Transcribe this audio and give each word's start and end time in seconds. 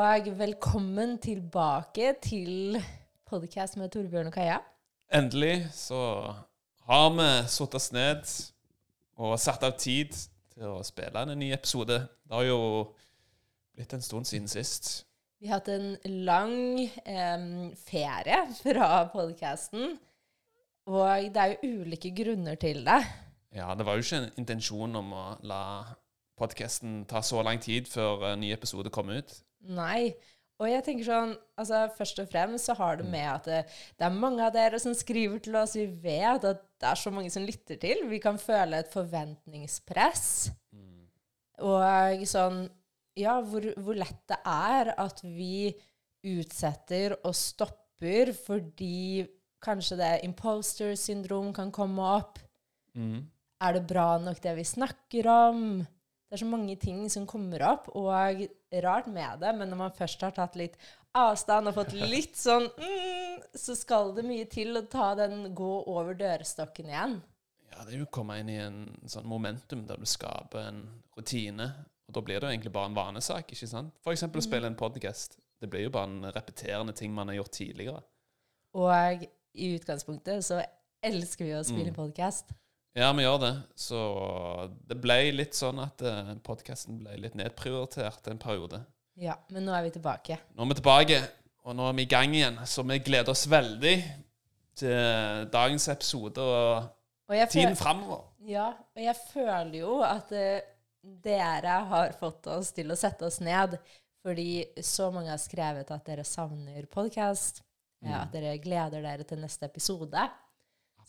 og 0.00 0.38
velkommen 0.38 1.18
tilbake 1.18 2.14
til 2.22 2.78
podcast 3.28 3.76
med 3.76 3.90
Torbjørn 3.92 4.30
og 4.30 4.32
Kaja. 4.32 4.56
Endelig 5.12 5.66
så 5.76 5.98
har 6.88 7.10
vi 7.12 7.26
satt 7.52 7.74
oss 7.76 7.88
ned 7.92 8.30
og 9.20 9.34
satt 9.38 9.66
av 9.66 9.74
tid 9.76 10.16
til 10.54 10.70
å 10.70 10.78
spille 10.88 11.20
en 11.20 11.34
ny 11.36 11.50
episode. 11.52 11.98
Det 12.24 12.32
har 12.32 12.46
jo 12.48 12.62
blitt 13.76 13.92
en 13.92 14.06
stund 14.06 14.24
siden 14.30 14.48
sist. 14.48 15.04
Vi 15.36 15.50
har 15.50 15.60
hatt 15.60 15.68
en 15.68 15.92
lang 16.24 16.56
eh, 16.80 17.44
ferie 17.84 18.40
fra 18.62 19.04
podcasten, 19.12 19.98
og 20.88 21.28
det 21.28 21.44
er 21.44 21.52
jo 21.52 21.74
ulike 21.82 22.14
grunner 22.16 22.56
til 22.56 22.86
det. 22.88 23.02
Ja, 23.52 23.74
det 23.76 23.84
var 23.84 24.00
jo 24.00 24.06
ikke 24.06 24.22
en 24.24 24.32
intensjon 24.46 24.96
om 24.96 25.12
å 25.12 25.28
la 25.44 25.62
podkasten 26.40 27.04
ta 27.04 27.20
så 27.20 27.44
lang 27.44 27.60
tid 27.60 27.84
før 27.90 28.30
en 28.32 28.40
ny 28.46 28.54
episode 28.56 28.88
kom 28.96 29.12
ut. 29.12 29.42
Nei. 29.60 30.12
Og 30.60 30.68
jeg 30.68 30.84
tenker 30.84 31.06
sånn, 31.06 31.30
altså 31.60 31.86
Først 31.96 32.18
og 32.20 32.28
fremst 32.28 32.68
så 32.68 32.76
har 32.76 32.98
det 33.00 33.06
med 33.08 33.26
at 33.30 33.46
det, 33.48 33.60
det 33.96 34.06
er 34.06 34.16
mange 34.16 34.44
av 34.44 34.52
dere 34.52 34.80
som 34.82 34.96
skriver 34.96 35.40
til 35.40 35.56
oss. 35.56 35.76
Vi 35.78 35.86
vet 36.02 36.44
at 36.44 36.66
det 36.80 36.88
er 36.90 37.00
så 37.00 37.12
mange 37.14 37.32
som 37.32 37.46
lytter 37.46 37.80
til. 37.80 38.04
Vi 38.10 38.20
kan 38.22 38.40
føle 38.40 38.80
et 38.80 38.92
forventningspress. 38.92 40.26
Og 41.64 42.26
sånn 42.28 42.66
Ja, 43.18 43.40
hvor, 43.44 43.64
hvor 43.82 43.96
lett 43.98 44.20
det 44.30 44.38
er 44.48 44.92
at 45.00 45.18
vi 45.24 45.72
utsetter 46.30 47.16
og 47.18 47.34
stopper 47.36 48.30
fordi 48.36 49.26
kanskje 49.60 49.98
det 50.00 50.12
imposter 50.24 50.94
syndrom 50.96 51.50
kan 51.56 51.72
komme 51.74 52.04
opp. 52.20 52.38
Mm. 52.96 53.26
Er 53.60 53.76
det 53.76 53.88
bra 53.90 54.14
nok 54.22 54.40
det 54.40 54.54
vi 54.56 54.64
snakker 54.64 55.28
om? 55.28 55.80
Det 55.80 56.38
er 56.38 56.44
så 56.44 56.48
mange 56.48 56.76
ting 56.80 57.02
som 57.12 57.26
kommer 57.28 57.64
opp, 57.66 57.90
og 57.98 58.46
rart 58.84 59.06
med 59.10 59.40
det, 59.42 59.50
men 59.58 59.70
når 59.72 59.76
man 59.80 59.92
først 59.96 60.20
har 60.22 60.30
tatt 60.36 60.54
litt 60.56 60.76
avstand 61.18 61.68
og 61.68 61.74
fått 61.74 61.92
litt 62.14 62.36
sånn 62.38 62.68
mm, 62.70 63.42
Så 63.58 63.74
skal 63.74 64.12
det 64.14 64.22
mye 64.28 64.46
til 64.46 64.76
å 64.78 64.84
ta 64.86 65.08
den 65.18 65.48
gå 65.58 65.70
over 65.90 66.14
dørstokken 66.14 66.86
igjen. 66.92 67.16
Ja, 67.70 67.84
det 67.86 67.94
er 67.94 67.98
jo 68.02 68.06
å 68.06 68.12
komme 68.14 68.36
inn 68.40 68.50
i 68.52 68.58
en 68.62 68.80
sånn 69.10 69.26
momentum 69.30 69.86
der 69.88 69.98
du 69.98 70.06
skaper 70.06 70.68
en 70.68 70.80
rutine. 71.18 71.66
Og 72.06 72.14
da 72.14 72.22
blir 72.26 72.38
det 72.40 72.46
jo 72.46 72.52
egentlig 72.54 72.72
bare 72.74 72.90
en 72.90 72.98
vanesak, 72.98 73.52
ikke 73.54 73.68
sant? 73.70 73.94
Eksempel 74.10 74.42
å 74.42 74.46
spille 74.46 74.66
en 74.70 74.78
podcast. 74.78 75.38
Det 75.60 75.68
blir 75.70 75.84
jo 75.86 75.92
bare 75.94 76.08
en 76.10 76.30
repeterende 76.34 76.94
ting 76.98 77.12
man 77.14 77.28
har 77.30 77.38
gjort 77.40 77.52
tidligere. 77.58 78.02
Og 78.78 79.26
i 79.54 79.72
utgangspunktet 79.76 80.44
så 80.46 80.60
elsker 81.02 81.44
vi 81.46 81.54
å 81.58 81.62
spille 81.66 81.90
Mm. 81.90 81.96
podcast. 81.96 82.52
Ja, 82.98 83.12
vi 83.14 83.22
gjør 83.22 83.38
det. 83.44 83.50
Så 83.78 83.98
det 84.90 84.96
ble 85.02 85.18
litt 85.32 85.54
sånn 85.54 85.78
at 85.82 86.02
uh, 86.02 86.32
podkasten 86.46 86.98
ble 87.02 87.16
litt 87.22 87.36
nedprioritert 87.38 88.26
en 88.32 88.40
periode. 88.42 88.80
Ja, 89.20 89.36
men 89.54 89.66
nå 89.68 89.74
er 89.76 89.84
vi 89.86 89.92
tilbake. 89.94 90.38
Nå 90.56 90.64
er 90.64 90.70
vi 90.72 90.78
tilbake, 90.80 91.20
og 91.68 91.76
nå 91.78 91.86
er 91.90 91.96
vi 91.98 92.06
i 92.06 92.10
gang 92.10 92.34
igjen. 92.34 92.58
Så 92.66 92.82
vi 92.88 92.98
gleder 93.04 93.30
oss 93.34 93.44
veldig 93.50 93.94
til 94.80 95.46
dagens 95.52 95.86
episode 95.92 96.40
og 96.42 96.88
Og 97.30 97.36
jeg, 97.36 97.48
tiden 97.52 97.74
føl 97.76 97.82
framover. 97.84 98.22
ja, 98.48 98.68
og 98.96 99.02
jeg 99.04 99.16
føler 99.30 99.74
jo 99.82 99.98
at 100.02 100.30
eh, 100.34 100.60
dere 101.24 101.76
har 101.90 102.14
fått 102.18 102.46
oss 102.50 102.72
til 102.76 102.90
å 102.90 102.96
sette 102.98 103.26
oss 103.28 103.38
ned, 103.44 103.76
fordi 104.24 104.64
så 104.82 105.10
mange 105.14 105.30
har 105.30 105.38
skrevet 105.40 105.90
at 105.94 106.06
dere 106.10 106.24
savner 106.28 106.86
podcast, 106.90 107.62
Mm. 108.00 108.14
at 108.16 108.30
dere 108.32 108.54
gleder 108.64 109.02
dere 109.04 109.24
til 109.28 109.36
neste 109.42 109.66
episode. 109.68 110.22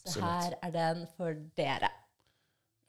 Så 0.06 0.22
her 0.24 0.56
er 0.64 0.72
den 0.72 1.08
for 1.18 1.34
dere. 1.58 1.90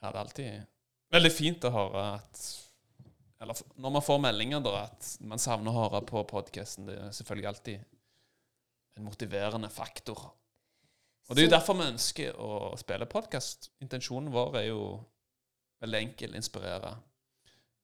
Ja, 0.03 0.11
det 0.11 0.15
er 0.17 0.21
alltid 0.25 0.67
veldig 1.13 1.33
fint 1.33 1.65
å 1.69 1.71
høre 1.75 2.05
at 2.17 2.43
Eller 3.43 3.59
når 3.77 3.91
man 3.97 4.03
får 4.07 4.21
meldinger, 4.23 4.61
da, 4.63 4.85
at 4.87 5.17
man 5.21 5.39
savner 5.43 5.73
å 5.75 5.81
høre 5.89 6.01
på 6.07 6.21
podkasten. 6.31 6.87
Det 6.87 6.95
er 6.99 7.11
selvfølgelig 7.11 7.49
alltid 7.51 7.85
en 8.97 9.05
motiverende 9.09 9.69
faktor. 9.73 10.21
Og 11.29 11.35
det 11.35 11.43
er 11.43 11.49
jo 11.49 11.55
derfor 11.57 11.75
vi 11.75 11.89
ønsker 11.91 12.39
å 12.39 12.77
spille 12.79 13.07
podkast. 13.11 13.71
Intensjonen 13.83 14.31
vår 14.31 14.61
er 14.61 14.67
jo 14.69 14.85
veldig 15.83 15.99
enkel. 16.05 16.37
Inspirere 16.39 16.95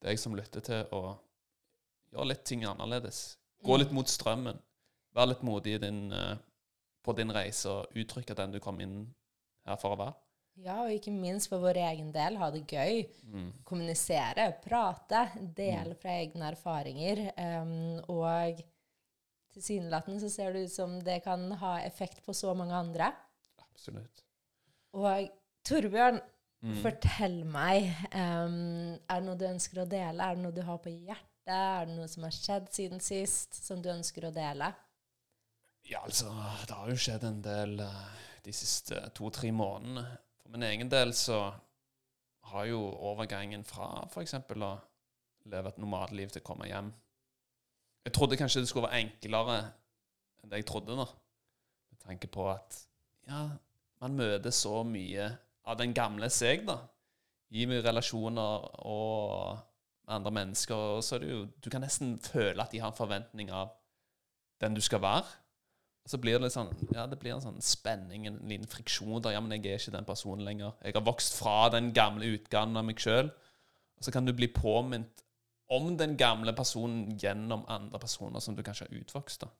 deg 0.04 0.18
som 0.22 0.36
lytter 0.38 0.62
til 0.62 0.86
å 0.94 1.02
gjøre 2.12 2.28
litt 2.30 2.44
ting 2.46 2.62
annerledes. 2.64 3.36
Gå 3.64 3.74
Mm. 3.74 3.78
litt 3.82 3.92
mot 3.92 4.06
strømmen. 4.06 4.58
Vær 5.16 5.26
litt 5.26 5.42
modig 5.42 5.80
din, 5.80 6.12
eh, 6.12 6.36
på 7.02 7.16
din 7.16 7.30
reise 7.32 7.66
og 7.68 7.86
uttrykke 7.96 8.36
den 8.36 8.52
du 8.52 8.60
kom 8.60 8.78
inn 8.80 9.12
her 9.68 9.78
for 9.80 9.94
å 9.94 10.00
være. 10.00 10.16
Ja, 10.58 10.80
og 10.82 10.90
ikke 10.90 11.12
minst 11.14 11.46
for 11.52 11.62
vår 11.62 11.78
egen 11.84 12.08
del, 12.10 12.36
ha 12.40 12.48
det 12.50 12.64
gøy. 12.66 13.04
Mm. 13.30 13.50
Kommunisere, 13.68 14.48
prate, 14.64 15.20
dele 15.54 15.94
fra 16.00 16.16
egne 16.18 16.48
erfaringer. 16.50 17.20
Um, 17.38 18.00
og 18.10 18.58
tilsynelatende 19.54 20.18
så 20.24 20.30
ser 20.32 20.52
det 20.56 20.64
ut 20.66 20.74
som 20.74 20.96
det 21.06 21.20
kan 21.24 21.46
ha 21.60 21.76
effekt 21.86 22.24
på 22.26 22.34
så 22.34 22.54
mange 22.58 22.74
andre. 22.74 23.12
Absolutt. 23.68 24.24
Og 24.98 25.30
Torbjørn, 25.68 26.20
Mm. 26.58 26.72
fortell 26.82 27.44
meg. 27.46 27.84
Um, 28.10 28.96
er 29.06 29.20
det 29.20 29.26
noe 29.28 29.36
du 29.38 29.44
ønsker 29.46 29.78
å 29.84 29.86
dele? 29.86 30.18
Er 30.24 30.34
det 30.34 30.42
noe 30.42 30.50
du 30.56 30.62
har 30.66 30.78
på 30.82 30.90
hjertet? 30.90 31.52
Er 31.54 31.86
det 31.86 31.94
noe 31.94 32.08
som 32.10 32.24
har 32.26 32.32
skjedd 32.34 32.66
siden 32.74 32.98
sist, 33.00 33.54
som 33.54 33.78
du 33.80 33.86
ønsker 33.92 34.26
å 34.26 34.32
dele? 34.34 34.72
Ja, 35.86 36.00
altså, 36.02 36.32
det 36.66 36.74
har 36.74 36.90
jo 36.90 36.96
skjedd 36.98 37.22
en 37.24 37.38
del 37.46 37.78
eh, 37.80 38.08
de 38.48 38.54
siste 38.56 38.96
to-tre 39.16 39.50
månedene. 39.52 40.04
For 40.40 40.52
min 40.54 40.64
egen 40.70 40.90
del 40.90 41.12
så 41.16 41.50
har 42.48 42.68
jo 42.70 42.80
overgangen 43.10 43.64
fra 43.68 44.06
f.eks. 44.08 44.38
å 44.40 44.70
leve 45.48 45.72
et 45.72 45.80
nomadliv 45.80 46.32
til 46.32 46.42
å 46.42 46.46
komme 46.46 46.68
hjem 46.68 46.90
Jeg 48.06 48.14
trodde 48.16 48.38
kanskje 48.40 48.62
det 48.62 48.70
skulle 48.70 48.88
være 48.88 49.02
enklere 49.04 49.56
enn 50.40 50.52
det 50.52 50.62
jeg 50.62 50.68
trodde, 50.70 50.96
da. 50.96 51.04
Med 51.92 52.00
tanke 52.06 52.30
på 52.32 52.46
at 52.48 52.78
ja, 53.28 53.42
man 54.00 54.16
møter 54.16 54.54
så 54.54 54.80
mye 54.86 55.26
av 55.68 55.76
den 55.80 55.92
gamle 55.92 56.30
seg, 56.32 56.64
da. 56.64 56.78
I 57.52 57.66
mye 57.68 57.84
relasjoner 57.84 58.64
og 58.88 59.58
andre 60.08 60.32
mennesker. 60.38 60.96
Og 60.96 61.04
så 61.04 61.16
er 61.16 61.24
det 61.24 61.30
jo 61.34 61.42
Du 61.60 61.68
kan 61.72 61.84
nesten 61.84 62.16
føle 62.24 62.64
at 62.64 62.72
de 62.72 62.80
har 62.80 62.94
en 62.94 62.96
forventning 62.96 63.52
av 63.52 63.74
den 64.62 64.78
du 64.78 64.80
skal 64.80 65.04
være. 65.04 65.28
Og 66.08 66.14
så 66.14 66.20
blir 66.24 66.38
det 66.38 66.46
litt 66.46 66.54
sånn 66.54 66.70
Ja, 66.96 67.02
det 67.04 67.18
blir 67.20 67.34
en 67.34 67.44
sånn 67.44 67.60
spenning, 67.60 68.24
en 68.30 68.40
liten 68.48 68.70
friksjon 68.70 69.20
der. 69.20 69.34
Ja, 69.34 69.42
men 69.44 69.52
jeg 69.58 69.66
er 69.68 69.82
ikke 69.82 69.92
den 69.92 70.08
personen 70.08 70.46
lenger. 70.46 70.72
Jeg 70.80 70.96
har 70.96 71.04
vokst 71.04 71.36
fra 71.36 71.66
den 71.74 71.90
gamle 71.92 72.30
utgaven 72.38 72.80
av 72.80 72.86
meg 72.88 73.02
sjøl. 73.02 73.28
Og 73.28 74.06
så 74.06 74.14
kan 74.14 74.24
du 74.24 74.32
bli 74.32 74.48
påminnet 74.48 75.20
om 75.68 75.90
den 76.00 76.14
gamle 76.16 76.54
personen 76.56 77.18
gjennom 77.20 77.66
andre 77.68 78.00
personer 78.00 78.40
som 78.40 78.56
du 78.56 78.62
kanskje 78.64 78.86
har 78.88 79.02
utvokst. 79.02 79.44
da. 79.44 79.52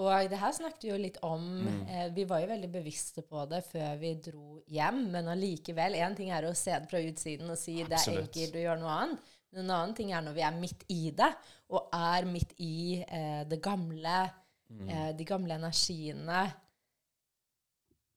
Og 0.00 0.30
det 0.32 0.40
her 0.40 0.56
snakket 0.56 0.86
vi 0.86 0.94
jo 0.94 0.96
litt 1.02 1.18
om. 1.24 1.44
Mm. 1.66 1.84
Eh, 1.92 2.08
vi 2.16 2.24
var 2.28 2.40
jo 2.40 2.50
veldig 2.54 2.72
bevisste 2.72 3.20
på 3.28 3.44
det 3.50 3.60
før 3.68 4.00
vi 4.00 4.14
dro 4.30 4.62
hjem, 4.72 5.10
men 5.12 5.28
allikevel 5.32 6.00
Én 6.00 6.16
ting 6.16 6.32
er 6.32 6.48
å 6.48 6.56
se 6.56 6.72
det 6.72 6.88
fra 6.88 7.04
utsiden 7.04 7.52
og 7.52 7.60
si 7.60 7.82
det 7.82 8.00
er 8.00 8.22
enkelt 8.22 8.56
å 8.56 8.64
gjøre 8.64 8.80
noe 8.80 8.96
annet. 9.02 9.30
Men 9.52 9.64
en 9.66 9.76
annen 9.76 9.94
ting 9.96 10.16
er 10.16 10.24
når 10.24 10.40
vi 10.40 10.44
er 10.48 10.56
midt 10.56 10.88
i 10.92 11.12
det, 11.16 11.30
og 11.68 11.92
er 12.00 12.32
midt 12.32 12.56
i 12.64 13.02
eh, 13.04 13.44
det 13.48 13.60
gamle, 13.64 14.24
Mm. 14.70 14.88
eh, 14.88 15.10
de 15.16 15.24
gamle 15.24 15.54
energiene. 15.54 16.40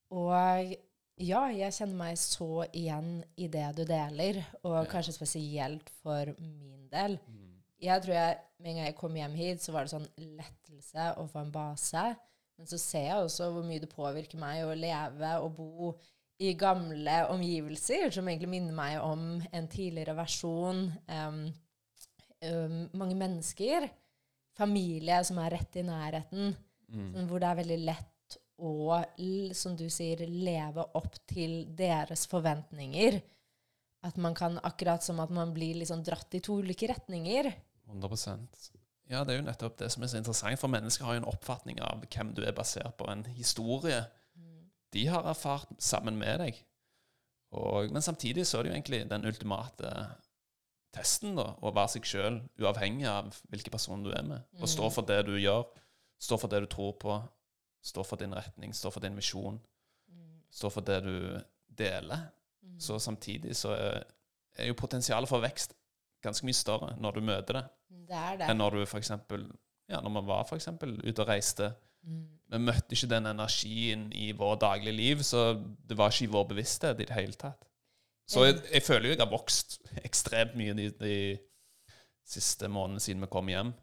Og 0.09 0.71
ja, 1.19 1.41
jeg 1.53 1.75
kjenner 1.75 1.97
meg 1.99 2.17
så 2.17 2.63
igjen 2.73 3.19
i 3.37 3.47
det 3.51 3.67
du 3.77 3.83
deler, 3.85 4.39
og 4.63 4.85
Ja. 4.85 4.91
kanskje 4.91 5.13
spesielt 5.13 5.89
for 6.01 6.33
min 6.39 6.87
del. 6.89 7.19
Mm. 7.27 7.45
Jeg 7.81 8.01
tror 8.03 8.13
jeg, 8.13 8.37
Med 8.59 8.71
en 8.71 8.75
gang 8.75 8.85
jeg 8.87 8.95
kom 8.95 9.13
hjem 9.15 9.35
hit, 9.35 9.61
så 9.63 9.71
var 9.71 9.85
det 9.85 9.91
sånn 9.93 10.07
lettelse 10.17 11.15
å 11.15 11.29
få 11.31 11.39
en 11.45 11.51
base. 11.51 12.17
Men 12.57 12.67
så 12.67 12.77
ser 12.77 13.05
jeg 13.05 13.15
også 13.15 13.53
hvor 13.53 13.63
mye 13.63 13.79
det 13.79 13.87
påvirker 13.89 14.37
meg 14.37 14.65
å 14.65 14.73
leve 14.75 15.29
og 15.39 15.55
bo 15.55 15.93
i 16.41 16.53
gamle 16.53 17.27
omgivelser, 17.29 18.11
som 18.11 18.27
egentlig 18.27 18.49
minner 18.49 18.73
meg 18.73 18.99
om 19.01 19.41
en 19.53 19.67
tidligere 19.69 20.13
versjon. 20.13 20.91
Um, 21.07 21.53
um, 22.43 22.89
mange 22.93 23.15
mennesker. 23.15 23.89
Familie 24.59 25.21
som 25.27 25.39
er 25.41 25.55
rett 25.55 25.79
i 25.79 25.85
nærheten. 25.87 26.53
Mm. 26.89 27.09
Sånn, 27.15 27.27
hvor 27.29 27.41
det 27.41 27.49
er 27.49 27.59
veldig 27.61 27.79
lett 27.87 28.37
å, 28.59 28.99
som 29.55 29.75
du 29.79 29.85
sier, 29.93 30.25
leve 30.27 30.83
opp 30.99 31.15
til 31.29 31.61
deres 31.77 32.25
forventninger. 32.29 33.21
At 34.07 34.19
man 34.21 34.35
kan, 34.35 34.59
akkurat 34.63 35.03
som 35.03 35.19
at 35.23 35.31
man 35.33 35.53
blir 35.55 35.79
liksom 35.79 36.03
dratt 36.07 36.35
i 36.35 36.43
to 36.43 36.59
ulike 36.63 36.87
retninger. 36.91 37.51
100% 37.89 38.69
Ja, 39.09 39.23
det 39.25 39.33
er 39.33 39.39
jo 39.39 39.47
nettopp 39.47 39.79
det 39.79 39.89
som 39.91 40.03
er 40.05 40.11
så 40.11 40.19
interessant, 40.19 40.59
for 40.61 40.71
mennesker 40.71 41.07
har 41.07 41.17
jo 41.17 41.23
en 41.23 41.31
oppfatning 41.31 41.79
av 41.81 42.03
hvem 42.05 42.35
du 42.37 42.43
er, 42.45 42.53
basert 42.55 42.93
på 42.99 43.07
en 43.11 43.25
historie 43.33 44.03
de 44.93 45.05
har 45.07 45.27
erfart 45.29 45.69
sammen 45.81 46.17
med 46.17 46.41
deg. 46.41 46.59
Og, 47.57 47.89
men 47.93 48.05
samtidig 48.05 48.45
så 48.47 48.59
er 48.59 48.65
det 48.65 48.71
jo 48.71 48.77
egentlig 48.77 49.01
den 49.09 49.25
ultimate 49.25 49.93
testen, 50.95 51.35
da, 51.37 51.51
å 51.61 51.71
være 51.75 51.93
seg 51.95 52.07
sjøl, 52.09 52.39
uavhengig 52.59 53.05
av 53.09 53.29
hvilken 53.51 53.73
person 53.75 54.03
du 54.03 54.11
er 54.15 54.23
med. 54.25 54.45
Og 54.59 54.69
stå 54.69 54.89
for 54.93 55.05
det 55.09 55.21
du 55.27 55.35
gjør, 55.37 55.67
stå 56.19 56.37
for 56.41 56.51
det 56.51 56.63
du 56.65 56.69
tror 56.71 56.95
på, 57.01 57.17
stå 57.85 58.03
for 58.03 58.19
din 58.19 58.33
retning, 58.35 58.73
stå 58.75 58.91
for 58.91 59.03
din 59.05 59.15
visjon, 59.15 59.59
stå 60.51 60.71
for 60.73 60.81
det 60.85 61.01
du 61.05 61.15
deler. 61.79 62.25
Så 62.79 62.99
samtidig 62.99 63.55
så 63.55 63.73
er, 63.75 64.03
er 64.57 64.67
jo 64.71 64.77
potensialet 64.79 65.29
for 65.29 65.43
vekst 65.43 65.75
ganske 66.23 66.45
mye 66.47 66.57
større 66.57 66.95
når 66.99 67.15
du 67.15 67.21
møter 67.23 67.59
det, 67.59 67.63
Det 68.09 68.15
er 68.17 68.37
det. 68.39 68.49
enn 68.49 68.57
når 68.59 68.79
du 68.79 68.85
for 68.85 68.99
eksempel, 68.99 69.45
ja, 69.87 70.01
når 70.01 70.13
man 70.17 70.27
var 70.27 70.43
for 70.49 70.59
eksempel 70.59 70.97
ute 71.05 71.21
og 71.21 71.27
reiste. 71.29 71.71
Vi 72.49 72.57
møtte 72.57 72.95
ikke 72.95 73.09
den 73.11 73.27
energien 73.29 74.07
i 74.15 74.31
vår 74.31 74.55
daglige 74.63 74.95
liv, 74.95 75.23
så 75.23 75.53
det 75.59 75.97
var 75.97 76.11
ikke 76.11 76.25
i 76.25 76.33
vår 76.33 76.47
bevissthet 76.49 76.99
i 76.99 77.05
det 77.05 77.15
hele 77.15 77.33
tatt. 77.37 77.68
Så 78.29 78.45
jeg, 78.45 78.59
jeg 78.69 78.85
føler 78.85 79.09
jo 79.09 79.15
jeg 79.15 79.23
har 79.23 79.31
vokst 79.31 79.79
ekstremt 80.05 80.57
mye 80.59 80.75
de, 80.77 80.89
de 81.01 81.15
siste 82.29 82.69
månedene 82.69 83.01
siden 83.01 83.25
vi 83.25 83.31
kom 83.33 83.49
hjem. 83.49 83.73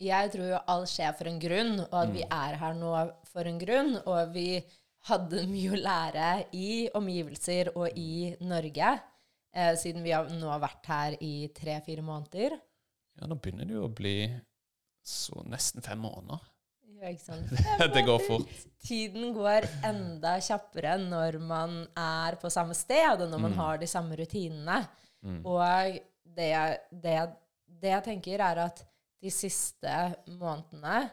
Jeg 0.00 0.30
tror 0.32 0.46
jo 0.48 0.60
alt 0.72 0.88
skjer 0.88 1.12
for 1.18 1.28
en 1.28 1.40
grunn, 1.42 1.74
og 1.84 1.96
at 2.00 2.12
vi 2.14 2.22
er 2.24 2.54
her 2.62 2.76
nå 2.78 2.94
for 3.28 3.48
en 3.48 3.58
grunn. 3.60 3.98
Og 4.08 4.30
vi 4.32 4.46
hadde 5.10 5.44
mye 5.50 5.74
å 5.76 5.80
lære 5.80 6.28
i 6.56 6.70
omgivelser 6.96 7.72
og 7.74 7.98
i 8.00 8.30
Norge, 8.40 8.94
eh, 9.52 9.74
siden 9.76 10.04
vi 10.04 10.14
har 10.16 10.30
nå 10.32 10.48
har 10.48 10.62
vært 10.62 10.88
her 10.88 11.18
i 11.20 11.34
tre-fire 11.56 12.04
måneder. 12.04 12.56
Ja, 13.20 13.28
nå 13.28 13.36
begynner 13.36 13.68
det 13.68 13.76
jo 13.76 13.84
å 13.90 13.92
bli 13.92 14.16
så 15.04 15.44
nesten 15.44 15.84
fem 15.84 16.00
måneder. 16.00 16.40
Ja, 17.00 17.08
ikke 17.08 17.24
sant? 17.24 17.52
det 17.94 18.02
går 18.04 18.20
fort. 18.26 18.50
Tiden 18.84 19.32
går 19.36 19.64
enda 19.88 20.34
kjappere 20.44 20.98
når 21.00 21.38
man 21.40 21.78
er 21.96 22.36
på 22.40 22.50
samme 22.52 22.76
sted, 22.76 23.22
og 23.22 23.30
når 23.30 23.44
man 23.46 23.56
har 23.56 23.80
de 23.80 23.88
samme 23.88 24.18
rutinene. 24.20 24.82
Og 25.48 25.96
det 26.36 26.50
det, 26.92 27.16
det 27.80 27.94
jeg 27.94 28.06
tenker, 28.10 28.44
er 28.44 28.64
at 28.66 28.84
de 29.20 29.32
siste 29.32 29.94
månedene 30.28 31.08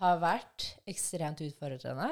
har 0.00 0.18
vært 0.20 0.70
ekstremt 0.88 1.40
utfordrende 1.44 2.10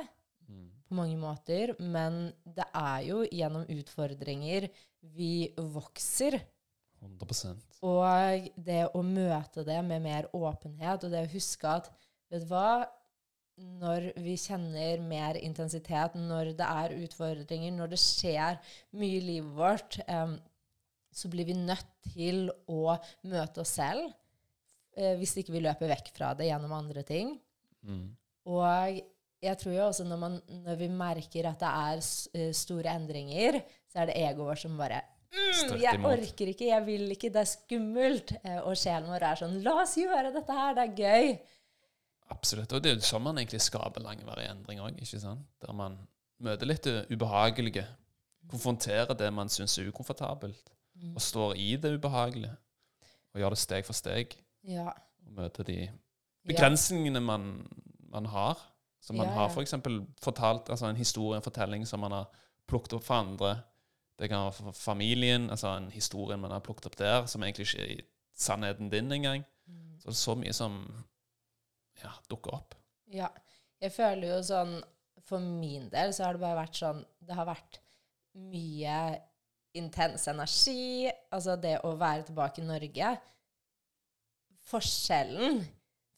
på 0.85 0.97
mange 0.97 1.17
måter, 1.17 1.73
men 1.81 2.29
det 2.45 2.67
er 2.77 3.05
jo 3.09 3.23
gjennom 3.25 3.65
utfordringer 3.73 4.69
vi 5.17 5.53
vokser. 5.57 6.37
100%. 7.05 7.81
Og 7.85 8.49
det 8.57 8.83
å 8.93 9.01
møte 9.05 9.65
det 9.65 9.81
med 9.85 10.05
mer 10.05 10.29
åpenhet, 10.37 11.05
og 11.05 11.13
det 11.13 11.25
å 11.25 11.33
huske 11.33 11.79
at 11.81 11.93
Vet 12.33 12.43
du 12.43 12.51
hva? 12.51 12.87
Når 13.59 14.09
vi 14.19 14.35
kjenner 14.41 14.99
mer 15.07 15.37
intensitet, 15.39 16.17
når 16.19 16.53
det 16.59 16.67
er 16.67 16.95
utfordringer, 17.05 17.71
når 17.77 17.93
det 17.93 18.01
skjer 18.03 18.59
mye 18.99 19.19
i 19.21 19.23
livet 19.23 19.53
vårt, 19.55 19.99
um, 20.09 20.35
så 21.15 21.31
blir 21.31 21.47
vi 21.47 21.55
nødt 21.55 21.87
til 22.11 22.49
å 22.67 22.97
møte 23.31 23.63
oss 23.63 23.77
selv. 23.79 24.11
uh, 24.99 25.15
hvis 25.21 25.37
ikke 25.39 25.55
vi 25.55 25.63
løper 25.63 25.91
vekk 25.91 26.11
fra 26.17 26.33
det 26.39 26.49
gjennom 26.51 26.73
andre 26.75 27.03
ting. 27.07 27.37
Og 28.47 29.01
jeg 29.45 29.59
tror 29.61 29.75
jo 29.75 29.87
også 29.87 30.05
når, 30.09 30.19
man, 30.19 30.37
når 30.65 30.77
vi 30.81 30.89
merker 30.89 31.47
at 31.51 31.61
det 31.61 31.71
er 31.71 31.99
eh, 32.41 32.53
store 32.57 32.95
endringer, 32.97 33.59
så 33.93 34.01
er 34.03 34.07
det 34.11 34.15
egoet 34.23 34.47
vårt 34.49 34.63
som 34.63 34.79
bare 34.81 35.03
mm, 35.35 35.51
Jeg 35.83 36.01
orker 36.09 36.49
ikke, 36.53 36.69
jeg 36.71 36.87
vil 36.87 37.11
ikke, 37.13 37.31
det 37.35 37.43
er 37.43 37.51
skummelt. 37.51 38.33
Eh, 38.43 38.61
Og 38.65 38.77
sjelen 38.81 39.11
vår 39.13 39.27
er 39.29 39.41
sånn 39.43 39.59
La 39.67 39.75
oss 39.83 39.97
gjøre 40.01 40.33
dette 40.33 40.57
her, 40.57 40.75
det 40.79 40.87
er 40.87 40.97
gøy. 41.05 41.35
Absolutt. 42.33 42.73
Og 42.73 42.83
det 42.83 42.91
er 42.91 42.95
jo 42.97 43.05
sånn 43.05 43.23
man 43.23 43.39
egentlig 43.39 43.61
skaper 43.61 44.01
langvarig 44.05 44.47
endring 44.51 44.81
òg, 44.81 44.97
ikke 45.03 45.21
sant? 45.21 45.45
Der 45.61 45.73
man 45.77 45.99
møter 46.45 46.67
litt 46.67 46.87
ubehagelige, 47.13 47.85
konfronterer 48.51 49.15
det 49.17 49.31
man 49.33 49.49
syns 49.53 49.79
er 49.79 49.89
ukomfortabelt, 49.89 50.71
og 51.15 51.21
står 51.23 51.55
i 51.61 51.77
det 51.81 51.95
ubehagelige, 51.99 52.57
og 53.35 53.41
gjør 53.41 53.51
det 53.57 53.59
steg 53.59 53.85
for 53.87 53.93
steg, 53.97 54.37
Ja. 54.65 54.89
og 55.27 55.33
møter 55.37 55.65
de 55.65 55.79
ja. 55.85 55.91
begrensningene 56.49 57.21
man, 57.21 57.67
man 58.13 58.27
har. 58.27 58.59
Som 59.05 59.17
man 59.17 59.27
Ja, 59.29 59.35
har 59.35 59.49
f.eks. 59.53 59.71
For 59.85 60.07
fortalt, 60.23 60.71
altså 60.71 60.87
en 60.89 60.97
historie, 60.97 61.37
en 61.37 61.43
fortelling 61.45 61.83
som 61.87 62.01
man 62.01 62.13
har 62.13 62.31
plukket 62.67 62.95
opp 62.97 63.05
fra 63.05 63.19
andre. 63.21 63.51
Det 64.19 64.31
kan 64.31 64.47
være 64.47 64.53
for 64.53 64.73
familien, 64.73 65.51
altså 65.51 65.75
en 65.77 65.91
historie 65.91 66.37
man 66.41 66.51
har 66.51 66.61
plukket 66.65 66.87
opp 66.87 66.97
der, 66.97 67.27
som 67.27 67.43
egentlig 67.43 67.67
ikke 67.69 67.83
er 67.83 67.91
i 67.99 68.01
sannheten 68.35 68.89
din 68.91 69.13
engang. 69.13 69.45
Mm. 69.67 69.99
Så 70.01 70.07
det 70.07 70.15
er 70.15 70.21
så 70.23 70.35
mye 70.35 70.53
som 70.57 70.79
ja, 72.03 72.13
dukker 72.31 72.57
opp. 72.57 72.75
Ja. 73.13 73.31
Jeg 73.83 73.93
føler 73.93 74.31
jo 74.31 74.41
sånn 74.47 74.79
For 75.29 75.43
min 75.43 75.91
del 75.93 76.13
så 76.17 76.25
har 76.25 76.37
det 76.37 76.41
bare 76.41 76.57
vært 76.63 76.79
sånn 76.79 77.03
Det 77.21 77.37
har 77.37 77.47
vært 77.49 77.81
mye 78.35 78.99
intens 79.77 80.25
energi. 80.31 81.11
Altså 81.35 81.57
det 81.61 81.77
å 81.85 81.93
være 82.01 82.29
tilbake 82.31 82.63
i 82.63 82.67
Norge 82.67 83.11
Forskjellen 84.65 85.61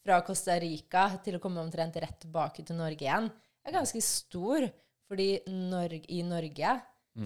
fra 0.07 0.21
Costa 0.23 0.55
Rica 0.63 1.09
til 1.25 1.37
å 1.37 1.43
komme 1.43 1.65
omtrent 1.65 1.97
rett 1.99 2.21
tilbake 2.23 2.63
til 2.63 2.79
Norge 2.79 3.03
igjen, 3.03 3.27
er 3.67 3.75
ganske 3.75 4.03
stor. 4.05 4.69
Fordi 5.07 5.41
Norge, 5.51 6.05
i 6.15 6.21
Norge 6.27 6.77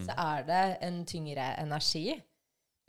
så 0.06 0.14
er 0.14 0.44
det 0.48 0.64
en 0.86 1.00
tyngre 1.08 1.46
energi. 1.60 2.14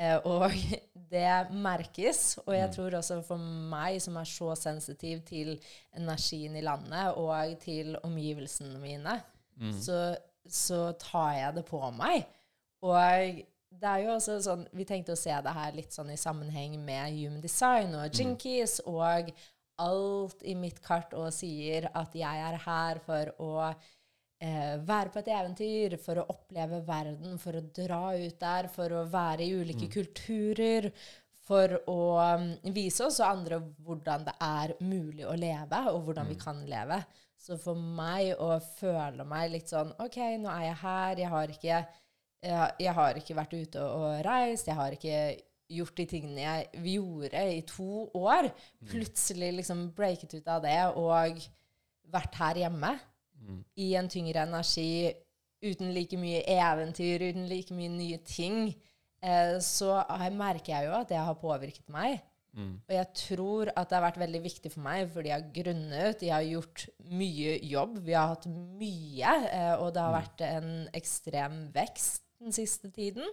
Eh, 0.01 0.17
og 0.25 0.49
det 1.13 1.53
merkes. 1.53 2.39
Og 2.45 2.55
jeg 2.55 2.71
tror 2.75 2.97
også 2.99 3.21
for 3.27 3.37
meg, 3.73 3.99
som 4.01 4.17
er 4.17 4.29
så 4.29 4.55
sensitiv 4.59 5.21
til 5.27 5.53
energien 5.97 6.57
i 6.57 6.65
landet 6.65 7.13
og 7.21 7.55
til 7.61 7.95
omgivelsene 8.03 8.81
mine, 8.81 9.19
så, 9.77 10.15
så 10.49 10.91
tar 10.97 11.33
jeg 11.37 11.55
det 11.59 11.65
på 11.67 11.81
meg. 11.93 12.23
Og 12.81 13.41
det 13.71 13.87
er 13.87 14.03
jo 14.03 14.15
også 14.15 14.39
sånn 14.41 14.63
Vi 14.73 14.85
tenkte 14.89 15.13
å 15.13 15.19
se 15.19 15.35
det 15.45 15.53
her 15.55 15.75
litt 15.77 15.93
sånn 15.93 16.09
i 16.11 16.19
sammenheng 16.19 16.79
med 16.81 17.13
human 17.13 17.43
design 17.43 17.93
og 17.95 18.17
jinkies 18.17 18.79
og 18.89 19.29
alt 19.81 20.43
i 20.43 20.55
mitt 20.57 20.81
kart 20.83 21.13
og 21.17 21.29
sier 21.33 21.87
at 21.97 22.15
jeg 22.17 22.45
er 22.49 22.57
her 22.65 22.99
for 23.05 23.31
å 23.41 23.53
eh, 24.41 24.75
være 24.85 25.13
på 25.13 25.21
et 25.21 25.31
eventyr, 25.31 25.97
for 26.01 26.21
å 26.21 26.27
oppleve 26.33 26.81
verden, 26.87 27.37
for 27.41 27.57
å 27.57 27.65
dra 27.75 28.03
ut 28.17 28.37
der, 28.41 28.69
for 28.73 28.97
å 28.97 29.07
være 29.11 29.45
i 29.45 29.53
ulike 29.55 29.89
kulturer, 29.91 30.89
for 31.51 31.73
å 31.89 32.01
um, 32.37 32.47
vise 32.71 33.03
oss 33.07 33.19
og 33.19 33.27
andre 33.27 33.57
hvordan 33.83 34.27
det 34.27 34.35
er 34.45 34.75
mulig 34.85 35.25
å 35.27 35.35
leve, 35.35 35.81
og 35.91 36.05
hvordan 36.07 36.29
vi 36.29 36.37
kan 36.39 36.61
leve. 36.69 37.01
Så 37.41 37.57
for 37.59 37.75
meg 37.75 38.35
å 38.37 38.53
føle 38.77 39.25
meg 39.27 39.49
litt 39.55 39.71
sånn 39.71 39.89
OK, 40.03 40.19
nå 40.39 40.51
er 40.53 40.67
jeg 40.67 40.79
her, 40.83 41.21
jeg 41.23 41.31
har 41.33 41.55
ikke, 41.55 41.79
jeg, 42.45 42.75
jeg 42.85 42.97
har 42.99 43.21
ikke 43.21 43.37
vært 43.39 43.55
ute 43.57 43.85
og 43.87 44.19
reist, 44.27 44.69
jeg 44.69 44.77
har 44.77 44.93
ikke 44.95 45.15
gjort 45.71 45.97
de 45.97 46.05
tingene 46.05 46.43
jeg 46.43 46.85
gjorde 46.93 47.41
i 47.55 47.61
to 47.67 48.05
år. 48.19 48.51
Plutselig 48.91 49.55
liksom 49.57 49.87
breaket 49.97 50.37
ut 50.37 50.51
av 50.51 50.61
det 50.65 50.77
og 50.99 51.41
vært 52.11 52.37
her 52.37 52.61
hjemme 52.65 52.93
i 53.75 53.93
en 53.95 54.09
tyngre 54.09 54.43
energi, 54.47 55.13
uten 55.61 55.93
like 55.93 56.17
mye 56.17 56.41
eventyr, 56.47 57.21
uten 57.29 57.47
like 57.49 57.73
mye 57.73 57.89
nye 57.89 58.17
ting, 58.25 58.75
eh, 59.21 59.59
så 59.59 60.01
merker 60.33 60.73
jeg 60.73 60.87
jo 60.89 60.93
at 60.97 61.09
det 61.09 61.17
har 61.17 61.37
påvirket 61.41 61.89
meg. 61.89 62.21
Og 62.89 62.91
jeg 62.91 63.07
tror 63.15 63.69
at 63.77 63.87
det 63.89 63.95
har 63.95 64.03
vært 64.03 64.19
veldig 64.19 64.41
viktig 64.43 64.71
for 64.73 64.83
meg, 64.83 65.05
fordi 65.13 65.29
jeg 65.29 65.37
har 65.37 65.53
grunnet, 65.55 66.21
jeg 66.25 66.33
har 66.33 66.43
gjort 66.43 66.89
mye 67.07 67.53
jobb, 67.63 67.99
vi 68.03 68.11
har 68.17 68.27
hatt 68.33 68.47
mye, 68.51 69.35
eh, 69.51 69.75
og 69.77 69.93
det 69.95 70.01
har 70.01 70.17
vært 70.17 70.41
en 70.49 70.89
ekstrem 70.93 71.61
vekst 71.71 72.25
den 72.41 72.51
siste 72.51 72.91
tiden. 72.91 73.23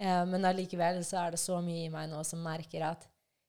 Eh, 0.00 0.24
men 0.30 0.44
allikevel 0.48 1.02
så 1.04 1.26
er 1.26 1.30
det 1.36 1.40
så 1.42 1.60
mye 1.64 1.86
i 1.86 1.92
meg 1.92 2.08
nå 2.08 2.22
som 2.24 2.40
merker 2.44 2.86
at 2.88 3.06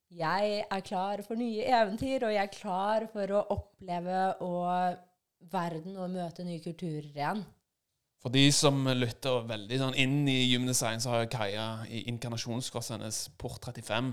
jeg 0.09 0.61
er 0.63 0.83
klar 0.87 1.21
for 1.23 1.35
nye 1.35 1.63
eventyr, 1.67 2.23
og 2.23 2.31
jeg 2.31 2.43
er 2.43 2.53
klar 2.53 3.07
for 3.11 3.31
å 3.35 3.45
oppleve 3.55 4.21
og 4.43 4.99
verden 5.51 5.97
og 5.97 6.11
møte 6.13 6.45
nye 6.45 6.61
kulturer 6.63 7.07
igjen. 7.11 7.43
For 8.23 8.33
de 8.33 8.47
som 8.51 8.79
lytter 8.97 9.45
veldig 9.47 9.77
sånn 9.81 9.97
inn 9.99 10.23
i 10.29 10.39
Human 10.49 10.73
så 10.73 11.13
har 11.13 11.29
Kaja 11.31 11.67
i 11.93 12.03
inkarnasjonskorset 12.11 12.95
hennes 12.95 13.19
Port 13.37 13.67
35, 13.69 14.09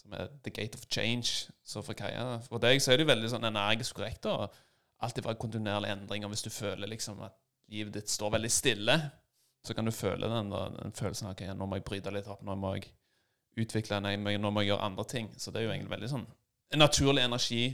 som 0.00 0.16
er 0.16 0.30
The 0.42 0.52
Gate 0.54 0.78
of 0.78 0.86
Change. 0.88 1.52
Så 1.62 1.82
for 1.84 1.98
Kaja, 1.98 2.38
for 2.48 2.62
deg 2.62 2.80
så 2.82 2.94
er 2.94 3.02
det 3.02 3.10
veldig 3.10 3.30
sånn 3.34 3.46
energisk 3.48 4.00
korrekt 4.00 4.26
og 4.30 4.48
alltid 5.04 5.28
være 5.28 5.40
kontinuerlig 5.42 5.92
endring. 5.92 6.24
Og 6.24 6.32
hvis 6.32 6.46
du 6.46 6.50
føler 6.50 6.88
liksom 6.90 7.20
at 7.26 7.36
livet 7.72 7.98
ditt 7.98 8.10
står 8.10 8.32
veldig 8.38 8.52
stille, 8.52 8.96
så 9.66 9.74
kan 9.74 9.84
du 9.84 9.92
føle 9.92 10.30
den, 10.30 10.50
da, 10.54 10.68
den 10.78 10.96
følelsen 10.96 11.28
av 11.28 11.36
ok, 11.36 11.44
nå 11.58 11.68
må 11.68 11.78
jeg 11.78 11.86
bryte 11.86 12.14
litt 12.14 12.30
opp, 12.30 12.42
nå 12.46 12.56
må 12.56 12.76
jeg 12.78 12.88
utvikle, 13.60 14.00
meg, 14.00 14.40
nå 14.40 14.52
må 14.52 14.62
jeg 14.62 14.72
gjøre 14.72 14.88
andre 14.88 15.06
ting. 15.10 15.30
Så 15.36 15.52
det 15.52 15.60
er 15.60 15.68
jo 15.68 15.74
egentlig 15.74 15.96
veldig 15.96 16.12
sånn 16.14 16.26
en 16.74 16.82
naturlig 16.82 17.22
energi 17.22 17.64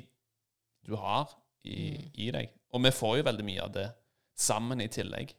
du 0.87 0.96
har 0.99 1.30
i, 1.64 1.95
i 2.25 2.31
deg. 2.35 2.50
Og 2.73 2.83
vi 2.85 2.92
får 2.95 3.19
jo 3.19 3.28
veldig 3.28 3.47
mye 3.47 3.66
av 3.66 3.75
det 3.75 3.88
sammen 4.38 4.81
i 4.83 4.90
tillegg. 4.92 5.35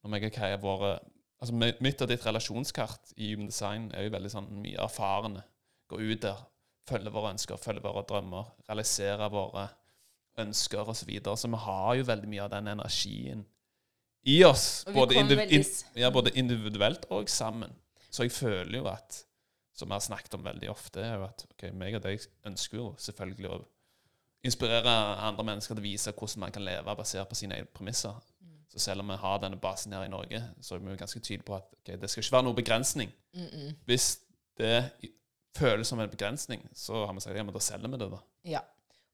Når 0.00 0.12
meg 0.12 0.26
og 0.28 0.34
Kai 0.34 0.52
har 0.52 0.62
vært 0.62 1.08
altså 1.40 1.56
Mitt 1.56 2.02
og 2.04 2.08
ditt 2.10 2.24
relasjonskart 2.26 3.14
i 3.16 3.32
Human 3.32 3.48
Design 3.48 3.88
er 3.96 4.06
jo 4.06 4.14
veldig 4.14 4.32
sånn 4.32 4.48
mye 4.60 4.80
erfarne. 4.84 5.44
Gå 5.88 6.00
ut 6.00 6.24
der, 6.24 6.42
følge 6.88 7.12
våre 7.12 7.32
ønsker, 7.34 7.60
følge 7.60 7.84
våre 7.84 8.04
drømmer, 8.08 8.50
realisere 8.68 9.28
våre 9.32 9.70
ønsker 10.40 10.84
osv. 10.84 11.00
Så, 11.00 11.08
videre. 11.08 11.36
så 11.36 11.48
vi 11.48 11.62
har 11.64 11.94
jo 11.98 12.06
veldig 12.10 12.30
mye 12.30 12.44
av 12.44 12.52
den 12.54 12.70
energien 12.74 13.46
i 14.28 14.36
oss. 14.44 14.84
Både, 14.92 15.16
indiv 15.16 15.40
in 15.48 15.64
ja, 15.96 16.10
både, 16.12 16.32
individuelt 16.36 17.08
og 17.10 17.28
sammen. 17.32 17.72
Så 18.10 18.26
jeg 18.26 18.34
føler 18.36 18.80
jo 18.80 18.86
at, 18.90 19.22
som 19.76 19.88
vi 19.88 19.96
har 19.96 20.04
snakket 20.04 20.36
om 20.36 20.44
veldig 20.44 20.70
ofte, 20.72 21.02
er 21.04 21.16
jo 21.16 21.28
at 21.28 21.46
ok, 21.48 21.70
meg 21.78 21.96
og 21.96 22.04
deg 22.04 22.24
ønsker 22.48 22.80
jo 22.82 22.88
selvfølgelig 23.00 23.52
å 23.54 23.60
inspirere 24.44 24.92
andre 25.20 25.44
mennesker 25.44 25.74
til 25.74 25.82
å 25.82 25.88
vise 25.88 26.12
hvordan 26.16 26.44
man 26.46 26.52
kan 26.54 26.64
leve 26.64 26.96
basert 26.96 27.28
på 27.28 27.38
sine 27.38 27.58
egne 27.58 27.72
premisser. 27.74 28.16
Mm. 28.40 28.58
Så 28.72 28.82
selv 28.86 29.04
om 29.04 29.12
vi 29.12 29.18
har 29.20 29.38
denne 29.42 29.60
basen 29.60 29.92
her 29.92 30.06
i 30.06 30.12
Norge, 30.12 30.42
så 30.62 30.74
er 30.74 30.84
vi 30.84 30.96
ganske 30.96 31.20
tydelige 31.20 31.46
på 31.48 31.56
at 31.58 31.68
okay, 31.80 31.98
det 32.00 32.10
skal 32.10 32.24
ikke 32.24 32.36
være 32.36 32.48
noe 32.48 32.54
begrensning. 32.54 33.12
Mm 33.34 33.46
-mm. 33.46 33.72
Hvis 33.84 34.18
det 34.58 34.90
føles 35.56 35.88
som 35.88 36.00
en 36.00 36.10
begrensning, 36.10 36.68
så 36.74 37.06
har 37.06 37.12
vi 37.12 37.20
sagt 37.20 37.36
ja, 37.36 37.42
men 37.42 37.54
da 37.54 37.60
selger 37.60 37.88
vi 37.88 37.96
det, 37.96 38.10
da. 38.10 38.18
Ja. 38.44 38.60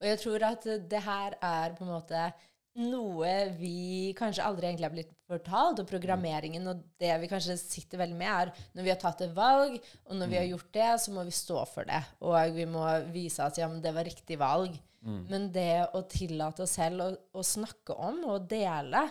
Og 0.00 0.06
jeg 0.06 0.18
tror 0.21 0.45
at 0.45 0.64
det 0.90 1.02
her 1.02 1.35
er 1.42 1.75
på 1.75 1.85
en 1.85 1.90
måte 1.90 2.33
noe 2.76 3.33
vi 3.56 4.12
kanskje 4.16 4.45
aldri 4.45 4.68
egentlig 4.68 4.87
har 4.88 4.95
blitt 4.95 5.12
fortalt. 5.28 5.80
Og 5.83 5.88
programmeringen 5.88 6.66
og 6.71 6.83
det 7.00 7.12
vi 7.23 7.30
kanskje 7.30 7.56
sitter 7.61 8.02
veldig 8.02 8.18
med, 8.18 8.33
er 8.33 8.66
når 8.76 8.87
vi 8.87 8.92
har 8.92 9.00
tatt 9.02 9.23
et 9.25 9.37
valg, 9.37 9.78
og 10.06 10.18
når 10.18 10.33
vi 10.33 10.38
har 10.38 10.47
mm. 10.47 10.52
gjort 10.54 10.75
det, 10.76 10.90
så 11.04 11.14
må 11.14 11.25
vi 11.26 11.37
stå 11.37 11.62
for 11.71 11.88
det. 11.88 12.02
Og 12.26 12.59
vi 12.59 12.66
må 12.71 12.85
vise 13.14 13.47
at 13.47 13.61
ja, 13.61 13.71
men 13.71 13.80
det 13.85 13.95
var 13.97 14.09
riktig 14.09 14.38
valg. 14.40 14.76
Mm. 15.06 15.23
Men 15.30 15.49
det 15.54 15.87
å 15.95 16.02
tillate 16.11 16.64
oss 16.64 16.76
selv 16.80 17.04
å, 17.04 17.09
å, 17.38 17.47
snakke 17.47 17.95
om 17.95 18.25
og 18.26 18.49
dele 18.50 19.04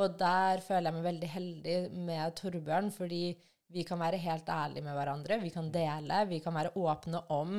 Og 0.00 0.14
der 0.16 0.62
føler 0.64 0.88
jeg 0.88 0.96
meg 0.96 1.04
veldig 1.04 1.28
heldig 1.28 1.74
med 2.06 2.36
Torbjørn, 2.38 2.86
fordi 2.94 3.24
vi 3.72 3.82
kan 3.84 4.00
være 4.00 4.20
helt 4.20 4.48
ærlige 4.48 4.84
med 4.86 4.96
hverandre. 4.96 5.40
Vi 5.42 5.50
kan 5.52 5.68
dele. 5.72 6.22
Vi 6.30 6.38
kan 6.44 6.56
være 6.56 6.72
åpne 6.80 7.20
om 7.32 7.58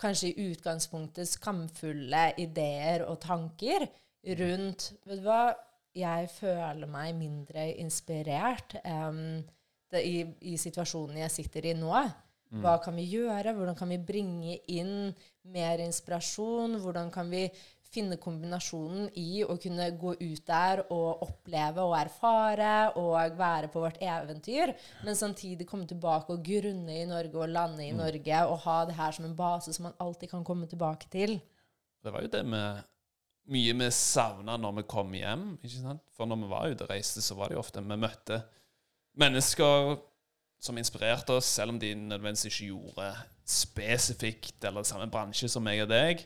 kanskje 0.00 0.28
i 0.28 0.50
utgangspunktet 0.50 1.28
skamfulle 1.30 2.26
ideer 2.40 3.06
og 3.08 3.16
tanker 3.24 3.86
rundt 4.26 4.92
Vet 5.06 5.22
du 5.22 5.26
hva? 5.26 5.54
Jeg 5.96 6.28
føler 6.28 6.90
meg 6.90 7.14
mindre 7.16 7.70
inspirert 7.80 8.74
um, 8.84 9.40
det, 9.92 10.02
i, 10.04 10.18
i, 10.44 10.56
situasjonen 10.60 11.22
jeg 11.22 11.32
sitter 11.32 11.70
i 11.70 11.76
nå. 11.78 11.94
Mm. 12.52 12.60
Hva 12.60 12.74
kan 12.84 12.98
vi 12.98 13.06
gjøre? 13.08 13.54
Hvordan 13.56 13.78
kan 13.78 13.88
vi 13.94 13.96
bringe 14.02 14.58
inn 14.68 15.14
mer 15.54 15.80
inspirasjon? 15.80 16.76
Hvordan 16.82 17.08
kan 17.14 17.32
vi 17.32 17.46
finne 17.96 18.18
kombinasjonen 18.20 19.08
i 19.18 19.42
å 19.46 19.56
kunne 19.62 19.86
gå 19.98 20.14
ut 20.18 20.42
der 20.48 20.82
og 20.92 21.22
oppleve 21.26 21.84
og 21.86 21.94
erfare 21.98 22.72
og 23.00 23.38
være 23.38 23.70
på 23.72 23.82
vårt 23.82 24.00
eventyr, 24.02 24.74
men 25.06 25.18
samtidig 25.18 25.68
komme 25.68 25.88
tilbake 25.88 26.34
og 26.34 26.44
grunne 26.44 26.98
i 27.00 27.06
Norge 27.08 27.40
og 27.40 27.52
lande 27.52 27.86
i 27.86 27.94
mm. 27.94 28.02
Norge 28.02 28.42
og 28.50 28.60
ha 28.66 28.80
det 28.88 28.98
her 28.98 29.16
som 29.16 29.28
en 29.28 29.38
base 29.38 29.72
som 29.72 29.88
man 29.88 29.96
alltid 30.02 30.34
kan 30.34 30.44
komme 30.46 30.68
tilbake 30.70 31.08
til? 31.12 31.38
Det 32.02 32.12
var 32.12 32.26
jo 32.26 32.32
det 32.34 32.44
med 32.46 32.84
mye 33.52 33.76
vi 33.78 33.88
savna 33.94 34.56
når 34.60 34.80
vi 34.80 34.84
kom 34.90 35.14
hjem. 35.14 35.46
ikke 35.62 35.78
sant? 35.78 36.04
For 36.16 36.28
når 36.28 36.42
vi 36.42 36.50
var 36.50 36.68
ute 36.72 36.86
og 36.86 36.92
reiste, 36.92 37.22
så 37.22 37.36
var 37.38 37.50
det 37.50 37.58
jo 37.58 37.62
ofte 37.62 37.82
vi 37.84 37.98
møtte 38.00 38.42
mennesker 39.16 39.96
som 40.66 40.78
inspirerte 40.80 41.36
oss, 41.36 41.48
selv 41.58 41.74
om 41.74 41.80
de 41.80 41.92
nødvendigvis 41.94 42.48
ikke 42.48 42.70
gjorde 42.72 43.10
spesifikt 43.46 44.64
eller 44.66 44.86
samme 44.88 45.06
bransje 45.12 45.50
som 45.52 45.64
meg 45.64 45.84
og 45.84 45.90
deg. 45.92 46.24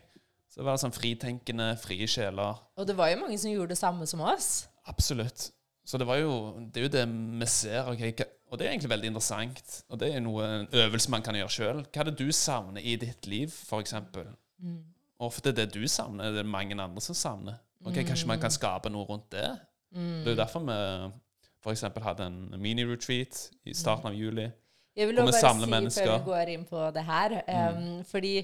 Så 0.51 0.63
det 0.63 0.67
var 0.67 0.81
sånn 0.83 0.95
fritenkende, 0.95 1.73
frie 1.79 2.09
sjeler. 2.11 2.59
Og 2.79 2.87
det 2.89 2.97
var 2.99 3.13
jo 3.13 3.21
mange 3.21 3.39
som 3.39 3.53
gjorde 3.53 3.75
det 3.75 3.81
samme 3.81 4.07
som 4.11 4.23
oss. 4.27 4.67
Absolutt. 4.91 5.51
Så 5.87 5.99
det, 5.99 6.07
var 6.07 6.21
jo, 6.23 6.33
det 6.71 6.81
er 6.81 6.87
jo 6.87 6.93
det 6.95 7.05
vi 7.43 7.51
ser. 7.51 7.91
Okay, 7.93 8.15
og 8.51 8.59
det 8.59 8.67
er 8.67 8.73
egentlig 8.73 8.93
veldig 8.93 9.11
interessant. 9.13 9.77
Og 9.91 10.01
det 10.01 10.11
er 10.15 10.25
noe, 10.25 10.47
en 10.47 10.81
øvelse 10.83 11.13
man 11.13 11.27
kan 11.27 11.39
gjøre 11.39 11.55
sjøl. 11.55 11.85
Hva 11.87 12.03
er 12.03 12.11
det 12.11 12.19
du 12.19 12.31
savner 12.35 12.83
i 12.83 12.97
ditt 12.99 13.29
liv, 13.31 13.51
f.eks.? 13.51 13.95
Mm 14.63 14.81
ofte 15.21 15.53
det 15.57 15.69
du 15.75 15.83
savner, 15.89 16.33
det 16.35 16.45
er 16.45 16.49
mange 16.49 16.77
andre 16.77 17.03
som 17.05 17.17
savner. 17.17 17.61
Ok, 17.85 17.97
mm. 17.97 18.07
Kanskje 18.09 18.29
man 18.29 18.41
kan 18.41 18.53
skape 18.53 18.93
noe 18.93 19.07
rundt 19.09 19.31
det? 19.33 19.49
Mm. 19.95 20.23
Det 20.23 20.33
er 20.33 20.37
jo 20.37 20.41
derfor 20.43 20.65
vi 20.65 20.79
f.eks. 21.61 21.85
hadde 22.03 22.27
en 22.27 22.41
mini-retreat 22.61 23.51
i 23.69 23.75
starten 23.77 24.11
av 24.11 24.17
juli. 24.17 24.49
Jeg 24.97 25.09
vil 25.09 25.21
også 25.23 25.41
bare 25.41 25.55
si 25.61 25.71
mennesker. 25.71 26.07
før 26.07 26.19
vi 26.19 26.31
går 26.31 26.53
inn 26.55 26.65
på 26.69 26.85
det 26.95 27.05
her, 27.07 27.37
um, 27.73 28.05
fordi 28.05 28.35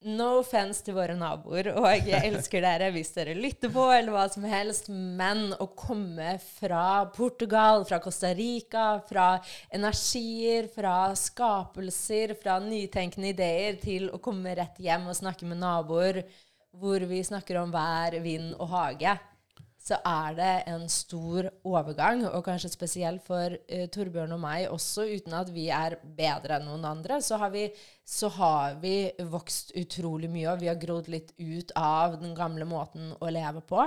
No 0.00 0.38
offense 0.38 0.80
til 0.80 0.94
våre 0.96 1.12
naboer, 1.12 1.66
og 1.76 2.06
jeg 2.08 2.24
elsker 2.30 2.62
dere 2.64 2.86
hvis 2.94 3.10
dere 3.12 3.34
lytter 3.36 3.68
på, 3.68 3.82
eller 3.92 4.14
hva 4.14 4.22
som 4.32 4.46
helst, 4.48 4.88
men 4.88 5.50
å 5.60 5.66
komme 5.76 6.38
fra 6.40 7.04
Portugal, 7.12 7.84
fra 7.84 7.98
Costa 8.00 8.30
Rica, 8.32 8.94
fra 9.04 9.34
energier, 9.68 10.70
fra 10.72 11.10
skapelser, 11.12 12.32
fra 12.40 12.56
nytenkende 12.64 13.34
ideer, 13.34 13.76
til 13.82 14.08
å 14.08 14.22
komme 14.24 14.56
rett 14.56 14.80
hjem 14.80 15.10
og 15.12 15.18
snakke 15.20 15.44
med 15.50 15.60
naboer 15.60 16.22
hvor 16.80 17.04
vi 17.04 17.20
snakker 17.26 17.60
om 17.60 17.74
vær, 17.74 18.16
vind 18.24 18.54
og 18.56 18.72
hage 18.72 19.18
så 19.80 19.96
er 20.04 20.34
det 20.36 20.50
en 20.68 20.82
stor 20.92 21.46
overgang, 21.64 22.26
og 22.28 22.44
kanskje 22.44 22.68
spesielt 22.72 23.24
for 23.24 23.54
uh, 23.56 23.84
Torbjørn 23.92 24.34
og 24.36 24.42
meg 24.42 24.66
også, 24.68 25.06
uten 25.08 25.36
at 25.38 25.52
vi 25.54 25.70
er 25.72 25.96
bedre 26.04 26.58
enn 26.58 26.68
noen 26.68 26.84
andre, 26.84 27.20
så 27.24 27.38
har, 27.40 27.52
vi, 27.54 27.64
så 28.04 28.28
har 28.36 28.76
vi 28.82 28.94
vokst 29.32 29.72
utrolig 29.80 30.28
mye, 30.32 30.50
og 30.52 30.60
vi 30.60 30.68
har 30.68 30.80
grodd 30.80 31.08
litt 31.12 31.32
ut 31.40 31.72
av 31.80 32.18
den 32.20 32.36
gamle 32.36 32.68
måten 32.68 33.14
å 33.16 33.32
leve 33.32 33.64
på, 33.64 33.86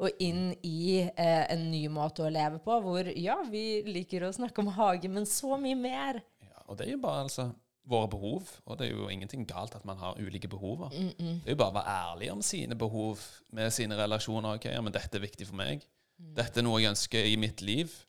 og 0.00 0.24
inn 0.24 0.54
i 0.64 1.04
uh, 1.04 1.44
en 1.52 1.68
ny 1.68 1.84
måte 1.92 2.24
å 2.24 2.32
leve 2.32 2.62
på, 2.64 2.80
hvor 2.86 3.12
ja, 3.12 3.36
vi 3.50 3.82
liker 3.84 4.24
å 4.24 4.32
snakke 4.32 4.64
om 4.64 4.72
hage, 4.78 5.12
men 5.12 5.28
så 5.28 5.60
mye 5.60 5.76
mer. 5.76 6.24
Ja, 6.40 6.64
og 6.64 6.80
det 6.80 6.88
er 6.88 6.96
jo 6.96 7.04
bare 7.04 7.28
altså 7.28 7.50
våre 7.88 8.08
behov. 8.08 8.48
Og 8.64 8.78
det 8.78 8.88
er 8.88 8.96
jo 8.96 9.08
ingenting 9.12 9.44
galt 9.48 9.74
at 9.76 9.84
man 9.84 9.98
har 10.00 10.18
ulike 10.20 10.48
behov. 10.48 10.88
Mm 10.92 11.08
-mm. 11.08 11.40
Det 11.44 11.46
er 11.46 11.56
jo 11.56 11.62
bare 11.62 11.70
å 11.70 11.78
være 11.80 11.96
ærlig 12.10 12.32
om 12.32 12.42
sine 12.42 12.74
behov 12.74 13.20
med 13.52 13.72
sine 13.72 13.96
relasjoner. 13.96 14.54
ok, 14.54 14.64
ja, 14.64 14.80
men 14.80 14.92
'Dette 14.92 15.16
er 15.16 15.20
viktig 15.20 15.46
for 15.46 15.56
meg. 15.56 15.86
Mm. 16.18 16.34
Dette 16.34 16.60
er 16.60 16.62
noe 16.62 16.80
jeg 16.80 16.90
ønsker 16.90 17.24
i 17.24 17.36
mitt 17.36 17.62
liv.' 17.62 18.06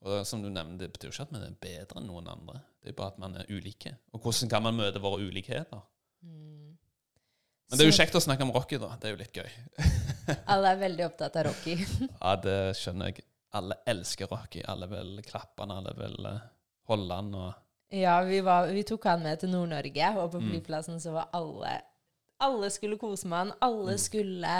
Og 0.00 0.26
som 0.26 0.42
du 0.42 0.48
nevnte, 0.48 0.84
Det 0.84 0.92
betyr 0.92 1.08
ikke 1.08 1.22
at 1.22 1.32
man 1.32 1.42
er 1.42 1.50
bedre 1.50 2.00
enn 2.00 2.06
noen 2.06 2.28
andre. 2.28 2.60
Det 2.82 2.88
er 2.88 2.92
bare 2.92 3.12
at 3.12 3.18
man 3.18 3.34
er 3.36 3.44
ulike. 3.48 3.96
Og 4.12 4.20
hvordan 4.20 4.48
kan 4.48 4.62
man 4.62 4.74
møte 4.74 5.00
våre 5.00 5.22
ulikheter? 5.22 5.80
Mm. 6.22 6.78
Men 7.70 7.78
det 7.78 7.80
er 7.80 7.90
jo 7.90 7.96
kjekt 7.96 8.14
å 8.14 8.20
snakke 8.20 8.42
om 8.42 8.52
Rocky, 8.52 8.78
da. 8.78 8.96
Det 9.00 9.08
er 9.08 9.10
jo 9.10 9.16
litt 9.16 9.32
gøy. 9.34 9.50
Alle 10.52 10.70
er 10.70 10.76
veldig 10.76 11.06
opptatt 11.06 11.36
av 11.36 11.48
Rocky. 11.48 11.76
ja, 12.22 12.36
det 12.36 12.76
skjønner 12.78 13.06
jeg. 13.06 13.24
Alle 13.50 13.78
elsker 13.86 14.26
Rocky. 14.30 14.62
Alle 14.68 14.86
vil 14.86 15.22
klappe 15.26 15.64
han, 15.64 15.70
alle 15.70 15.94
vil 15.98 16.28
eh, 16.30 16.44
holde 16.90 17.14
han. 17.14 17.34
og 17.34 17.65
ja, 17.88 18.22
vi, 18.22 18.40
var, 18.40 18.66
vi, 18.66 18.82
tok 18.82 19.04
han 19.06 19.22
med 19.22 19.38
til 19.40 19.52
Nord-Norge, 19.52 20.08
og 20.18 20.32
på 20.32 20.40
mm. 20.42 20.48
flyplassen 20.50 20.98
så 21.02 21.14
var 21.14 21.30
alle 21.36 21.78
Alle 22.42 22.68
skulle 22.70 22.98
kose 22.98 23.28
med 23.28 23.38
han. 23.38 23.52
Alle 23.64 23.94
mm. 23.94 24.00
skulle 24.02 24.56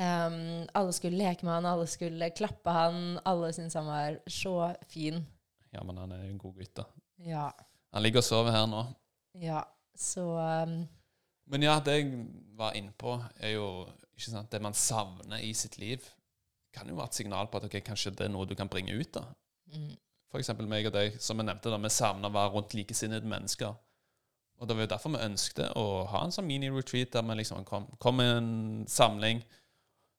um, 0.00 0.38
Alle 0.74 0.92
skulle 0.92 1.20
leke 1.20 1.46
med 1.46 1.54
han, 1.54 1.66
alle 1.66 1.86
skulle 1.86 2.30
klappe 2.30 2.70
han. 2.70 3.18
Alle 3.24 3.52
syntes 3.52 3.76
han 3.78 3.86
var 3.86 4.18
så 4.26 4.72
fin. 4.88 5.20
Ja, 5.70 5.84
men 5.84 6.00
han 6.00 6.12
er 6.12 6.24
en 6.24 6.38
god 6.38 6.56
gutt, 6.56 6.74
da. 6.76 6.86
Ja. 7.18 7.50
Han 7.92 8.02
ligger 8.02 8.24
og 8.24 8.26
sover 8.26 8.56
her 8.56 8.66
nå. 8.66 8.86
Ja, 9.38 9.62
så 9.94 10.24
um, 10.64 10.80
Men 11.46 11.62
ja, 11.62 11.78
det 11.84 11.98
jeg 11.98 12.26
var 12.56 12.72
innpå, 12.72 13.20
er 13.36 13.58
jo 13.58 13.86
ikke 14.16 14.30
sant, 14.30 14.50
det 14.52 14.62
man 14.62 14.74
savner 14.74 15.38
i 15.44 15.52
sitt 15.54 15.78
liv, 15.78 16.02
kan 16.74 16.88
jo 16.88 16.96
være 16.96 17.12
et 17.12 17.20
signal 17.20 17.48
på 17.50 17.58
at 17.58 17.66
okay, 17.68 17.80
kanskje 17.84 18.12
det 18.14 18.26
er 18.26 18.32
noe 18.32 18.46
du 18.46 18.54
kan 18.54 18.68
bringe 18.68 18.96
ut. 18.96 19.14
da. 19.14 19.28
Mm 19.74 19.98
f.eks. 20.30 20.52
meg 20.62 20.88
og 20.88 20.94
deg, 20.94 21.16
som 21.22 21.40
jeg 21.40 21.48
nevnte, 21.48 21.72
da, 21.72 21.78
vi 21.82 21.92
savner 21.92 22.30
å 22.30 22.34
være 22.34 22.52
rundt 22.54 22.76
likesinnede 22.78 23.28
mennesker. 23.28 23.74
Og 24.60 24.68
Det 24.68 24.76
var 24.76 24.84
jo 24.84 24.92
derfor 24.92 25.14
vi 25.14 25.24
ønsket 25.24 25.76
å 25.80 25.84
ha 26.12 26.22
en 26.24 26.34
sånn 26.34 26.46
mini-retreat 26.46 27.14
der 27.14 27.24
vi 27.24 27.38
liksom 27.38 27.64
kom, 27.64 27.86
kom 27.98 28.18
med 28.20 28.32
en 28.36 28.50
samling, 28.88 29.40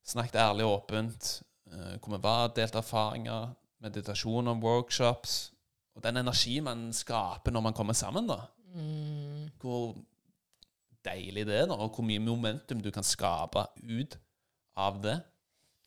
snakket 0.01 0.39
ærlig 0.41 0.65
og 0.65 0.79
åpent, 0.79 1.27
uh, 1.69 1.93
hvor 2.01 2.15
vi 2.15 2.21
var, 2.23 2.47
delte 2.57 2.81
erfaringer, 2.81 3.51
meditasjon 3.85 4.49
og 4.49 4.63
workshops. 4.65 5.51
Og 5.95 6.01
den 6.03 6.23
energien 6.23 6.65
man 6.65 6.87
skaper 6.95 7.53
når 7.53 7.67
man 7.67 7.77
kommer 7.77 7.97
sammen, 7.97 8.29
da. 8.29 8.39
Mm. 8.73 9.51
Hvor 9.61 9.93
deilig 11.05 11.45
det 11.45 11.59
er, 11.59 11.67
da, 11.69 11.77
og 11.77 11.93
hvor 11.93 12.05
mye 12.07 12.21
momentum 12.23 12.81
du 12.81 12.89
kan 12.93 13.05
skape 13.05 13.67
ut 13.85 14.17
av 14.77 15.01
det. 15.03 15.19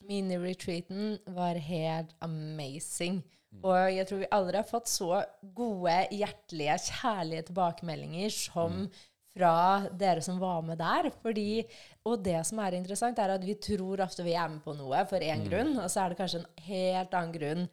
Mini-retreaten 0.09 1.17
var 1.37 1.59
helt 1.61 2.13
amazing. 2.25 3.23
Og 3.63 3.95
jeg 3.95 4.07
tror 4.09 4.23
vi 4.25 4.31
aldri 4.35 4.59
har 4.59 4.69
fått 4.69 4.91
så 4.91 5.11
gode, 5.57 5.97
hjertelige, 6.15 6.79
kjærlige 6.89 7.49
tilbakemeldinger 7.49 8.33
som 8.35 8.81
mm. 8.81 9.03
fra 9.37 9.55
dere 10.01 10.25
som 10.27 10.41
var 10.43 10.65
med 10.67 10.81
der. 10.83 11.11
Fordi, 11.23 11.63
og 12.09 12.25
det 12.27 12.41
som 12.49 12.61
er 12.65 12.79
interessant, 12.81 13.21
er 13.23 13.37
at 13.37 13.47
vi 13.47 13.57
tror 13.63 14.03
ofte 14.05 14.27
vi 14.27 14.35
er 14.35 14.51
med 14.51 14.65
på 14.65 14.75
noe 14.77 15.05
for 15.11 15.23
én 15.23 15.45
mm. 15.45 15.49
grunn, 15.51 15.75
og 15.79 15.87
så 15.93 16.03
er 16.03 16.13
det 16.13 16.21
kanskje 16.21 16.43
en 16.43 16.65
helt 16.67 17.15
annen 17.15 17.37
grunn. 17.37 17.69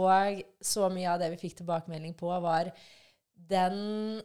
Og 0.00 0.42
så 0.62 0.90
mye 0.92 1.14
av 1.14 1.22
det 1.22 1.32
vi 1.32 1.40
fikk 1.44 1.60
tilbakemelding 1.60 2.14
på, 2.18 2.30
var 2.42 2.72
den 3.50 4.20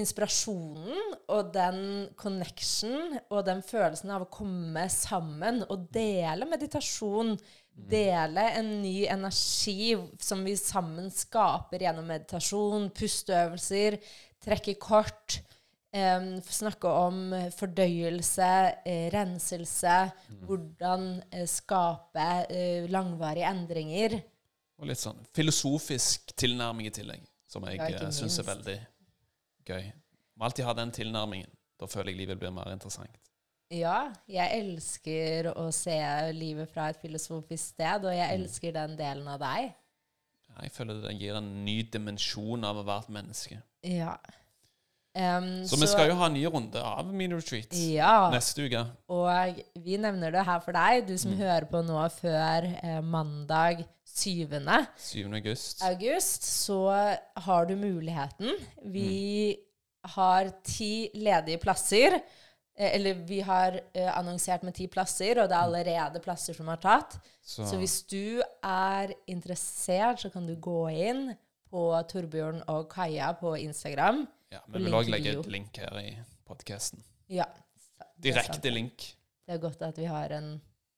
inspirasjonen 0.00 1.14
og 1.32 1.52
den 1.54 1.80
connection 2.18 3.16
og 3.30 3.46
den 3.48 3.62
følelsen 3.66 4.12
av 4.14 4.26
å 4.26 4.32
komme 4.32 4.86
sammen 4.92 5.62
og 5.66 5.88
dele 5.94 6.48
meditasjon 6.48 7.36
Dele 7.76 8.40
en 8.56 8.70
ny 8.80 9.04
energi 9.04 9.92
som 10.24 10.40
vi 10.46 10.54
sammen 10.56 11.10
skaper 11.12 11.84
gjennom 11.84 12.08
meditasjon, 12.08 12.88
pusteøvelser, 12.96 13.98
trekke 14.40 14.78
kort, 14.80 15.42
eh, 15.92 16.24
snakke 16.40 16.88
om 16.88 17.34
fordøyelse, 17.52 18.48
eh, 18.86 19.10
renselse, 19.12 19.98
hvordan 20.48 21.22
eh, 21.30 21.44
skape 21.44 22.28
eh, 22.48 22.88
langvarige 22.88 23.52
endringer. 23.52 24.18
Og 24.80 24.88
litt 24.88 25.00
sånn 25.00 25.20
filosofisk 25.36 26.32
tilnærming 26.32 26.88
i 26.88 26.96
tillegg, 26.96 27.28
som 27.46 27.64
jeg 27.68 27.76
Ja, 27.76 27.92
eh, 27.92 28.10
syns 28.10 28.40
er 28.40 28.48
veldig 28.54 28.80
gøy. 29.66 29.86
Må 30.36 30.44
alltid 30.48 30.64
ha 30.68 30.72
den 30.76 30.92
tilnærmingen. 30.92 31.50
Da 31.80 31.86
føler 31.90 32.12
jeg 32.12 32.20
livet 32.22 32.38
blir 32.40 32.52
mer 32.54 32.70
interessant. 32.72 33.16
Ja, 33.74 34.12
jeg 34.30 34.60
elsker 34.60 35.48
å 35.58 35.66
se 35.74 35.96
livet 36.36 36.70
fra 36.70 36.88
et 36.92 37.00
filosofisk 37.02 37.72
sted, 37.74 38.04
og 38.06 38.14
jeg 38.14 38.28
Mm. 38.30 38.42
elsker 38.44 38.72
den 38.72 38.96
delen 38.96 39.26
av 39.28 39.40
deg. 39.40 39.74
Ja, 40.48 40.62
Jeg 40.62 40.72
føler 40.72 41.02
det 41.02 41.18
gir 41.20 41.34
en 41.36 41.64
ny 41.64 41.82
dimensjon 41.82 42.64
av 42.64 42.76
å 42.76 42.84
være 42.86 43.02
et 43.02 43.08
menneske. 43.10 43.62
Ja. 43.82 44.16
Em, 45.16 45.64
Så, 45.66 45.76
vi 45.80 45.86
skal 45.88 46.10
jo 46.10 46.14
ha 46.20 46.26
en 46.28 46.34
ny 46.36 46.44
runde 46.52 46.76
av 46.84 47.06
mini-retreat 47.08 47.72
Ja, 47.94 48.28
neste 48.30 48.66
uke. 48.68 48.82
og 49.08 49.60
vi 49.80 49.96
nevner 49.96 50.30
det 50.34 50.44
her 50.44 50.60
for 50.60 50.72
deg, 50.76 51.06
du 51.08 51.16
som 51.16 51.30
Mm. 51.32 51.38
hører 51.38 51.64
på 51.70 51.80
nå 51.86 52.02
før 52.12 52.66
eh, 52.82 53.00
mandag 53.00 53.84
7. 54.04 54.46
7. 54.98 55.32
august. 55.34 55.82
august, 55.82 56.42
så 56.44 57.16
har 57.36 57.64
du 57.66 57.74
muligheten. 57.76 58.52
Vi 58.84 59.56
har 60.16 60.50
ti 60.64 61.10
ledige 61.14 61.58
plasser. 61.60 62.20
Eh, 62.78 62.94
Eller 62.94 63.14
vi 63.14 63.40
har 63.40 63.72
uh, 63.96 64.18
annonsert 64.18 64.62
med 64.62 64.74
ti 64.74 64.86
plasser, 64.86 65.40
og 65.40 65.48
det 65.48 65.56
er 65.56 65.62
allerede 65.64 66.20
plasser 66.20 66.52
som 66.54 66.68
er 66.68 66.76
tatt. 66.76 67.18
Så, 67.42 67.64
Så 67.66 67.76
hvis 67.78 68.02
du 68.06 68.42
er 68.62 69.14
interessert, 69.26 70.20
så 70.20 70.30
kan 70.30 70.46
du 70.46 70.54
gå 70.56 70.90
inn 70.92 71.34
på 71.70 71.86
Torbjørn 72.08 72.62
og 72.68 72.88
Kaja 72.92 73.32
på 73.32 73.54
Instagram. 73.58 74.26
Ja, 74.52 74.62
men 74.68 74.80
vi 74.80 74.86
vil 74.86 74.96
òg 74.98 75.10
legge 75.10 75.34
et 75.36 75.50
link 75.50 75.78
her 75.82 76.00
i 76.00 76.10
podkasten. 76.46 77.02
Ja. 77.32 77.48
Direkte 78.22 78.72
link. 78.72 79.10
Det 79.46 79.56
er 79.56 79.62
godt 79.62 79.82
at 79.86 79.98
vi 79.98 80.08
har 80.10 80.32
en, 80.36 80.56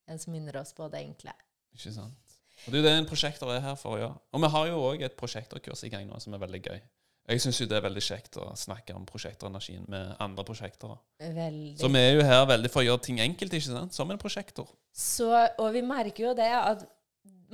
en 0.08 0.20
som 0.20 0.32
minner 0.34 0.60
oss 0.60 0.74
på 0.76 0.88
det 0.92 1.02
enkle. 1.04 1.34
Ikke 1.76 1.92
sant? 1.94 2.36
Og 2.66 2.72
det 2.72 2.78
er 2.78 2.82
jo 2.82 2.86
det 2.88 2.94
en 2.98 3.08
prosjektor 3.08 3.50
er 3.54 3.62
her 3.62 3.76
for 3.78 3.96
å 3.96 3.98
gjøre. 4.00 4.20
Og 4.34 4.42
vi 4.42 4.52
har 4.54 4.70
jo 4.70 4.78
òg 4.90 5.02
et 5.06 5.18
prosjekterkurs 5.18 5.84
i 5.86 5.92
gang 5.92 6.08
nå 6.08 6.18
som 6.22 6.34
er 6.34 6.42
veldig 6.42 6.62
gøy. 6.64 6.80
Jeg 7.28 7.42
syns 7.44 7.58
det 7.68 7.76
er 7.76 7.84
veldig 7.84 8.00
kjekt 8.00 8.38
å 8.40 8.46
snakke 8.56 8.94
om 8.96 9.04
prosjekterenergien 9.08 9.84
med 9.92 10.14
andre 10.24 10.44
prosjekter. 10.48 10.94
Veldig. 11.20 11.74
Så 11.76 11.90
vi 11.92 12.00
er 12.00 12.14
jo 12.16 12.22
her 12.24 12.46
veldig 12.48 12.70
for 12.72 12.80
å 12.80 12.86
gjøre 12.86 13.02
ting 13.04 13.20
enkelt, 13.20 13.52
ikke 13.52 13.68
sant? 13.68 13.96
Som 13.96 14.14
en 14.14 14.20
prosjektor. 14.20 14.70
Så, 14.96 15.28
og 15.60 15.68
vi 15.76 15.82
merker 15.84 16.30
jo 16.30 16.32
det 16.38 16.48
at 16.56 16.86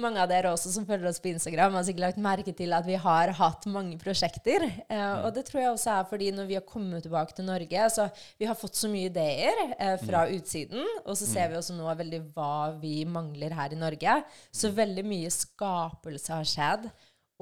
mange 0.00 0.20
av 0.22 0.28
dere 0.30 0.50
også 0.54 0.72
som 0.74 0.86
følger 0.88 1.08
oss 1.08 1.20
på 1.22 1.30
Instagram, 1.30 1.76
har 1.78 1.84
sikkert 1.86 2.04
lagt 2.04 2.20
merke 2.22 2.54
til 2.56 2.74
at 2.76 2.86
vi 2.86 2.96
har 3.00 3.32
hatt 3.38 3.66
mange 3.70 3.96
prosjekter. 4.00 4.66
Eh, 4.88 5.14
og 5.20 5.30
det 5.36 5.46
tror 5.48 5.60
jeg 5.62 5.72
også 5.72 5.92
er 5.94 6.08
fordi 6.10 6.30
når 6.34 6.48
vi 6.50 6.58
har 6.58 6.66
kommet 6.68 7.06
tilbake 7.06 7.36
til 7.36 7.48
Norge, 7.48 7.86
så 7.94 8.08
vi 8.40 8.48
har 8.50 8.58
fått 8.58 8.78
så 8.80 8.90
mye 8.90 9.10
ideer 9.10 9.62
eh, 9.78 9.96
fra 10.02 10.24
utsiden, 10.34 10.82
og 11.04 11.18
så 11.20 11.28
ser 11.30 11.52
vi 11.52 11.58
også 11.60 11.76
nå 11.78 11.88
veldig 12.02 12.22
hva 12.34 12.74
vi 12.80 12.96
mangler 13.06 13.54
her 13.54 13.74
i 13.74 13.80
Norge. 13.80 14.18
Så 14.54 14.72
veldig 14.74 15.06
mye 15.06 15.32
skapelse 15.32 16.34
har 16.34 16.48
skjedd. 16.48 16.88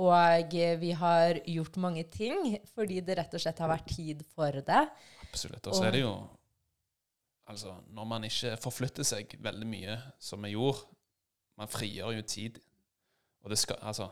Og 0.03 0.55
vi 0.81 0.91
har 0.97 1.37
gjort 1.45 1.75
mange 1.77 2.07
ting 2.09 2.55
fordi 2.73 3.03
det 3.05 3.19
rett 3.19 3.35
og 3.37 3.43
slett 3.43 3.59
har 3.61 3.69
vært 3.71 3.91
tid 3.93 4.23
for 4.33 4.57
det. 4.65 4.87
Absolutt. 5.29 5.69
Og 5.69 5.77
så 5.77 5.89
er 5.89 5.99
det 5.99 6.07
jo 6.07 6.15
Altså, 7.51 7.75
når 7.91 8.07
man 8.07 8.25
ikke 8.25 8.55
forflytter 8.63 9.05
seg 9.05 9.33
veldig 9.43 9.67
mye, 9.69 9.97
som 10.23 10.45
vi 10.47 10.55
gjorde 10.55 10.87
Man 11.63 11.71
frigjør 11.71 12.17
jo 12.19 12.23
tid. 12.27 12.59
Og 13.45 13.53
det 13.53 13.59
skal 13.63 13.79
Altså, 13.87 14.09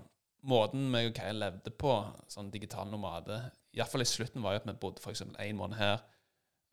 måten 0.46 0.86
meg 0.92 1.10
og 1.10 1.16
Kai 1.18 1.32
levde 1.34 1.72
på, 1.74 1.92
sånn 2.30 2.50
digital 2.54 2.88
nomade 2.90 3.40
Iallfall 3.76 4.02
i 4.02 4.08
slutten 4.08 4.42
var 4.42 4.56
jo 4.56 4.62
at 4.62 4.68
vi 4.70 4.74
bodde 4.82 5.02
f.eks. 5.02 5.22
én 5.38 5.58
måned 5.58 5.78
her, 5.78 6.00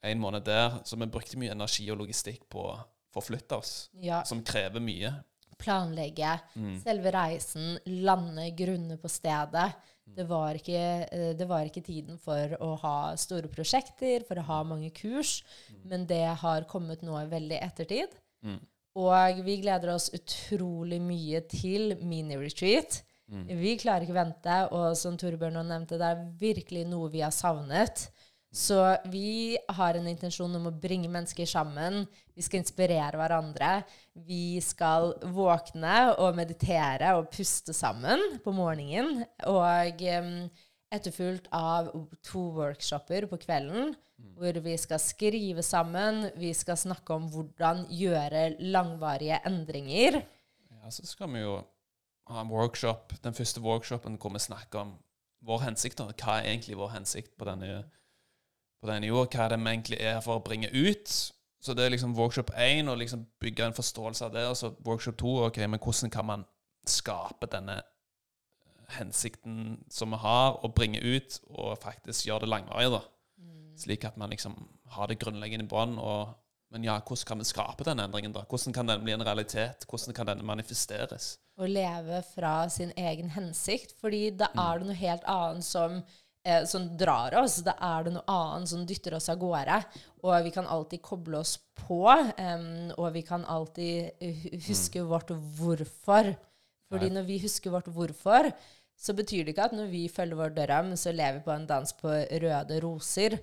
én 0.05 0.17
måned 0.21 0.45
der. 0.47 0.79
Så 0.87 0.97
vi 0.97 1.05
brukte 1.13 1.37
mye 1.37 1.53
energi 1.53 1.85
og 1.93 1.99
logistikk 2.01 2.47
på 2.49 2.63
å 2.71 2.77
forflytte 3.13 3.57
oss, 3.57 3.89
Ja, 4.01 4.23
som 4.25 4.41
krever 4.45 4.81
mye. 4.81 5.11
planlegge 5.57 6.39
Mm. 6.55 6.75
selve 6.83 7.11
reisen, 7.13 7.79
lande 7.85 8.51
grunne 8.57 8.97
på 9.01 9.09
stedet. 9.09 9.73
Det 10.07 10.25
var, 10.29 10.53
ikke, 10.55 11.07
eh, 11.11 11.33
det 11.33 11.47
var 11.47 11.65
ikke 11.65 11.83
tiden 11.83 12.17
for 12.21 12.53
å 12.61 12.75
ha 12.79 13.15
store 13.15 13.49
prosjekter, 13.49 14.23
for 14.27 14.35
å 14.37 14.45
ha 14.45 14.63
mange 14.63 14.91
kurs, 14.93 15.43
men 15.83 16.05
det 16.05 16.35
har 16.37 16.61
kommet 16.69 17.01
nå 17.01 17.17
veldig 17.29 17.59
ettertid. 17.61 18.09
Mm. 18.43 18.59
Og 18.97 19.41
vi 19.45 19.59
gleder 19.61 19.93
oss 19.93 20.09
utrolig 20.15 20.99
mye 21.03 21.43
til 21.51 21.93
mini-retreat. 22.01 23.01
Mm. 23.27 23.43
Vi 23.59 23.75
klarer 23.81 24.05
ikke 24.05 24.15
vente, 24.15 24.61
og 24.73 24.95
som 24.97 25.17
Torbjørn 25.19 25.59
nevnte, 25.67 25.99
det 25.99 26.07
er 26.07 26.23
virkelig 26.39 26.85
noe 26.89 27.11
vi 27.13 27.21
har 27.25 27.35
savnet. 27.35 28.07
Så 28.57 28.79
vi 29.11 29.57
har 29.75 29.97
en 29.97 30.07
intensjon 30.07 30.55
om 30.55 30.69
å 30.69 30.75
bringe 30.81 31.09
mennesker 31.11 31.45
sammen. 31.49 32.05
Vi 32.33 32.45
skal 32.45 32.63
inspirere 32.63 33.19
hverandre. 33.19 33.81
Vi 34.25 34.57
skal 34.63 35.11
våkne 35.35 35.97
og 36.15 36.37
meditere 36.39 37.11
og 37.19 37.27
puste 37.33 37.75
sammen 37.75 38.39
på 38.41 38.55
morgenen. 38.55 39.25
Og 39.51 40.01
um, 40.23 40.31
etterfulgt 40.95 41.51
av 41.53 41.91
to 42.25 42.47
workshoper 42.55 43.27
på 43.29 43.41
kvelden, 43.43 43.91
hvor 44.17 44.59
vi 44.63 44.75
skal 44.77 44.99
skrive 44.99 45.63
sammen. 45.63 46.27
Vi 46.37 46.53
skal 46.53 46.77
snakke 46.77 47.13
om 47.13 47.27
hvordan 47.31 47.85
gjøre 47.89 48.49
langvarige 48.59 49.39
endringer. 49.45 50.21
Ja, 50.71 50.89
så 50.89 51.05
skal 51.05 51.33
vi 51.33 51.43
jo 51.43 51.59
ha 52.27 52.41
en 52.41 52.51
workshop, 52.51 53.13
den 53.23 53.33
første 53.33 53.61
workshopen 53.61 54.17
hvor 54.21 54.33
vi 54.33 54.39
snakker 54.39 54.79
om 54.79 54.95
vår 55.45 55.63
hensikt. 55.67 56.01
Hva 56.01 56.39
er 56.39 56.51
egentlig 56.51 56.77
vår 56.77 56.95
hensikt 56.97 57.37
på 57.37 57.47
denne, 57.47 57.83
på 58.81 58.89
denne 58.89 59.07
jord? 59.07 59.29
Hva 59.31 59.45
er 59.45 59.55
det 59.55 59.59
vi 59.63 59.73
egentlig 59.73 59.99
er 60.01 60.21
for 60.25 60.39
å 60.39 60.45
bringe 60.45 60.71
ut? 60.73 61.33
Så 61.61 61.73
det 61.73 61.85
er 61.85 61.93
liksom 61.93 62.15
workshop 62.17 62.51
1, 62.53 62.89
og 62.89 62.99
liksom 63.01 63.25
bygge 63.41 63.65
en 63.65 63.77
forståelse 63.77 64.25
av 64.25 64.33
det. 64.33 64.45
Og 64.47 64.57
så 64.57 64.71
workshop 64.85 65.17
2, 65.17 65.35
ok, 65.49 65.57
men 65.65 65.81
hvordan 65.81 66.13
kan 66.13 66.25
man 66.25 66.45
skape 66.87 67.49
denne 67.51 67.81
hensikten 68.95 69.81
som 69.91 70.13
vi 70.13 70.19
har, 70.21 70.59
og 70.63 70.75
bringe 70.75 71.01
ut, 71.01 71.39
og 71.49 71.77
faktisk 71.81 72.27
gjøre 72.27 72.45
det 72.45 72.51
langvarig, 72.53 72.91
da. 72.93 73.01
Slik 73.77 74.05
at 74.09 74.17
man 74.17 74.33
liksom 74.33 74.55
har 74.95 75.07
det 75.07 75.19
grunnleggende 75.21 75.67
i 75.67 75.71
bånn. 75.71 75.97
Men 76.73 76.83
ja, 76.83 76.97
hvordan 76.99 77.27
kan 77.29 77.41
vi 77.41 77.47
skape 77.47 77.85
den 77.87 78.01
endringen, 78.03 78.33
da? 78.35 78.43
Hvordan 78.49 78.75
kan 78.75 78.89
den 78.89 79.03
bli 79.05 79.13
en 79.15 79.23
realitet? 79.23 79.85
Hvordan 79.87 80.15
kan 80.17 80.27
den 80.31 80.45
manifesteres? 80.45 81.37
å 81.57 81.67
leve 81.69 82.21
fra 82.35 82.67
sin 82.69 82.93
egen 82.97 83.31
hensikt. 83.33 83.95
Fordi 84.01 84.29
da 84.37 84.49
er 84.53 84.79
det 84.79 84.89
noe 84.89 84.99
helt 84.99 85.27
annet 85.29 85.65
som, 85.65 86.01
eh, 86.45 86.63
som 86.69 86.87
drar 86.97 87.35
oss. 87.41 87.59
Da 87.65 87.73
er 87.81 88.05
det 88.05 88.13
noe 88.13 88.27
annet 88.27 88.69
som 88.69 88.85
dytter 88.85 89.17
oss 89.17 89.29
av 89.29 89.39
gårde. 89.41 89.83
Og 90.23 90.43
vi 90.43 90.51
kan 90.51 90.67
alltid 90.67 91.01
koble 91.01 91.39
oss 91.39 91.57
på, 91.75 92.03
um, 92.37 92.91
og 92.97 93.13
vi 93.13 93.21
kan 93.21 93.45
alltid 93.45 94.11
huske 94.21 94.67
huske 94.67 95.03
vårt 95.05 95.29
hvorfor. 95.29 96.35
Fordi 96.89 97.09
Nei. 97.09 97.19
når 97.19 97.27
vi 97.27 97.39
husker 97.39 97.71
vårt 97.71 97.87
hvorfor, 97.87 98.53
så 98.97 99.13
betyr 99.13 99.45
det 99.45 99.53
ikke 99.53 99.65
at 99.65 99.75
når 99.75 99.89
vi 99.91 100.07
følger 100.09 100.39
vår 100.39 100.55
drøm, 100.55 100.95
så 100.95 101.11
lever 101.13 101.39
vi 101.39 101.45
på 101.45 101.53
en 101.53 101.67
dans 101.67 101.93
på 101.93 102.09
røde 102.09 102.79
roser. 102.81 103.37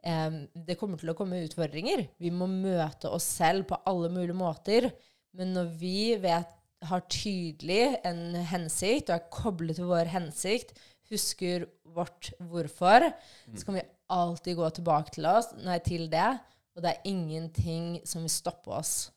Det 0.00 0.76
kommer 0.80 1.00
til 1.00 1.12
å 1.12 1.16
komme 1.18 1.42
utfordringer. 1.44 2.06
Vi 2.20 2.32
må 2.32 2.48
møte 2.50 3.10
oss 3.12 3.26
selv 3.40 3.68
på 3.70 3.78
alle 3.88 4.08
mulige 4.12 4.38
måter. 4.38 4.88
Men 5.36 5.52
når 5.56 5.74
vi 5.80 5.98
vet, 6.20 6.56
har 6.88 7.02
tydelig 7.12 7.98
en 8.08 8.38
hensikt 8.48 9.10
og 9.10 9.18
er 9.18 9.26
koblet 9.34 9.76
til 9.76 9.90
vår 9.90 10.08
hensikt, 10.14 10.72
husker 11.10 11.66
vårt 11.84 12.30
hvorfor, 12.48 13.10
så 13.52 13.66
kan 13.66 13.76
vi 13.76 13.88
alltid 14.10 14.56
gå 14.56 14.70
tilbake 14.78 15.12
til, 15.16 15.26
oss, 15.28 15.50
nei, 15.60 15.76
til 15.84 16.06
det. 16.08 16.30
Og 16.72 16.84
det 16.84 16.94
er 16.94 17.10
ingenting 17.10 17.98
som 18.08 18.24
vil 18.24 18.32
stoppe 18.32 18.72
oss. 18.72 19.10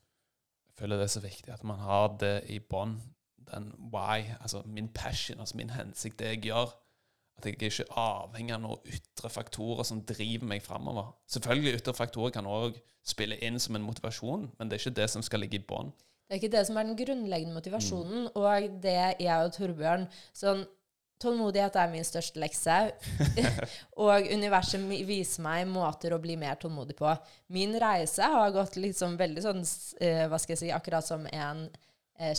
Jeg 0.68 0.82
føler 0.82 1.00
det 1.00 1.08
er 1.08 1.16
så 1.16 1.24
viktig 1.24 1.54
at 1.54 1.64
man 1.64 1.80
har 1.86 2.16
det 2.20 2.36
i 2.52 2.60
bånn. 2.60 2.98
Den 3.48 3.70
why, 3.94 4.34
altså 4.42 4.64
min 4.66 4.90
passion, 4.92 5.40
altså 5.40 5.60
min 5.60 5.72
hensikt, 5.72 6.20
det 6.20 6.34
jeg 6.34 6.48
gjør. 6.50 6.74
At 7.38 7.48
jeg 7.48 7.58
er 7.58 7.72
ikke 7.72 8.00
avhengig 8.00 8.54
av 8.56 8.62
noen 8.64 8.94
ytre 8.94 9.30
faktorer 9.34 9.88
som 9.88 10.04
driver 10.08 10.48
meg 10.48 10.64
framover. 10.64 11.12
Selvfølgelig 11.34 11.80
ytre 11.80 11.96
faktorer 11.98 12.36
kan 12.36 12.48
òg 12.50 12.78
spille 13.04 13.40
inn 13.44 13.60
som 13.60 13.76
en 13.76 13.86
motivasjon, 13.86 14.48
men 14.58 14.70
det 14.70 14.78
er 14.78 14.84
ikke 14.84 15.02
det 15.02 15.10
som 15.12 15.26
skal 15.26 15.44
ligge 15.44 15.60
i 15.60 15.66
bånn. 15.68 15.92
Det 16.24 16.38
er 16.38 16.40
ikke 16.40 16.54
det 16.56 16.64
som 16.68 16.78
er 16.80 16.88
den 16.88 16.98
grunnleggende 16.98 17.58
motivasjonen. 17.58 18.30
Og 18.40 18.70
det 18.84 18.96
jeg 19.22 19.34
og 19.34 19.52
Torbjørn 19.58 20.08
sånn, 20.34 20.64
Tålmodighet 21.24 21.78
er 21.80 21.92
min 21.92 22.04
største 22.04 22.42
lekse. 22.42 22.78
og 24.04 24.26
universet 24.34 24.82
viser 25.08 25.44
meg 25.46 25.68
måter 25.72 26.16
å 26.16 26.20
bli 26.24 26.36
mer 26.40 26.58
tålmodig 26.60 26.98
på. 27.00 27.12
Min 27.54 27.78
reise 27.80 28.28
har 28.34 28.52
gått 28.56 28.76
sånn 28.98 29.16
veldig 29.20 29.44
sånn 29.46 29.62
eh, 30.04 30.26
Hva 30.28 30.40
skal 30.42 30.56
jeg 30.56 30.62
si 30.66 30.72
Akkurat 30.76 31.06
som 31.08 31.24
en 31.30 31.68
eh, 32.20 32.34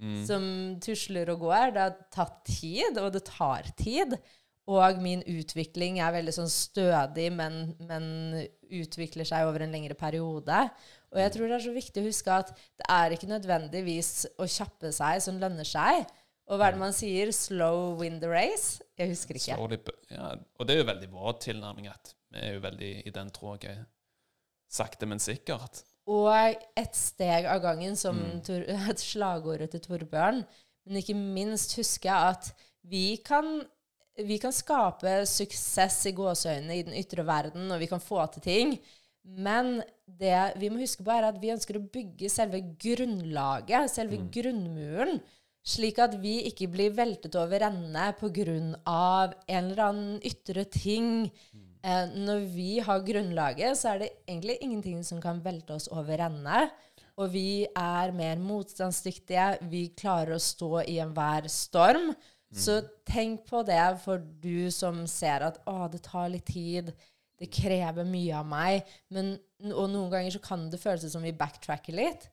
skilpadde 0.00 0.26
som 0.26 0.44
tusler 0.80 1.30
og 1.32 1.42
går. 1.44 1.72
Det 1.74 1.82
har 1.82 1.96
tatt 2.12 2.44
tid, 2.48 2.98
og 2.98 3.12
det 3.12 3.24
tar 3.28 3.68
tid. 3.76 4.16
Og 4.70 5.00
min 5.02 5.22
utvikling 5.26 5.98
er 5.98 6.14
veldig 6.14 6.32
sånn 6.36 6.50
stødig, 6.50 7.30
men, 7.34 7.74
men 7.88 8.04
utvikler 8.70 9.26
seg 9.26 9.48
over 9.48 9.64
en 9.64 9.72
lengre 9.72 9.96
periode. 9.98 10.62
Og 11.10 11.18
jeg 11.18 11.32
tror 11.34 11.48
det 11.48 11.56
er 11.56 11.64
så 11.64 11.74
viktig 11.74 12.02
å 12.02 12.06
huske 12.06 12.34
at 12.34 12.52
det 12.54 12.86
er 12.86 13.14
ikke 13.16 13.30
nødvendigvis 13.30 14.12
å 14.38 14.46
kjappe 14.46 14.92
seg 14.94 15.22
som 15.24 15.40
lønner 15.42 15.66
seg. 15.66 16.04
Og 16.50 16.58
hva 16.58 16.68
er 16.68 16.74
det 16.74 16.82
man 16.82 16.94
sier? 16.94 17.30
Slow 17.34 17.96
win 17.98 18.20
the 18.22 18.30
race? 18.30 18.82
Jeg 18.98 19.12
husker 19.12 19.38
ikke. 19.38 19.56
Slowly 19.58 19.78
ja, 20.10 20.34
og 20.58 20.66
det 20.66 20.74
er 20.74 20.82
jo 20.82 20.88
veldig 20.90 21.10
vår 21.14 21.36
tilnærming 21.46 21.90
at 21.90 22.14
vi 22.30 22.42
er 22.42 22.54
jo 22.54 22.62
veldig 22.62 22.90
i 23.06 23.12
den, 23.14 23.30
tror. 23.34 23.66
Sakte, 24.70 25.06
men 25.10 25.22
sikkert. 25.22 25.82
Og 26.10 26.62
et 26.80 26.96
steg 26.96 27.46
av 27.46 27.60
gangen, 27.62 27.94
som 27.96 28.16
Mm. 28.18 28.40
Tor, 28.46 28.64
et 28.90 29.02
slagordet 29.02 29.70
til 29.74 29.84
Torbjørn. 29.84 30.42
Men 30.86 30.98
ikke 31.02 31.14
minst 31.14 31.76
husker 31.78 32.10
jeg 32.10 32.34
at 32.34 32.52
vi 32.90 33.04
kan, 33.22 33.60
vi 34.18 34.38
kan 34.42 34.52
skape 34.52 35.20
suksess 35.28 36.00
i 36.10 36.14
gåseøynene 36.16 36.78
i 36.78 36.86
den 36.86 36.96
ytre 36.98 37.22
verden, 37.28 37.68
og 37.70 37.78
vi 37.82 37.86
kan 37.90 38.00
få 38.02 38.24
til 38.32 38.42
ting. 38.42 38.78
Men 39.22 39.82
det 40.08 40.54
vi 40.58 40.70
må 40.72 40.80
huske 40.80 41.04
på, 41.04 41.12
er 41.12 41.28
at 41.28 41.38
vi 41.42 41.52
ønsker 41.52 41.76
å 41.78 41.84
bygge 41.92 42.30
selve 42.32 42.62
grunnlaget, 42.80 43.92
selve 43.92 44.18
Mm. 44.18 44.30
grunnmuren, 44.34 45.20
slik 45.62 45.98
at 46.00 46.16
vi 46.22 46.38
ikke 46.48 46.70
blir 46.72 46.94
veltet 46.96 47.36
over 47.36 47.60
ende 47.68 48.06
pga. 48.18 49.34
en 49.46 49.64
eller 49.70 49.82
annen 49.84 50.20
ytre 50.24 50.64
ting. 50.64 51.30
Eh, 51.80 52.14
når 52.26 52.44
vi 52.52 52.70
har 52.84 53.04
grunnlaget, 53.06 53.78
så 53.78 53.94
er 53.94 54.02
det 54.02 54.10
egentlig 54.28 54.58
ingenting 54.60 55.04
som 55.06 55.20
kan 55.22 55.40
velte 55.44 55.76
oss 55.78 55.88
over 55.92 56.26
ende. 56.26 56.66
Og 57.20 57.32
vi 57.32 57.66
er 57.76 58.12
mer 58.16 58.40
motstandsdyktige. 58.40 59.46
Vi 59.68 59.86
klarer 59.96 60.36
å 60.36 60.42
stå 60.42 60.82
i 60.86 60.98
enhver 61.02 61.48
storm. 61.52 62.12
Så 62.50 62.80
tenk 63.06 63.44
på 63.46 63.60
det 63.62 63.82
for 64.02 64.18
du 64.42 64.70
som 64.74 65.04
ser 65.06 65.44
at 65.46 65.60
å, 65.70 65.84
det 65.92 66.02
tar 66.02 66.32
litt 66.32 66.48
tid. 66.50 66.90
Det 67.38 67.46
krever 67.52 68.08
mye 68.08 68.40
av 68.40 68.48
meg. 68.48 68.88
Men, 69.14 69.36
og 69.70 69.86
noen 69.92 70.10
ganger 70.12 70.34
så 70.34 70.42
kan 70.42 70.66
det 70.72 70.80
føles 70.82 71.06
som 71.12 71.22
vi 71.22 71.36
backtracker 71.36 71.94
litt. 71.96 72.26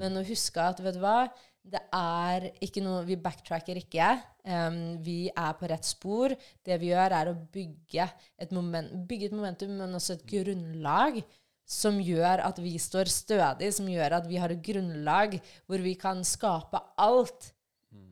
Men 0.00 0.16
å 0.18 0.24
huske 0.26 0.58
at 0.58 0.80
vet 0.82 0.96
du 0.96 1.02
hva, 1.04 1.28
det 1.68 1.80
er 1.94 2.48
ikke 2.64 2.82
noe 2.84 3.02
Vi 3.08 3.18
backtracker 3.20 3.80
ikke. 3.80 4.12
Um, 4.48 4.98
vi 5.04 5.28
er 5.28 5.56
på 5.58 5.68
rett 5.68 5.84
spor. 5.84 6.32
Det 6.64 6.78
vi 6.80 6.92
gjør, 6.92 7.14
er 7.18 7.30
å 7.30 7.36
bygge 7.52 8.06
et, 8.38 8.54
moment, 8.56 8.94
bygge 9.08 9.28
et 9.28 9.36
momentum, 9.36 9.74
men 9.80 9.98
også 9.98 10.16
et 10.16 10.26
grunnlag 10.30 11.20
som 11.68 11.98
gjør 12.00 12.40
at 12.46 12.60
vi 12.64 12.78
står 12.80 13.10
stødig, 13.12 13.68
som 13.76 13.88
gjør 13.92 14.16
at 14.22 14.28
vi 14.28 14.38
har 14.40 14.54
et 14.54 14.62
grunnlag 14.64 15.36
hvor 15.68 15.82
vi 15.84 15.92
kan 16.00 16.24
skape 16.24 16.80
alt. 16.96 17.52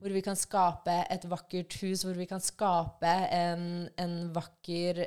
Hvor 0.01 0.13
vi 0.13 0.23
kan 0.25 0.37
skape 0.37 0.93
et 1.13 1.25
vakkert 1.29 1.77
hus, 1.83 2.05
hvor 2.05 2.17
vi 2.17 2.27
kan 2.29 2.41
skape 2.41 3.13
en, 3.33 3.87
en 4.01 4.15
vakker 4.37 5.03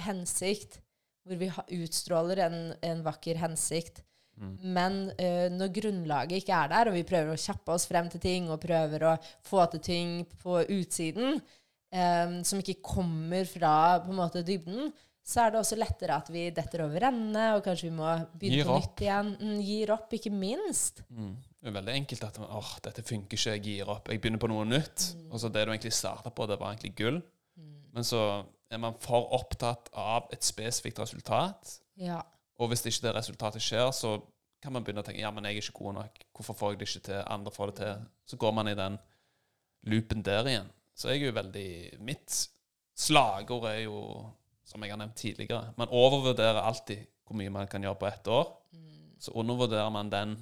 hensikt. 0.00 0.80
Hvor 1.24 1.38
vi 1.40 1.50
utstråler 1.82 2.42
en, 2.46 2.58
en 2.84 3.04
vakker 3.04 3.40
hensikt. 3.40 4.02
Men 4.62 4.98
uh, 5.14 5.46
når 5.52 5.72
grunnlaget 5.78 6.42
ikke 6.42 6.56
er 6.56 6.72
der, 6.72 6.90
og 6.90 6.96
vi 6.96 7.06
prøver 7.08 7.34
å 7.34 7.40
kjappe 7.40 7.76
oss 7.76 7.86
frem 7.90 8.10
til 8.12 8.22
ting, 8.22 8.50
og 8.50 8.60
prøver 8.62 9.06
å 9.08 9.16
få 9.46 9.64
til 9.74 9.84
ting 9.86 10.12
på 10.42 10.60
utsiden, 10.64 11.40
um, 11.92 12.36
som 12.46 12.62
ikke 12.62 12.80
kommer 12.84 13.48
fra 13.48 13.74
på 14.04 14.12
en 14.12 14.20
måte 14.22 14.44
dybden, 14.46 14.92
så 15.22 15.44
er 15.44 15.52
det 15.52 15.60
også 15.60 15.78
lettere 15.78 16.16
at 16.18 16.30
vi 16.34 16.48
detter 16.50 16.82
over 16.82 17.04
ende, 17.06 17.44
og 17.54 17.62
kanskje 17.62 17.86
vi 17.86 17.94
må 17.94 18.08
begynne 18.34 18.66
på 18.66 18.78
nytt 18.80 19.02
igjen. 19.04 19.28
Mm, 19.38 19.60
gir 19.62 19.92
opp, 19.94 20.08
ikke 20.18 20.32
minst. 20.34 21.04
Mm. 21.14 21.36
Det 21.62 21.70
er 21.70 21.76
veldig 21.76 21.94
enkelt 21.94 22.24
at 22.26 22.40
åh, 22.42 22.72
dette 22.82 23.04
funker 23.06 23.38
ikke, 23.38 23.52
jeg 23.54 23.62
gir 23.68 23.92
opp. 23.92 24.10
Jeg 24.10 24.18
begynner 24.18 24.42
på 24.42 24.50
noe 24.50 24.66
nytt. 24.66 25.12
Og 25.30 25.38
så 25.38 25.46
det 25.46 25.62
du 25.62 25.70
egentlig 25.70 25.94
starta 25.94 26.32
på, 26.34 26.48
det 26.50 26.58
var 26.58 26.74
egentlig 26.74 26.96
gull. 26.98 27.20
Men 27.94 28.06
så 28.08 28.22
er 28.72 28.80
man 28.80 28.96
for 29.00 29.30
opptatt 29.36 29.92
av 29.98 30.30
et 30.32 30.44
spesifikt 30.44 30.98
resultat. 31.02 31.76
Ja. 32.00 32.22
Og 32.60 32.72
hvis 32.72 32.84
ikke 32.88 33.06
det 33.06 33.16
resultatet 33.18 33.64
skjer, 33.64 33.90
så 33.94 34.16
kan 34.62 34.74
man 34.74 34.84
begynne 34.84 35.02
å 35.02 35.06
tenke 35.06 35.22
ja, 35.22 35.32
men 35.34 35.46
jeg 35.48 35.58
er 35.58 35.64
ikke 35.64 35.80
god 35.80 35.96
nok. 35.98 36.20
Hvorfor 36.36 36.58
får 36.58 36.72
jeg 36.72 36.80
det 36.80 36.88
ikke 36.88 37.06
til? 37.08 37.18
Andre 37.34 37.52
får 37.54 37.72
det 37.72 37.76
til. 37.80 38.04
Så 38.30 38.38
går 38.40 38.54
man 38.54 38.70
i 38.70 38.78
den 38.78 38.98
loopen 39.90 40.22
der 40.22 40.46
igjen. 40.46 40.70
Så 40.94 41.10
jeg 41.10 41.22
er 41.22 41.30
jo 41.30 41.36
veldig 41.38 41.68
Mitt 42.04 42.36
slagord 42.98 43.66
er 43.70 43.80
jo, 43.86 43.98
som 44.68 44.84
jeg 44.84 44.92
har 44.92 45.00
nevnt 45.00 45.16
tidligere 45.16 45.72
Man 45.80 45.90
overvurderer 45.90 46.60
alltid 46.60 47.06
hvor 47.26 47.38
mye 47.38 47.52
man 47.54 47.70
kan 47.70 47.82
gjøre 47.82 47.98
på 47.98 48.08
ett 48.10 48.28
år. 48.28 48.50
Så 49.22 49.34
undervurderer 49.38 49.90
man 49.94 50.10
den 50.10 50.36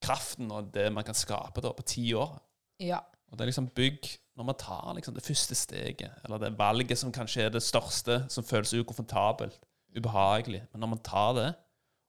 kraften 0.00 0.50
og 0.54 0.70
det 0.74 0.88
man 0.94 1.04
kan 1.04 1.16
skape 1.18 1.60
da 1.60 1.72
på 1.76 1.86
ti 1.86 2.12
år. 2.14 2.38
ja. 2.80 3.00
Og 3.30 3.38
det 3.38 3.44
er 3.44 3.50
liksom 3.52 3.68
bygg 3.70 4.06
Når 4.34 4.46
man 4.48 4.56
tar 4.58 4.94
liksom 4.96 5.14
det 5.14 5.22
første 5.22 5.54
steget, 5.54 6.10
eller 6.24 6.38
det 6.38 6.58
valget 6.58 6.98
som 6.98 7.12
kanskje 7.12 7.42
er 7.44 7.50
det 7.52 7.62
største, 7.62 8.24
som 8.28 8.44
føles 8.44 8.72
ukomfortabelt, 8.74 9.58
ubehagelig 9.94 10.62
Men 10.72 10.80
når 10.80 10.88
man 10.88 11.02
tar 11.04 11.34
det, 11.36 11.48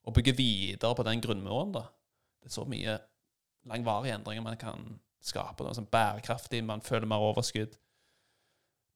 og 0.05 0.15
bygger 0.15 0.37
videre 0.37 0.95
på 0.97 1.05
den 1.07 1.21
grunnmuren, 1.21 1.71
da 1.75 1.87
Det 2.41 2.49
er 2.49 2.53
så 2.55 2.65
mye 2.65 2.97
langvarige 3.69 4.15
endringer 4.17 4.41
man 4.41 4.57
kan 4.57 4.99
skape. 5.21 5.61
Noe 5.61 5.77
sånn 5.77 5.89
bærekraftig, 5.91 6.63
man 6.65 6.81
føler 6.81 7.05
mer 7.05 7.21
overskudd. 7.21 7.75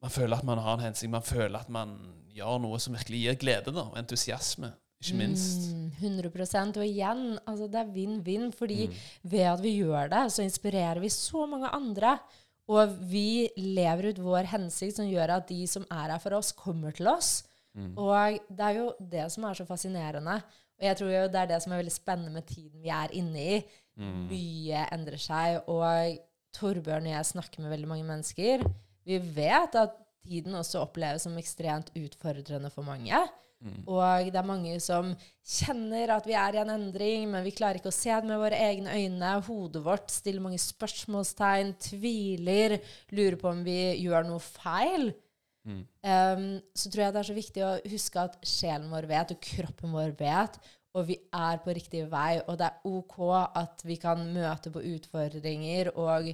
Man 0.01 0.09
føler 0.09 0.37
at 0.39 0.47
man 0.47 0.57
har 0.57 0.73
en 0.73 0.85
hensikt, 0.87 1.11
man 1.13 1.21
føler 1.25 1.59
at 1.59 1.69
man 1.69 1.93
gjør 2.33 2.57
noe 2.63 2.79
som 2.81 2.97
virkelig 2.97 3.21
gir 3.21 3.37
glede, 3.43 3.73
da, 3.75 3.85
og 3.91 3.99
entusiasme. 4.01 4.71
Ikke 5.03 5.17
minst. 5.19 5.69
Mm, 5.75 5.91
100 5.99 6.79
Og 6.79 6.85
igjen, 6.87 7.23
altså 7.45 7.67
det 7.69 7.79
er 7.83 7.93
vinn-vinn, 7.93 8.51
fordi 8.51 8.87
Mm. 8.87 8.95
ved 9.23 9.45
at 9.53 9.61
vi 9.61 9.77
gjør 9.83 10.09
det, 10.09 10.31
så 10.31 10.41
inspirerer 10.43 10.99
vi 10.99 11.09
så 11.09 11.45
mange 11.47 11.69
andre. 11.69 12.19
Og 12.67 12.97
vi 12.99 13.49
lever 13.57 14.09
ut 14.09 14.19
vår 14.19 14.45
hensikt 14.45 14.95
som 14.95 15.05
gjør 15.05 15.35
at 15.37 15.47
de 15.47 15.67
som 15.67 15.85
er 15.91 16.09
her 16.09 16.17
for 16.19 16.33
oss, 16.33 16.51
kommer 16.51 16.91
til 16.91 17.07
oss. 17.07 17.43
Mm. 17.75 17.93
Og 17.97 18.39
det 18.49 18.59
er 18.59 18.73
jo 18.79 18.93
det 18.99 19.31
som 19.31 19.43
er 19.43 19.53
så 19.53 19.65
fascinerende. 19.67 20.41
Og 20.79 20.87
jeg 20.89 20.99
tror 20.99 21.11
jo 21.13 21.25
det 21.31 21.41
er 21.41 21.51
det 21.53 21.59
som 21.63 21.73
er 21.73 21.81
veldig 21.81 21.95
spennende 21.95 22.33
med 22.35 22.47
tiden 22.49 22.83
vi 22.83 22.91
er 22.93 23.13
inne 23.15 23.45
i. 23.55 23.59
Mm. 23.95 24.25
Mye 24.31 24.87
endrer 24.95 25.21
seg, 25.21 25.61
og 25.71 26.17
Torbjørn 26.55 27.07
og 27.07 27.15
jeg 27.15 27.31
snakker 27.31 27.63
med 27.63 27.73
veldig 27.75 27.89
mange 27.91 28.07
mennesker. 28.07 28.65
Vi 29.05 29.19
vet 29.35 29.79
at 29.79 29.95
tiden 30.25 30.55
også 30.57 30.83
oppleves 30.83 31.25
som 31.27 31.35
ekstremt 31.39 31.91
utfordrende 31.95 32.71
for 32.73 32.87
mange. 32.87 33.19
Mm. 33.63 33.81
Og 33.87 34.29
det 34.29 34.37
er 34.39 34.47
mange 34.47 34.75
som 34.83 35.13
kjenner 35.47 36.11
at 36.17 36.27
vi 36.27 36.35
er 36.37 36.57
i 36.57 36.61
en 36.61 36.73
endring, 36.75 37.29
men 37.31 37.45
vi 37.45 37.53
klarer 37.55 37.79
ikke 37.79 37.93
å 37.93 37.95
se 37.95 38.11
det 38.11 38.29
med 38.29 38.41
våre 38.41 38.59
egne 38.67 38.93
øyne. 38.93 39.31
Hodet 39.47 39.83
vårt 39.85 40.11
stiller 40.13 40.43
mange 40.43 40.59
spørsmålstegn, 40.61 41.75
tviler, 41.81 42.77
lurer 43.15 43.39
på 43.41 43.51
om 43.53 43.63
vi 43.65 43.79
gjør 44.03 44.27
noe 44.27 44.43
feil. 44.43 45.13
Mm. 45.65 45.83
Um, 46.05 46.47
så 46.77 46.91
tror 46.91 47.03
jeg 47.03 47.13
det 47.15 47.21
er 47.21 47.29
så 47.29 47.35
viktig 47.35 47.65
å 47.65 47.75
huske 47.89 48.23
at 48.23 48.39
sjelen 48.45 48.89
vår 48.93 49.09
vet, 49.09 49.33
og 49.33 49.45
kroppen 49.49 49.95
vår 49.95 50.15
vet, 50.19 50.59
og 50.95 51.09
vi 51.09 51.17
er 51.35 51.59
på 51.63 51.75
riktig 51.75 52.05
vei. 52.11 52.37
Og 52.45 52.59
det 52.59 52.69
er 52.69 52.87
OK 52.87 53.17
at 53.33 53.83
vi 53.87 53.97
kan 54.01 54.21
møte 54.35 54.71
på 54.71 54.83
utfordringer 54.93 55.91
og 55.95 56.31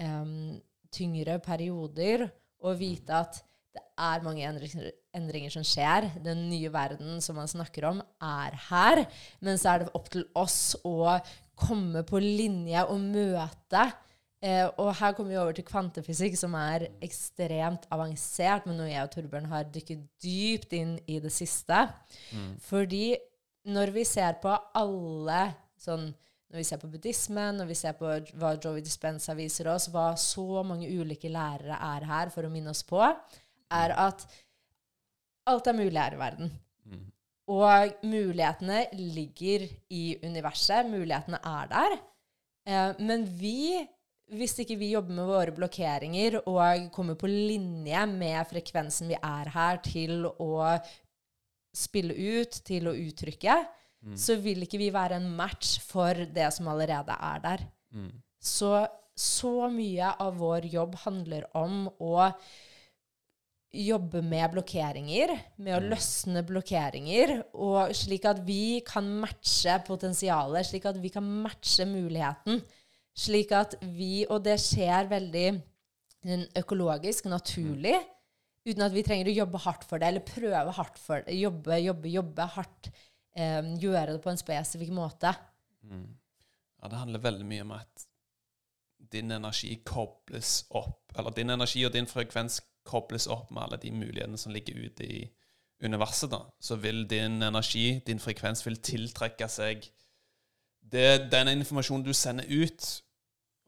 um, 0.00 0.56
tyngre 0.94 1.38
perioder, 1.44 2.28
og 2.60 2.80
vite 2.80 3.16
at 3.16 3.42
det 3.70 3.82
er 4.02 4.24
mange 4.24 4.42
endringer, 4.42 4.90
endringer 5.14 5.52
som 5.54 5.64
skjer. 5.66 6.08
Den 6.24 6.48
nye 6.50 6.70
verden 6.74 7.20
som 7.22 7.38
man 7.38 7.50
snakker 7.50 7.86
om, 7.90 8.00
er 8.22 8.56
her. 8.70 9.04
Men 9.44 9.60
så 9.60 9.74
er 9.74 9.84
det 9.84 9.94
opp 9.94 10.10
til 10.10 10.26
oss 10.38 10.74
å 10.86 11.14
komme 11.60 12.02
på 12.08 12.20
linje 12.22 12.82
og 12.88 12.98
møte. 13.02 13.84
Eh, 14.40 14.66
og 14.80 14.94
her 14.96 15.12
kommer 15.12 15.34
vi 15.34 15.40
over 15.40 15.56
til 15.56 15.66
kvantefysikk, 15.68 16.36
som 16.38 16.54
er 16.56 16.86
ekstremt 17.04 17.84
avansert, 17.92 18.64
men 18.68 18.80
noe 18.80 18.88
jeg 18.88 19.04
og 19.04 19.12
Torbjørn 19.12 19.50
har 19.50 19.68
dykket 19.68 20.06
dypt 20.24 20.72
inn 20.78 20.96
i 21.10 21.18
det 21.20 21.32
siste. 21.34 21.82
Fordi 22.64 23.18
når 23.68 23.92
vi 23.92 24.06
ser 24.08 24.40
på 24.40 24.54
alle 24.80 25.44
sånn 25.80 26.10
når 26.50 26.58
vi 26.58 26.66
ser 26.66 26.80
på 26.82 26.88
buddhismen, 26.90 27.60
når 27.60 27.68
vi 27.68 27.76
ser 27.78 27.94
på 27.94 28.08
hva 28.40 28.56
Joey 28.58 28.82
Dispenza 28.82 29.36
viser 29.38 29.68
oss, 29.70 29.86
hva 29.94 30.08
så 30.18 30.64
mange 30.66 30.88
ulike 30.90 31.30
lærere 31.30 31.76
er 31.78 32.06
her 32.08 32.32
for 32.34 32.46
å 32.46 32.50
minne 32.50 32.72
oss 32.74 32.82
på, 32.86 32.98
er 33.70 33.94
at 33.94 34.24
alt 35.50 35.70
er 35.70 35.78
mulig 35.78 35.94
her 35.94 36.16
i 36.16 36.18
verden. 36.18 36.50
Mm. 36.90 37.04
Og 37.54 38.02
mulighetene 38.02 38.80
ligger 38.98 39.68
i 39.94 40.02
universet. 40.24 40.90
Mulighetene 40.90 41.38
er 41.38 41.70
der. 41.70 41.96
Eh, 42.66 42.98
men 42.98 43.28
vi, 43.38 43.86
hvis 44.30 44.56
ikke 44.62 44.78
vi 44.78 44.92
jobber 44.94 45.16
med 45.16 45.28
våre 45.28 45.54
blokkeringer 45.54 46.40
og 46.44 46.88
kommer 46.94 47.18
på 47.18 47.30
linje 47.30 48.04
med 48.10 48.40
frekvensen 48.50 49.10
vi 49.10 49.18
er 49.18 49.50
her, 49.54 49.80
til 49.82 50.26
å 50.30 50.54
spille 51.74 52.14
ut, 52.14 52.62
til 52.66 52.90
å 52.90 52.96
uttrykke, 52.96 53.58
så 54.16 54.38
vil 54.40 54.64
ikke 54.64 54.80
vi 54.80 54.88
være 54.94 55.18
en 55.20 55.28
match 55.36 55.76
for 55.84 56.16
det 56.34 56.48
som 56.56 56.70
allerede 56.72 57.12
er 57.12 57.44
der. 57.44 57.66
Mm. 57.92 58.10
Så, 58.40 58.72
så 59.12 59.68
mye 59.72 60.14
av 60.22 60.38
vår 60.40 60.70
jobb 60.72 60.96
handler 61.04 61.44
om 61.58 61.84
å 62.00 62.30
jobbe 63.70 64.22
med 64.26 64.48
blokkeringer, 64.50 65.30
med 65.62 65.76
å 65.76 65.90
løsne 65.92 66.42
blokkeringer, 66.46 67.36
og 67.54 67.92
slik 67.94 68.24
at 68.26 68.40
vi 68.46 68.80
kan 68.86 69.06
matche 69.20 69.76
potensialet, 69.86 70.66
slik 70.66 70.88
at 70.90 70.98
vi 70.98 71.12
kan 71.12 71.26
matche 71.44 71.86
muligheten. 71.86 72.64
Slik 73.16 73.52
at 73.52 73.76
vi 73.82 74.24
Og 74.30 74.42
det 74.44 74.56
skjer 74.62 75.08
veldig 75.10 75.46
mm, 75.56 76.44
økologisk, 76.60 77.26
naturlig, 77.30 77.96
uten 78.66 78.84
at 78.86 78.94
vi 78.94 79.04
trenger 79.06 79.30
å 79.30 79.38
jobbe 79.40 79.62
hardt 79.64 79.86
for 79.88 79.98
det, 79.98 80.10
eller 80.10 80.26
prøve 80.26 80.76
hardt 80.76 81.00
for 81.00 81.24
det. 81.26 81.36
Jobbe, 81.40 81.78
jobbe, 81.80 82.12
jobbe 82.12 82.46
hardt. 82.56 82.92
eh, 83.36 83.62
gjøre 83.78 84.16
det 84.16 84.22
på 84.24 84.30
en 84.30 84.40
spesifikk 84.40 84.90
måte. 84.94 85.30
Mm. 85.86 86.08
Ja, 86.82 86.88
det 86.88 86.98
handler 86.98 87.22
veldig 87.22 87.46
mye 87.46 87.62
om 87.62 87.74
at 87.76 88.06
din 89.12 89.30
energi 89.30 89.74
kobles 89.86 90.64
opp, 90.70 91.12
eller 91.16 91.34
din 91.34 91.50
energi 91.50 91.84
og 91.86 91.92
din 91.94 92.08
frekvens 92.10 92.60
kobles 92.86 93.26
opp 93.30 93.50
med 93.50 93.62
alle 93.62 93.78
de 93.82 93.92
mulighetene 93.92 94.38
som 94.38 94.52
ligger 94.52 94.78
ute 94.86 95.06
i 95.06 95.20
universet, 95.84 96.30
da, 96.32 96.42
så 96.60 96.76
vil 96.76 97.06
din 97.08 97.40
energi, 97.42 98.00
din 98.06 98.20
frekvens, 98.20 98.64
vil 98.66 98.76
tiltrekke 98.84 99.48
seg 99.48 99.86
det, 100.92 101.32
den 101.32 101.48
informasjonen 101.48 102.04
du 102.06 102.12
sender 102.16 102.44
ut. 102.50 102.88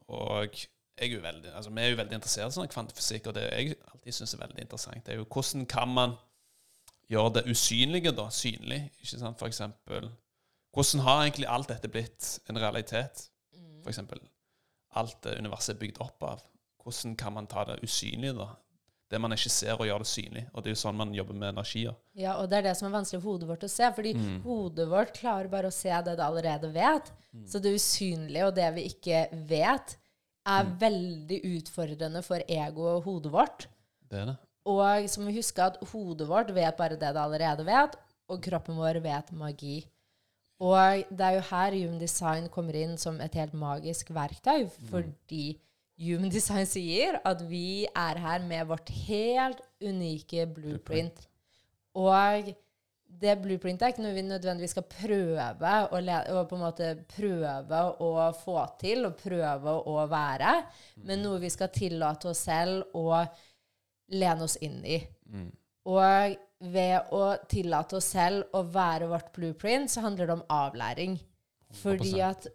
Og 0.07 0.59
jeg 0.99 1.09
er 1.09 1.15
jo 1.15 1.21
veldig, 1.23 1.53
altså 1.55 1.71
vi 1.71 1.81
er 1.81 1.93
jo 1.93 1.97
veldig 1.97 2.17
interessert 2.19 2.51
i 2.51 2.55
sånn 2.57 2.69
kvantefysikk, 2.71 3.29
og 3.29 3.37
det 3.37 3.47
jeg 3.47 3.77
alltid 3.91 4.17
syns 4.17 4.35
er 4.35 4.43
veldig 4.43 4.61
interessant, 4.61 5.05
det 5.05 5.15
er 5.15 5.21
jo 5.21 5.25
hvordan 5.25 5.65
kan 5.69 5.89
man 5.89 6.13
gjøre 7.09 7.33
det 7.39 7.43
usynlige 7.51 8.13
da, 8.15 8.27
synlig? 8.31 8.83
ikke 8.99 9.17
sant, 9.17 9.39
For 9.39 9.47
eksempel 9.47 10.11
Hvordan 10.73 11.03
har 11.05 11.19
egentlig 11.21 11.45
alt 11.53 11.69
dette 11.69 11.89
blitt 11.89 12.27
en 12.49 12.57
realitet? 12.57 13.27
For 13.83 13.91
eksempel 13.91 14.21
alt 14.97 15.19
det 15.25 15.35
universet 15.37 15.75
er 15.75 15.79
bygd 15.79 15.99
opp 16.01 16.23
av. 16.25 16.39
Hvordan 16.81 17.15
kan 17.15 17.35
man 17.35 17.47
ta 17.47 17.65
det 17.69 17.75
usynlige, 17.85 18.33
da? 18.33 18.47
Det 19.13 19.19
man 19.21 19.35
ikke 19.35 19.51
ser, 19.53 19.73
og 19.77 19.85
gjøre 19.85 20.01
det 20.01 20.09
synlig. 20.09 20.43
Og 20.53 20.63
det 20.63 20.71
er 20.71 20.73
jo 20.73 20.81
sånn 20.81 20.97
man 20.97 21.11
jobber 21.13 21.37
med 21.37 21.51
energier. 21.53 21.93
Ja, 22.17 22.33
og 22.41 22.47
det 22.49 22.57
er 22.57 22.65
det 22.69 22.77
som 22.79 22.87
er 22.89 22.95
vanskelig 22.97 23.21
for 23.21 23.35
hodet 23.35 23.49
vårt 23.51 23.65
å 23.67 23.69
se. 23.69 23.89
Fordi 23.93 24.13
Mm. 24.17 24.39
hodet 24.41 24.87
vårt 24.89 25.13
klarer 25.19 25.49
bare 25.51 25.69
å 25.69 25.73
se 25.73 25.89
det 25.89 26.15
det 26.17 26.25
allerede 26.25 26.71
vet. 26.73 27.11
Mm. 27.35 27.45
Så 27.47 27.61
det 27.61 27.75
usynlige 27.77 28.47
og 28.47 28.55
det 28.55 28.71
vi 28.73 28.87
ikke 28.89 29.27
vet, 29.47 29.97
er 30.45 30.63
Mm. 30.65 30.77
veldig 30.79 31.39
utfordrende 31.57 32.23
for 32.23 32.39
egoet 32.49 32.97
og 32.97 33.03
hodet 33.03 33.31
vårt. 33.31 33.67
Det 34.09 34.19
er 34.19 34.25
det. 34.25 34.37
Og 34.65 35.05
så 35.09 35.19
må 35.21 35.25
vi 35.27 35.37
huske 35.39 35.59
at 35.61 35.77
hodet 35.91 36.27
vårt 36.27 36.49
vet 36.51 36.75
bare 36.77 36.97
det 36.97 37.13
det 37.13 37.21
allerede 37.21 37.63
vet, 37.65 37.95
og 38.29 38.41
kroppen 38.41 38.75
vår 38.75 38.99
vet 39.01 39.31
magi. 39.31 39.85
Og 40.59 41.03
det 41.11 41.19
er 41.21 41.33
jo 41.35 41.41
her 41.41 41.71
Human 41.71 41.99
Design 41.99 42.49
kommer 42.49 42.75
inn 42.75 42.97
som 42.97 43.19
et 43.21 43.33
helt 43.33 43.53
magisk 43.53 44.09
verktøy, 44.15 44.69
fordi 44.89 45.57
Human 46.01 46.31
Design 46.33 46.65
sier 46.67 47.19
at 47.25 47.43
vi 47.45 47.85
er 47.85 48.19
her 48.21 48.43
med 48.47 48.67
vårt 48.71 48.89
helt 49.05 49.61
unike 49.83 50.47
blueprint. 50.55 51.27
Og 51.93 52.49
det 53.21 53.35
blueprintet 53.43 53.85
er 53.85 53.93
ikke 53.93 54.03
noe 54.03 54.15
vi 54.15 54.23
nødvendigvis 54.25 54.73
skal 54.73 54.87
prøve 54.89 55.73
å, 55.85 55.99
på 56.49 56.57
en 56.57 56.63
måte 56.63 56.87
prøve 57.13 57.81
å 58.01 58.13
få 58.39 58.57
til 58.81 59.05
og 59.07 59.19
prøve 59.21 59.75
å 59.89 60.05
være, 60.09 60.55
men 61.05 61.21
noe 61.23 61.41
vi 61.43 61.51
skal 61.53 61.71
tillate 61.73 62.31
oss 62.31 62.41
selv 62.47 62.95
å 62.97 63.21
lene 64.13 64.47
oss 64.47 64.57
inn 64.65 64.81
i. 64.81 64.97
Mm. 65.29 65.51
Og 65.93 66.33
ved 66.73 67.13
å 67.13 67.23
tillate 67.51 67.99
oss 67.99 68.09
selv 68.15 68.55
å 68.55 68.63
være 68.73 69.11
vårt 69.11 69.31
blueprint, 69.35 69.91
så 69.91 70.05
handler 70.05 70.29
det 70.29 70.37
om 70.39 70.45
avlæring. 70.53 71.17
Fordi 71.73 72.17
at 72.23 72.47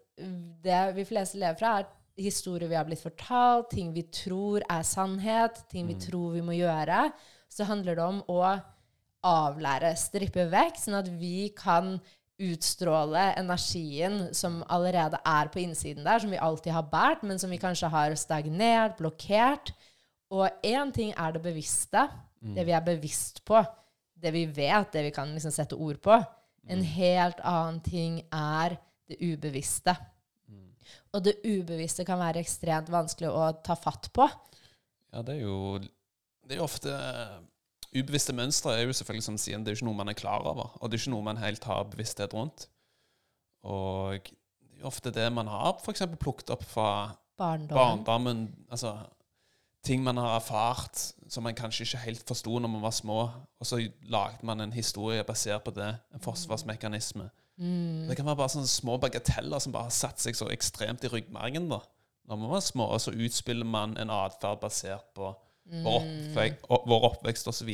det 0.64 0.82
vi 0.96 1.06
fleste 1.06 1.40
lever 1.40 1.58
fra, 1.58 1.78
er 1.78 1.88
historier 2.18 2.68
vi 2.70 2.76
har 2.78 2.86
blitt 2.88 3.02
fortalt, 3.02 3.70
ting 3.72 3.92
vi 3.94 4.04
tror 4.12 4.64
er 4.66 4.84
sannhet, 4.86 5.62
ting 5.70 5.88
vi 5.88 5.96
tror 6.02 6.34
vi 6.34 6.44
må 6.44 6.56
gjøre. 6.56 7.08
Så 7.48 7.66
handler 7.68 7.98
det 7.98 8.04
om 8.04 8.22
å 8.28 8.42
avlære, 9.28 9.94
strippe 9.98 10.46
vekk, 10.50 10.78
sånn 10.78 10.98
at 11.00 11.10
vi 11.20 11.48
kan 11.56 11.96
utstråle 12.38 13.32
energien 13.38 14.28
som 14.36 14.60
allerede 14.70 15.18
er 15.26 15.50
på 15.50 15.62
innsiden 15.64 16.06
der, 16.06 16.22
som 16.22 16.30
vi 16.30 16.38
alltid 16.38 16.74
har 16.74 16.86
båret, 16.90 17.24
men 17.26 17.40
som 17.40 17.50
vi 17.50 17.58
kanskje 17.58 17.90
har 17.90 18.14
stagnert, 18.18 18.98
blokkert. 19.00 19.72
Og 20.30 20.46
én 20.62 20.92
ting 20.94 21.14
er 21.16 21.34
det 21.34 21.42
bevisste, 21.42 22.06
det 22.38 22.66
vi 22.68 22.74
er 22.76 22.84
bevisst 22.84 23.42
på, 23.48 23.62
det 24.18 24.30
vi 24.34 24.44
vet, 24.46 24.92
det 24.92 25.08
vi 25.08 25.14
kan 25.14 25.32
liksom 25.34 25.54
sette 25.54 25.78
ord 25.78 25.98
på. 26.04 26.18
En 26.68 26.84
helt 26.84 27.40
annen 27.46 27.80
ting 27.82 28.20
er 28.34 28.76
det 29.08 29.18
ubevisste. 29.24 29.96
Og 31.16 31.24
det 31.24 31.38
ubevisste 31.44 32.04
kan 32.04 32.20
være 32.20 32.42
ekstremt 32.44 32.90
vanskelig 32.92 33.30
å 33.30 33.50
ta 33.64 33.76
fatt 33.78 34.10
på. 34.14 34.26
Ja, 35.12 35.22
det 35.24 35.38
er 35.38 35.46
jo 35.46 35.78
Det 35.78 36.56
er 36.56 36.60
jo 36.60 36.66
ofte 36.68 36.92
Ubevisste 37.88 38.34
mønstre 38.36 38.74
er 38.76 38.82
jo 38.84 38.92
selvfølgelig 38.92 39.24
som 39.24 39.38
sier, 39.40 39.56
det 39.64 39.70
er 39.70 39.72
jo 39.72 39.78
ikke 39.80 39.86
noe 39.88 39.96
man 39.96 40.10
er 40.12 40.16
klar 40.18 40.44
over. 40.44 40.74
Og 40.76 40.90
det 40.90 40.98
er 40.98 41.00
ikke 41.00 41.12
noe 41.14 41.24
man 41.24 41.40
helt 41.40 41.64
har 41.64 41.86
bevissthet 41.88 42.34
rundt. 42.36 42.66
Og 43.64 44.28
det 44.28 44.74
er 44.74 44.82
jo 44.82 44.90
ofte 44.90 45.12
det 45.14 45.24
man 45.32 45.48
har 45.48 45.78
f.eks. 45.80 46.04
plukket 46.20 46.52
opp 46.52 46.66
fra 46.68 46.88
Barndommen. 47.38 48.04
barndommen. 48.04 48.42
Altså 48.68 48.92
ting 49.84 50.02
man 50.04 50.20
har 50.20 50.36
erfart 50.36 51.00
som 51.32 51.46
man 51.46 51.56
kanskje 51.56 51.86
ikke 51.86 52.04
helt 52.04 52.28
forsto 52.28 52.58
når 52.58 52.72
man 52.74 52.84
var 52.84 52.94
små. 52.94 53.18
Og 53.58 53.66
så 53.66 53.80
lagde 54.02 54.46
man 54.46 54.60
en 54.60 54.72
historie 54.72 55.24
basert 55.24 55.64
på 55.64 55.70
det. 55.70 55.94
En 56.14 56.20
forsvarsmekanisme. 56.20 57.30
Det 58.08 58.14
kan 58.16 58.26
være 58.28 58.38
bare 58.38 58.54
sånne 58.54 58.70
små 58.70 58.98
bagateller 59.02 59.62
som 59.62 59.74
bare 59.74 59.88
har 59.88 59.94
satt 59.94 60.22
seg 60.22 60.36
så 60.38 60.46
ekstremt 60.54 61.04
i 61.04 61.10
ryggmargen. 61.12 61.68
da. 61.70 61.80
Når 62.28 62.36
man 62.36 62.52
var 62.52 62.62
små, 62.64 62.86
og 62.92 63.00
så 63.00 63.14
utspiller 63.16 63.66
man 63.66 63.96
en 63.98 64.12
atferd 64.12 64.60
basert 64.62 65.08
på 65.16 65.32
vår, 65.84 66.04
oppvek 66.04 66.62
vår 66.68 67.06
oppvekst 67.12 67.48
osv. 67.50 67.70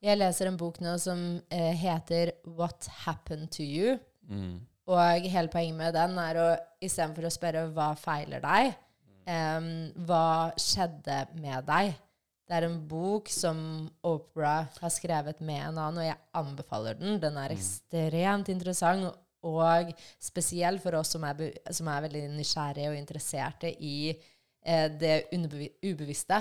Jeg 0.00 0.18
leser 0.18 0.50
en 0.50 0.58
bok 0.60 0.80
nå 0.82 0.96
som 1.00 1.22
eh, 1.52 1.72
heter 1.76 2.34
What 2.58 2.88
Happened 3.04 3.50
to 3.56 3.64
You? 3.66 3.96
Mm. 4.28 4.60
Og 4.90 5.26
hele 5.30 5.52
poenget 5.52 5.78
med 5.78 5.94
den 5.94 6.18
er 6.18 6.38
å 6.40 6.46
istedenfor 6.82 7.28
å 7.28 7.32
spørre 7.32 7.66
hva 7.74 7.92
feiler 7.98 8.42
deg, 8.42 8.72
um, 9.28 9.68
hva 10.08 10.50
skjedde 10.58 11.22
med 11.38 11.68
deg? 11.68 11.92
Det 12.50 12.56
er 12.58 12.64
en 12.66 12.80
bok 12.90 13.28
som 13.30 13.58
Opera 14.02 14.64
har 14.80 14.90
skrevet 14.90 15.38
med 15.38 15.60
en 15.68 15.76
annen, 15.78 16.00
og 16.02 16.06
jeg 16.08 16.18
anbefaler 16.34 16.96
den. 16.98 17.20
Den 17.22 17.36
er 17.38 17.52
ekstremt 17.54 18.50
interessant, 18.50 19.12
og 19.46 19.92
spesielt 20.18 20.82
for 20.82 20.98
oss 20.98 21.14
som 21.14 21.22
er, 21.28 21.44
som 21.70 21.86
er 21.88 22.02
veldig 22.08 22.24
nysgjerrige 22.34 22.90
og 22.90 22.98
interesserte 22.98 23.70
i 23.70 24.10
eh, 24.10 24.88
det 24.90 25.30
ubevisste. 25.30 26.40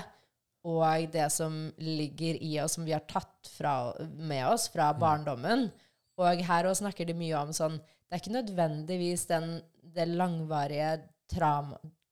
Og 0.65 1.05
det 1.13 1.29
som 1.31 1.61
ligger 1.77 2.41
i 2.41 2.55
oss, 2.63 2.79
som 2.79 2.89
vi 2.89 2.97
har 2.97 3.05
tatt 3.05 3.53
fra, 3.53 3.93
med 4.01 4.47
oss 4.49 4.65
fra 4.73 4.89
barndommen. 4.97 5.69
Og 6.17 6.43
her 6.49 6.71
òg 6.71 6.81
snakker 6.81 7.05
de 7.05 7.15
mye 7.15 7.37
om 7.37 7.53
sånn 7.55 7.77
Det 7.77 8.17
er 8.17 8.23
ikke 8.23 8.33
nødvendigvis 8.33 9.29
den, 9.29 9.59
det 9.93 10.09
langvarige 10.09 10.95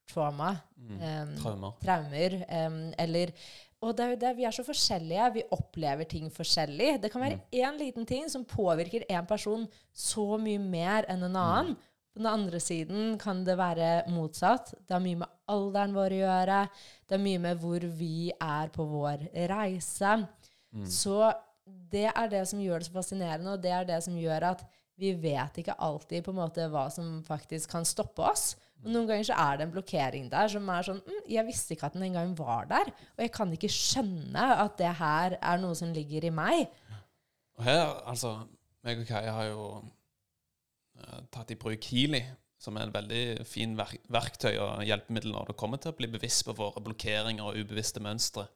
trauma, 0.08 0.56
em, 0.80 1.36
Traumer. 1.42 1.74
traumer, 1.84 2.38
um, 2.68 2.94
eller 2.98 3.34
Og 3.80 3.94
det 3.94 4.04
er 4.04 4.10
jo 4.10 4.16
det, 4.24 4.30
vi 4.40 4.44
er 4.44 4.52
så 4.56 4.64
forskjellige. 4.66 5.34
Vi 5.36 5.44
opplever 5.54 6.08
ting 6.10 6.32
forskjellig. 6.34 6.96
Det 7.00 7.12
kan 7.14 7.22
være 7.22 7.42
én 7.54 7.78
liten 7.78 8.08
ting 8.10 8.26
som 8.28 8.44
påvirker 8.44 9.04
en 9.08 9.26
person 9.30 9.68
så 9.94 10.40
mye 10.42 10.58
mer 10.58 11.06
enn 11.08 11.22
en 11.28 11.36
annen. 11.36 11.76
På 12.12 12.18
den 12.18 12.26
andre 12.26 12.58
siden 12.60 13.20
kan 13.22 13.44
det 13.46 13.56
være 13.56 14.10
motsatt. 14.10 14.72
Det 14.82 14.96
har 14.96 15.00
mye 15.00 15.20
med 15.22 15.30
alderen 15.48 15.94
vår 15.94 16.16
å 16.16 16.22
gjøre. 16.24 16.70
Det 17.06 17.18
har 17.20 17.24
mye 17.24 17.40
med 17.40 17.62
hvor 17.62 17.80
vi 18.00 18.32
er 18.42 18.68
på 18.74 18.84
vår 18.90 19.28
reise. 19.54 20.28
Så 20.90 21.32
det 21.92 22.10
er 22.16 22.28
det 22.34 22.48
som 22.48 22.60
gjør 22.60 22.80
det 22.80 22.88
så 22.90 22.94
fascinerende, 22.98 23.54
og 23.54 23.62
det 23.62 23.72
er 23.72 23.86
det 23.86 24.02
som 24.04 24.18
gjør 24.18 24.44
at 24.56 24.66
vi 24.98 25.14
vet 25.14 25.54
ikke 25.62 25.78
alltid 25.78 26.24
på 26.26 26.32
en 26.34 26.42
måte 26.42 26.66
hva 26.74 26.88
som 26.90 27.22
faktisk 27.22 27.70
kan 27.70 27.86
stoppe 27.86 28.26
oss. 28.26 28.56
Og 28.86 28.92
noen 28.94 29.08
ganger 29.10 29.28
så 29.30 29.38
er 29.42 29.58
det 29.58 29.66
en 29.66 29.74
blokkering 29.74 30.28
der 30.32 30.50
som 30.52 30.68
er 30.70 30.86
sånn 30.86 31.00
mm, 31.02 31.22
Jeg 31.34 31.48
visste 31.48 31.74
ikke 31.76 31.90
at 31.90 31.96
den 31.98 32.06
engang 32.08 32.34
var 32.38 32.68
der. 32.70 32.92
Og 33.18 33.24
jeg 33.26 33.34
kan 33.36 33.54
ikke 33.54 33.72
skjønne 33.74 34.48
at 34.64 34.78
det 34.80 34.94
her 35.00 35.38
er 35.42 35.62
noe 35.62 35.78
som 35.78 35.94
ligger 35.96 36.30
i 36.30 36.34
meg. 36.34 36.68
Og 37.58 37.66
her, 37.66 37.84
altså 38.06 38.36
meg 38.86 39.02
og 39.02 39.10
Kaja 39.10 39.34
har 39.34 39.50
jo 39.50 39.64
uh, 39.82 41.22
tatt 41.34 41.52
i 41.52 41.58
bruk 41.60 41.90
Healy, 41.90 42.22
som 42.62 42.78
er 42.78 42.88
en 42.88 42.94
veldig 42.94 43.24
fin 43.50 43.74
verk 43.78 44.06
verktøy 44.14 44.54
og 44.56 44.86
hjelpemiddel 44.86 45.34
når 45.34 45.52
det 45.52 45.60
kommer 45.60 45.82
til 45.82 45.94
å 45.94 45.98
bli 45.98 46.10
bevisst 46.14 46.46
på 46.48 46.56
våre 46.58 46.82
blokkeringer 46.86 47.50
og 47.50 47.60
ubevisste 47.60 48.02
mønstre 48.04 48.48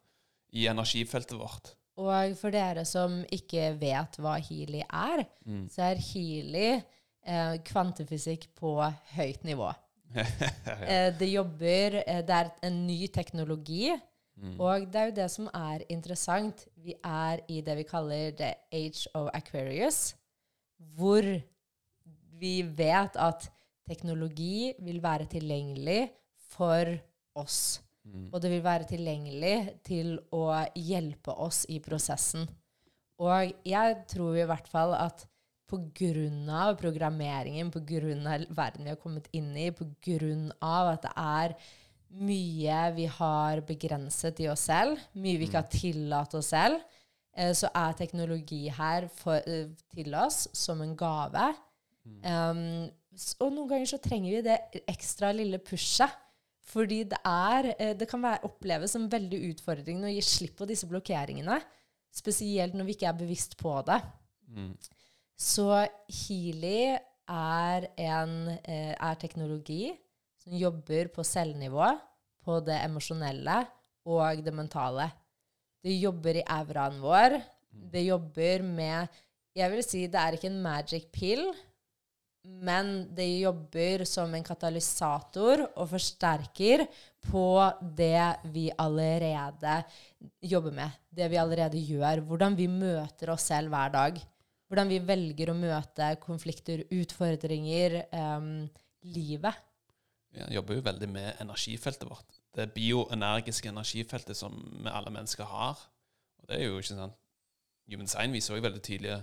i 0.57 0.67
energifeltet 0.69 1.37
vårt. 1.37 1.75
Og 2.01 2.37
for 2.39 2.53
dere 2.53 2.85
som 2.87 3.19
ikke 3.33 3.73
vet 3.81 4.17
hva 4.21 4.37
Healy 4.41 4.81
er, 4.87 5.25
så 5.69 5.89
er 5.89 6.01
Healy 6.01 6.67
eh, 6.71 7.55
kvantefysikk 7.67 8.47
på 8.57 8.73
høyt 9.15 9.43
nivå. 9.47 9.69
eh, 10.91 11.09
det 11.17 11.29
jobber 11.31 12.01
eh, 12.01 12.21
Det 12.25 12.37
er 12.37 12.49
en 12.67 12.79
ny 12.87 13.05
teknologi. 13.07 13.91
Og 14.57 14.87
det 14.89 14.97
er 14.97 15.09
jo 15.09 15.15
det 15.19 15.27
som 15.29 15.47
er 15.53 15.83
interessant. 15.93 16.63
Vi 16.81 16.95
er 17.05 17.43
i 17.51 17.59
det 17.61 17.75
vi 17.77 17.83
kaller 17.85 18.31
the 18.33 18.55
age 18.73 19.05
of 19.13 19.29
Aquarius, 19.37 20.15
hvor 20.97 21.21
vi 22.41 22.55
vet 22.65 23.19
at 23.21 23.51
teknologi 23.85 24.73
vil 24.81 24.97
være 25.03 25.27
tilgjengelig 25.29 26.09
for 26.55 26.89
oss. 27.37 27.81
Og 28.33 28.41
det 28.41 28.49
vil 28.49 28.63
være 28.65 28.87
tilgjengelig 28.89 29.57
til 29.85 30.15
å 30.33 30.47
hjelpe 30.73 31.35
oss 31.37 31.65
i 31.69 31.77
prosessen. 31.83 32.47
Og 33.21 33.51
jeg 33.67 33.97
tror 34.09 34.39
i 34.39 34.47
hvert 34.49 34.67
fall 34.71 34.95
at 34.97 35.27
pga. 35.71 36.61
programmeringen, 36.79 37.71
pga. 37.71 38.01
verden 38.49 38.83
vi 38.83 38.89
har 38.93 38.99
kommet 38.99 39.29
inn 39.31 39.55
i, 39.57 39.71
pga. 39.71 40.91
at 40.91 41.07
det 41.07 41.13
er 41.15 41.55
mye 42.11 42.79
vi 42.95 43.05
har 43.07 43.61
begrenset 43.63 44.41
i 44.43 44.49
oss 44.51 44.67
selv, 44.67 44.99
mye 45.15 45.39
vi 45.39 45.47
ikke 45.47 45.61
har 45.61 45.71
tillatt 45.71 46.33
oss 46.35 46.51
selv, 46.51 46.81
eh, 47.33 47.53
så 47.55 47.71
er 47.73 47.93
teknologi 47.95 48.67
her 48.67 49.07
for, 49.07 49.39
eh, 49.47 49.69
til 49.95 50.13
oss 50.15 50.47
som 50.53 50.81
en 50.81 50.95
gave. 50.95 51.53
Um, 52.25 52.89
og 53.43 53.51
noen 53.53 53.69
ganger 53.69 53.89
så 53.91 53.99
trenger 54.01 54.37
vi 54.37 54.41
det 54.41 54.83
ekstra 54.89 55.31
lille 55.35 55.59
pushet. 55.59 56.11
Fordi 56.71 57.01
det 57.09 57.17
er 57.25 57.73
eh, 57.73 57.93
Det 57.97 58.07
kan 58.07 58.21
være, 58.21 58.45
oppleves 58.47 58.93
som 58.95 59.09
veldig 59.11 59.39
utfordrende 59.49 60.07
å 60.07 60.13
gi 60.13 60.21
slipp 60.23 60.55
på 60.61 60.67
disse 60.69 60.87
blokkeringene. 60.87 61.59
spesielt 62.11 62.73
når 62.75 62.85
vi 62.85 62.91
ikke 62.91 63.07
er 63.07 63.15
bevisst 63.15 63.53
på 63.57 63.71
det. 63.87 64.01
Mm. 64.51 64.75
Så 65.41 65.65
Healy 66.05 66.93
er 67.31 67.87
en 67.97 68.33
eh, 68.61 68.93
er 68.93 69.17
teknologi 69.17 69.89
som 70.41 70.53
jobber 70.57 71.09
på 71.13 71.25
cellenivå, 71.25 71.87
på 72.41 72.59
det 72.65 72.77
emosjonelle 72.83 73.57
og 74.09 74.41
det 74.45 74.53
mentale. 74.53 75.07
Det 75.81 75.95
jobber 75.97 76.41
i 76.41 76.45
auraen 76.45 76.99
vår. 77.01 77.39
Det 77.71 78.03
jobber 78.05 78.65
med 78.65 79.19
Jeg 79.55 79.71
vil 79.73 79.83
si 79.83 80.05
det 80.07 80.19
er 80.19 80.37
ikke 80.37 80.47
en 80.47 80.61
magic 80.63 81.07
pill, 81.11 81.49
men 82.41 82.91
det 83.13 83.27
jobber 83.41 84.05
som 84.07 84.31
en 84.33 84.45
katalysator 84.45 85.65
og 85.75 85.89
forsterker 85.91 86.85
på 87.27 87.47
det 87.97 88.47
vi 88.53 88.69
allerede 88.77 89.75
jobber 90.41 90.77
med. 90.77 91.01
Det 91.09 91.27
vi 91.33 91.41
allerede 91.41 91.81
gjør. 91.81 92.23
Hvordan 92.29 92.55
vi 92.57 92.69
møter 92.71 93.33
oss 93.33 93.49
selv 93.51 93.73
hver 93.73 93.91
dag. 93.93 94.21
Hvordan 94.71 94.87
vi 94.87 95.01
velger 95.03 95.51
å 95.51 95.57
møte 95.57 96.13
konflikter, 96.23 96.85
utfordringer, 96.95 97.97
um, 98.15 98.69
livet. 99.11 99.57
Vi 100.31 100.45
jobber 100.55 100.77
jo 100.77 100.85
veldig 100.85 101.09
med 101.11 101.41
energifeltet 101.43 102.07
vårt. 102.07 102.39
Det 102.55 102.69
bioenergiske 102.71 103.67
energifeltet 103.67 104.39
som 104.39 104.55
vi 104.79 104.87
alle 104.87 105.11
mennesker 105.11 105.49
har. 105.49 105.81
Og 106.39 106.47
det 106.47 106.55
er 106.55 106.69
jo 106.69 106.79
ikke 106.79 106.93
sant 106.93 107.19
Human 107.91 108.07
Sign 108.07 108.31
viser 108.31 108.55
òg 108.55 108.63
veldig 108.63 108.79
tydelig 108.85 109.17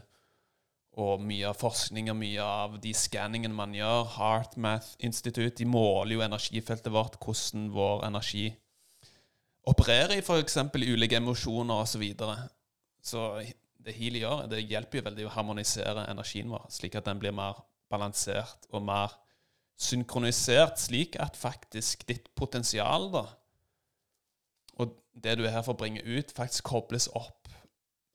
og 0.99 1.23
mye 1.23 1.47
av 1.49 1.59
forskning 1.59 2.11
og 2.11 2.17
mye 2.19 2.45
av 2.45 2.77
de 2.83 2.93
skanningene 2.97 3.55
man 3.55 3.75
gjør, 3.77 4.09
HeartMath 4.17 4.97
Institute, 5.07 5.55
de 5.61 5.69
måler 5.69 6.17
jo 6.17 6.25
energifeltet 6.25 6.93
vårt, 6.93 7.19
hvordan 7.23 7.69
vår 7.75 8.03
energi 8.09 8.49
opererer 9.69 10.17
i 10.17 10.25
f.eks. 10.25 10.59
ulike 10.75 11.21
emosjoner 11.21 11.85
osv. 11.85 11.93
Så, 11.93 12.01
videre. 12.03 12.37
så 13.05 13.25
det 13.88 13.96
Healy 13.96 14.22
gjør, 14.22 14.44
det 14.53 14.66
hjelper 14.68 15.01
jo 15.01 15.07
veldig 15.09 15.27
å 15.27 15.35
harmonisere 15.35 16.07
energien 16.12 16.53
vår, 16.53 16.68
slik 16.72 16.98
at 16.98 17.09
den 17.09 17.20
blir 17.22 17.35
mer 17.37 17.64
balansert 17.88 18.68
og 18.70 18.85
mer 18.85 19.16
synkronisert, 19.79 20.79
slik 20.83 21.16
at 21.22 21.38
faktisk 21.38 22.07
ditt 22.09 22.29
potensial 22.37 23.09
da, 23.14 23.24
og 24.79 24.96
det 25.18 25.38
du 25.38 25.44
er 25.46 25.55
her 25.57 25.64
for 25.66 25.74
å 25.74 25.81
bringe 25.81 26.03
ut, 26.07 26.35
faktisk 26.35 26.66
kobles 26.70 27.09
opp 27.18 27.51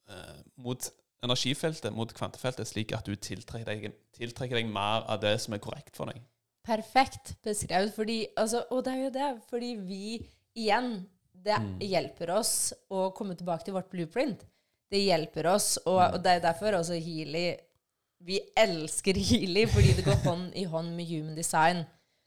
eh, 0.08 0.38
mot 0.60 0.88
energifeltet, 1.24 1.92
mot 1.96 2.12
kvantefeltet, 2.16 2.68
slik 2.68 2.94
at 2.96 3.08
du 3.08 3.16
tiltrekker 3.16 3.68
deg, 3.68 3.98
tiltrekker 4.16 4.60
deg 4.60 4.70
mer 4.72 5.06
av 5.10 5.22
det 5.24 5.36
som 5.44 5.56
er 5.56 5.62
korrekt 5.64 5.96
for 5.96 6.10
deg. 6.10 6.20
Perfekt 6.64 7.34
beskrevet. 7.44 7.92
Fordi, 7.96 8.18
altså, 8.40 8.64
og 8.72 8.84
det 8.86 8.94
er 8.94 9.02
jo 9.02 9.12
det, 9.18 9.32
fordi 9.50 9.74
vi 9.80 10.06
igjen 10.54 11.04
Det 11.44 11.56
mm. 11.60 11.80
hjelper 11.84 12.30
oss 12.38 12.72
å 12.88 13.10
komme 13.12 13.34
tilbake 13.36 13.66
til 13.66 13.74
vårt 13.76 13.90
blueprint. 13.92 14.46
Det 14.92 15.00
hjelper 15.00 15.48
oss, 15.54 15.76
og, 15.84 16.00
mm. 16.00 16.14
og 16.14 16.18
det 16.24 16.32
er 16.32 16.42
derfor 16.44 16.78
også 16.78 16.98
Healy 17.00 17.46
Vi 18.24 18.38
elsker 18.56 19.16
Healy 19.16 19.64
fordi 19.72 19.94
det 19.96 20.04
går 20.06 20.20
hånd 20.24 20.52
i 20.56 20.64
hånd 20.68 20.92
med 20.96 21.08
human 21.08 21.34
design. 21.36 21.82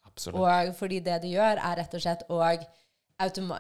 Absolutt. 0.08 0.42
Og 0.42 0.76
fordi 0.78 1.00
det 1.06 1.22
det 1.24 1.36
gjør, 1.36 1.62
er 1.62 1.80
rett 1.82 1.94
og 1.94 2.04
slett 2.04 2.26
og 2.34 2.66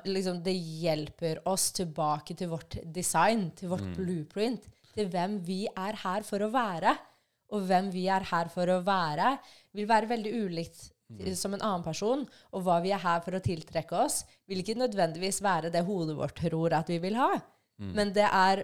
liksom, 0.05 0.41
Det 0.43 0.53
hjelper 0.53 1.41
oss 1.49 1.71
tilbake 1.71 2.35
til 2.37 2.49
vårt 2.49 2.77
design, 2.83 3.51
til 3.57 3.69
vårt 3.69 3.85
mm. 3.85 3.95
blueprint 3.95 4.67
til 4.97 5.09
hvem 5.13 5.39
vi 5.45 5.65
er 5.69 5.97
her 6.03 6.25
for 6.25 6.43
å 6.43 6.51
være. 6.53 6.95
Og 7.53 7.63
hvem 7.69 7.91
vi 7.93 8.07
er 8.11 8.25
her 8.27 8.49
for 8.51 8.67
å 8.67 8.81
være, 8.83 9.37
vil 9.77 9.87
være 9.87 10.09
veldig 10.09 10.31
ulikt 10.43 10.89
mm. 11.13 11.29
som 11.37 11.53
en 11.55 11.63
annen 11.63 11.85
person. 11.85 12.25
Og 12.51 12.65
hva 12.65 12.81
vi 12.83 12.91
er 12.95 13.03
her 13.03 13.21
for 13.23 13.37
å 13.37 13.43
tiltrekke 13.43 14.01
oss, 14.03 14.23
vil 14.49 14.63
ikke 14.63 14.75
nødvendigvis 14.79 15.39
være 15.45 15.71
det 15.71 15.85
hodet 15.87 16.17
vårt 16.17 16.41
tror 16.41 16.75
at 16.75 16.91
vi 16.91 16.99
vil 17.03 17.15
ha. 17.19 17.37
Mm. 17.77 17.91
Men 17.97 18.13
det 18.15 18.25
er 18.27 18.63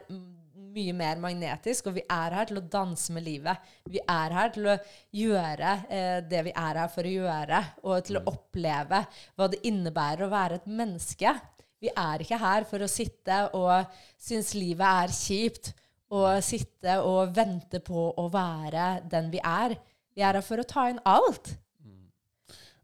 mye 0.74 0.94
mer 0.98 1.20
magnetisk, 1.22 1.90
og 1.90 1.98
vi 2.00 2.04
er 2.10 2.36
her 2.38 2.50
til 2.50 2.60
å 2.60 2.66
danse 2.76 3.14
med 3.14 3.26
livet. 3.26 3.74
Vi 3.90 4.02
er 4.02 4.34
her 4.34 4.54
til 4.56 4.70
å 4.72 4.78
gjøre 5.14 5.74
eh, 5.86 6.20
det 6.26 6.44
vi 6.48 6.54
er 6.64 6.80
her 6.82 6.92
for 6.92 7.06
å 7.06 7.14
gjøre, 7.14 7.62
og 7.86 8.08
til 8.08 8.20
mm. 8.20 8.24
å 8.24 8.34
oppleve 8.34 9.04
hva 9.38 9.50
det 9.54 9.62
innebærer 9.70 10.26
å 10.26 10.34
være 10.34 10.62
et 10.62 10.70
menneske. 10.82 11.36
Vi 11.84 11.92
er 12.00 12.24
ikke 12.24 12.40
her 12.40 12.68
for 12.68 12.84
å 12.84 12.90
sitte 12.90 13.40
og 13.60 13.96
synes 14.18 14.54
livet 14.56 15.04
er 15.04 15.14
kjipt 15.14 15.74
og 16.14 16.38
sitte 16.46 17.00
og 17.04 17.34
vente 17.36 17.82
på 17.84 18.06
å 18.22 18.28
være 18.32 19.04
den 19.12 19.32
vi 19.34 19.42
er. 19.44 19.76
Vi 20.14 20.24
er 20.24 20.38
her 20.38 20.46
for 20.46 20.62
å 20.62 20.68
ta 20.70 20.88
inn 20.92 21.02
alt. 21.10 21.56
Mm. 21.84 22.06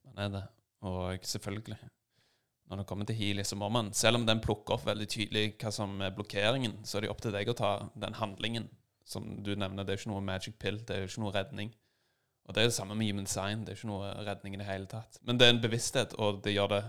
Man 0.10 0.26
er 0.26 0.34
det. 0.34 0.46
Og 0.90 1.26
selvfølgelig, 1.28 1.78
når 2.70 2.84
det 2.84 2.90
kommer 2.90 3.08
til 3.10 3.18
healy, 3.18 3.44
så 3.44 3.58
må 3.58 3.70
man, 3.74 3.90
selv 3.98 4.20
om 4.20 4.26
den 4.28 4.42
plukker 4.44 4.76
opp 4.76 4.86
veldig 4.86 5.08
tydelig 5.10 5.56
hva 5.58 5.72
som 5.74 5.96
er 6.06 6.14
blokkeringen, 6.14 6.78
så 6.86 7.00
er 7.00 7.06
det 7.06 7.12
opp 7.14 7.24
til 7.24 7.34
deg 7.34 7.50
å 7.50 7.58
ta 7.58 7.72
den 7.98 8.18
handlingen 8.20 8.68
som 9.10 9.26
du 9.44 9.56
nevner. 9.56 9.86
Det 9.86 9.96
er 9.96 10.02
ikke 10.02 10.12
noe 10.12 10.26
magic 10.26 10.60
pill, 10.62 10.78
det 10.86 10.96
er 10.96 11.08
ikke 11.08 11.24
noe 11.24 11.34
redning. 11.34 11.72
Og 12.46 12.54
det 12.54 12.62
er 12.62 12.70
det 12.70 12.76
samme 12.78 12.98
med 12.98 13.10
human 13.10 13.30
sign. 13.30 13.66
Det 13.66 13.74
er 13.74 13.80
ikke 13.80 13.90
noe 13.90 14.12
redning 14.26 14.56
i 14.56 14.62
det 14.62 14.70
hele 14.70 14.90
tatt. 14.90 15.20
Men 15.26 15.38
det 15.38 15.48
er 15.48 15.56
en 15.56 15.62
bevissthet, 15.62 16.16
og 16.22 16.44
det 16.46 16.56
gjør 16.56 16.72
det 16.76 16.84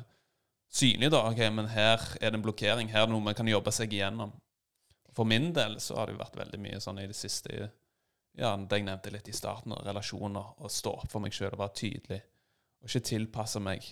synlig, 0.73 1.11
da. 1.13 1.25
Ok, 1.29 1.43
men 1.53 1.69
her 1.73 2.05
er 2.21 2.31
det 2.31 2.39
en 2.39 2.45
blokkering. 2.45 2.93
Her 2.93 3.05
er 3.05 3.11
det 3.11 3.15
noe 3.15 3.25
man 3.25 3.37
kan 3.37 3.49
jobbe 3.49 3.73
seg 3.75 3.93
igjennom. 3.93 4.33
For 5.17 5.29
min 5.29 5.51
del 5.57 5.77
så 5.83 5.99
har 5.99 6.09
det 6.09 6.15
jo 6.17 6.23
vært 6.23 6.39
veldig 6.41 6.61
mye 6.65 6.81
sånn 6.81 7.03
i 7.03 7.09
det 7.11 7.19
siste 7.19 7.57
Ja, 8.39 8.55
det 8.55 8.79
jeg 8.79 8.87
nevnte 8.87 9.13
litt 9.13 9.29
i 9.29 9.37
starten, 9.37 9.75
relasjoner. 9.85 10.55
Å 10.61 10.69
stå 10.71 10.95
opp 11.03 11.13
for 11.13 11.25
meg 11.25 11.35
sjøl 11.37 11.53
og 11.53 11.61
være 11.65 11.77
tydelig. 11.81 12.21
Og 12.81 12.89
ikke 12.89 13.09
tilpasse 13.11 13.61
meg. 13.61 13.85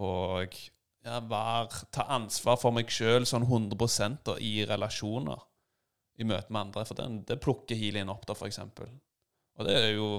Og 0.00 0.56
ja, 1.06 1.20
være, 1.30 1.84
ta 1.94 2.08
ansvar 2.14 2.58
for 2.60 2.74
meg 2.74 2.90
sjøl 2.92 3.26
sånn 3.28 3.46
100 3.46 4.18
da, 4.26 4.38
i 4.40 4.64
relasjoner. 4.68 5.44
I 6.18 6.26
møte 6.26 6.50
med 6.50 6.66
andre. 6.66 6.84
For 6.88 6.98
den, 6.98 7.20
det 7.28 7.38
plukker 7.42 7.78
healingen 7.78 8.10
opp, 8.10 8.26
da, 8.26 8.34
for 8.34 8.50
eksempel. 8.50 8.90
Og 9.58 9.68
det 9.68 9.78
er 9.78 9.94
jo 9.98 10.10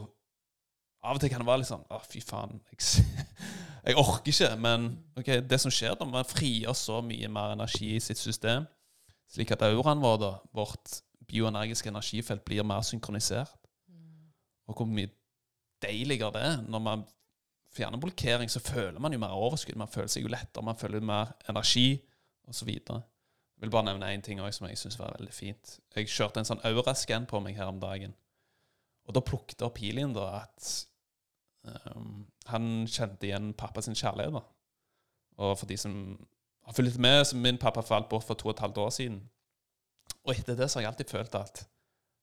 Av 1.00 1.16
og 1.16 1.22
til 1.24 1.30
kan 1.32 1.40
det 1.40 1.48
være 1.48 1.62
litt 1.62 1.70
sånn 1.70 1.86
Å, 1.96 2.02
fy 2.04 2.20
faen. 2.20 2.58
Jeg, 2.74 3.06
jeg 3.88 4.00
orker 4.00 4.34
ikke. 4.34 4.50
Men 4.60 4.90
ok, 5.20 5.30
det 5.48 5.60
som 5.64 5.72
skjer 5.72 5.96
da, 6.00 6.08
man 6.08 6.28
frigjør 6.28 6.76
så 6.76 7.00
mye 7.04 7.30
mer 7.32 7.56
energi 7.56 7.94
i 7.96 8.04
sitt 8.04 8.20
system 8.20 8.68
slik 9.30 9.54
at 9.54 9.64
auraen 9.68 10.02
vår, 10.02 10.18
da, 10.24 10.32
vårt 10.58 11.00
bioenergiske 11.30 11.92
energifelt, 11.92 12.44
blir 12.46 12.66
mer 12.66 12.82
synkronisert. 12.86 13.52
Mm. 13.90 14.32
Og 14.70 14.80
hvor 14.80 14.90
mye 14.90 15.12
deiligere 15.84 16.34
det 16.36 16.46
er. 16.48 16.56
Når 16.66 16.84
man 16.86 17.06
fjerner 17.76 18.02
blokkering, 18.02 18.50
så 18.50 18.62
føler 18.64 19.00
man 19.00 19.14
jo 19.14 19.22
mer 19.22 19.36
overskudd. 19.38 19.78
Man 19.80 19.92
føler 19.92 20.12
seg 20.12 20.26
jo 20.26 20.32
lettere, 20.32 20.66
man 20.66 20.78
føler 20.80 21.04
mer 21.06 21.34
energi, 21.50 22.00
osv. 22.50 22.70
Jeg 22.70 23.66
vil 23.66 23.72
bare 23.74 23.90
nevne 23.90 24.10
én 24.16 24.24
ting 24.26 24.42
også, 24.42 24.58
som 24.58 24.70
jeg 24.70 24.80
syns 24.82 25.00
var 25.00 25.16
veldig 25.18 25.34
fint. 25.36 25.76
Jeg 25.96 26.10
kjørte 26.10 26.42
en 26.42 26.48
sånn 26.48 26.64
aurascan 26.66 27.28
på 27.30 27.42
meg 27.44 27.60
her 27.60 27.70
om 27.70 27.82
dagen. 27.82 28.16
Og 29.10 29.16
da 29.18 29.26
plukket 29.26 29.66
opp 29.66 29.82
Hilien 29.82 30.14
da 30.16 30.26
at 30.44 30.70
um, 31.68 32.24
han 32.50 32.70
kjente 32.90 33.28
igjen 33.28 33.52
pappa 33.58 33.84
sin 33.86 33.98
kjærlighet. 33.98 34.38
da. 34.38 34.44
Og 35.44 35.56
for 35.60 35.70
de 35.70 35.78
som 35.78 35.96
har 36.70 36.78
fulgt 36.78 36.98
med. 37.02 37.26
Så 37.28 37.38
min 37.38 37.58
pappa 37.58 37.82
falt 37.82 38.10
bort 38.10 38.28
for 38.28 38.38
to 38.38 38.50
og 38.50 38.56
et 38.56 38.64
halvt 38.64 38.78
år 38.78 38.90
siden. 38.94 39.20
Og 40.26 40.36
etter 40.36 40.58
det 40.58 40.70
så 40.70 40.80
har 40.80 40.88
jeg 40.88 40.94
alltid 40.94 41.14
følt 41.14 41.38
at 41.40 41.64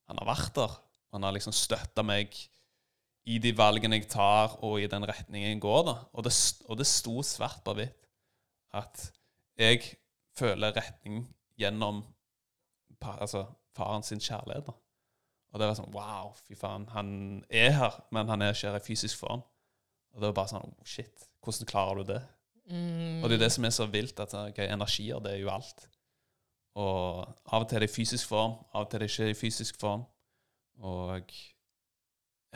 han 0.06 0.20
har 0.20 0.28
vært 0.28 0.54
der. 0.54 0.76
Han 1.14 1.26
har 1.26 1.34
liksom 1.34 1.54
støtta 1.54 2.04
meg 2.06 2.34
i 3.26 3.38
de 3.42 3.52
valgene 3.58 3.98
jeg 3.98 4.08
tar, 4.12 4.54
og 4.64 4.78
i 4.80 4.88
den 4.90 5.06
retningen 5.08 5.50
jeg 5.50 5.62
går. 5.62 5.82
da. 5.88 5.96
Og 6.14 6.26
det, 6.26 6.32
og 6.68 6.78
det 6.78 6.86
sto 6.86 7.22
svart 7.26 7.62
på 7.66 7.74
hvitt 7.74 8.06
at 8.76 9.08
jeg 9.58 9.96
føler 10.36 10.74
retning 10.76 11.24
gjennom 11.58 12.04
altså, 13.00 13.46
faren 13.76 14.04
sin 14.06 14.20
kjærlighet. 14.20 14.68
da. 14.68 14.76
Og 15.52 15.60
det 15.60 15.68
var 15.70 15.78
sånn 15.78 15.94
Wow, 15.94 16.32
fy 16.44 16.56
faen. 16.58 16.86
Han 16.92 17.10
er 17.48 17.72
her, 17.78 18.00
men 18.12 18.28
han 18.28 18.44
er 18.44 18.54
ikke 18.54 18.70
her 18.70 18.78
i 18.80 18.84
fysisk 18.84 19.22
form. 19.22 19.42
Og 20.14 20.20
det 20.20 20.30
var 20.30 20.38
bare 20.42 20.52
sånn 20.52 20.68
oh, 20.68 20.86
Shit, 20.86 21.28
hvordan 21.44 21.70
klarer 21.70 22.00
du 22.00 22.12
det? 22.12 22.22
Mm. 22.66 23.22
Og 23.22 23.30
det 23.30 23.38
er 23.38 23.44
det 23.46 23.52
som 23.54 23.66
er 23.66 23.74
så 23.74 23.86
vilt, 23.88 24.20
at 24.20 24.34
okay, 24.36 24.68
energier, 24.72 25.20
det 25.22 25.36
er 25.36 25.42
jo 25.42 25.52
alt. 25.54 25.86
Og 26.76 27.22
av 27.24 27.62
og 27.62 27.68
til 27.70 27.78
er 27.78 27.86
det 27.86 27.90
i 27.90 27.94
fysisk 27.94 28.28
form, 28.28 28.58
av 28.74 28.84
og 28.84 28.90
til 28.90 29.00
er 29.00 29.06
det 29.06 29.12
ikke 29.12 29.32
i 29.32 29.38
fysisk 29.38 29.78
form. 29.80 30.04
Og 30.84 31.32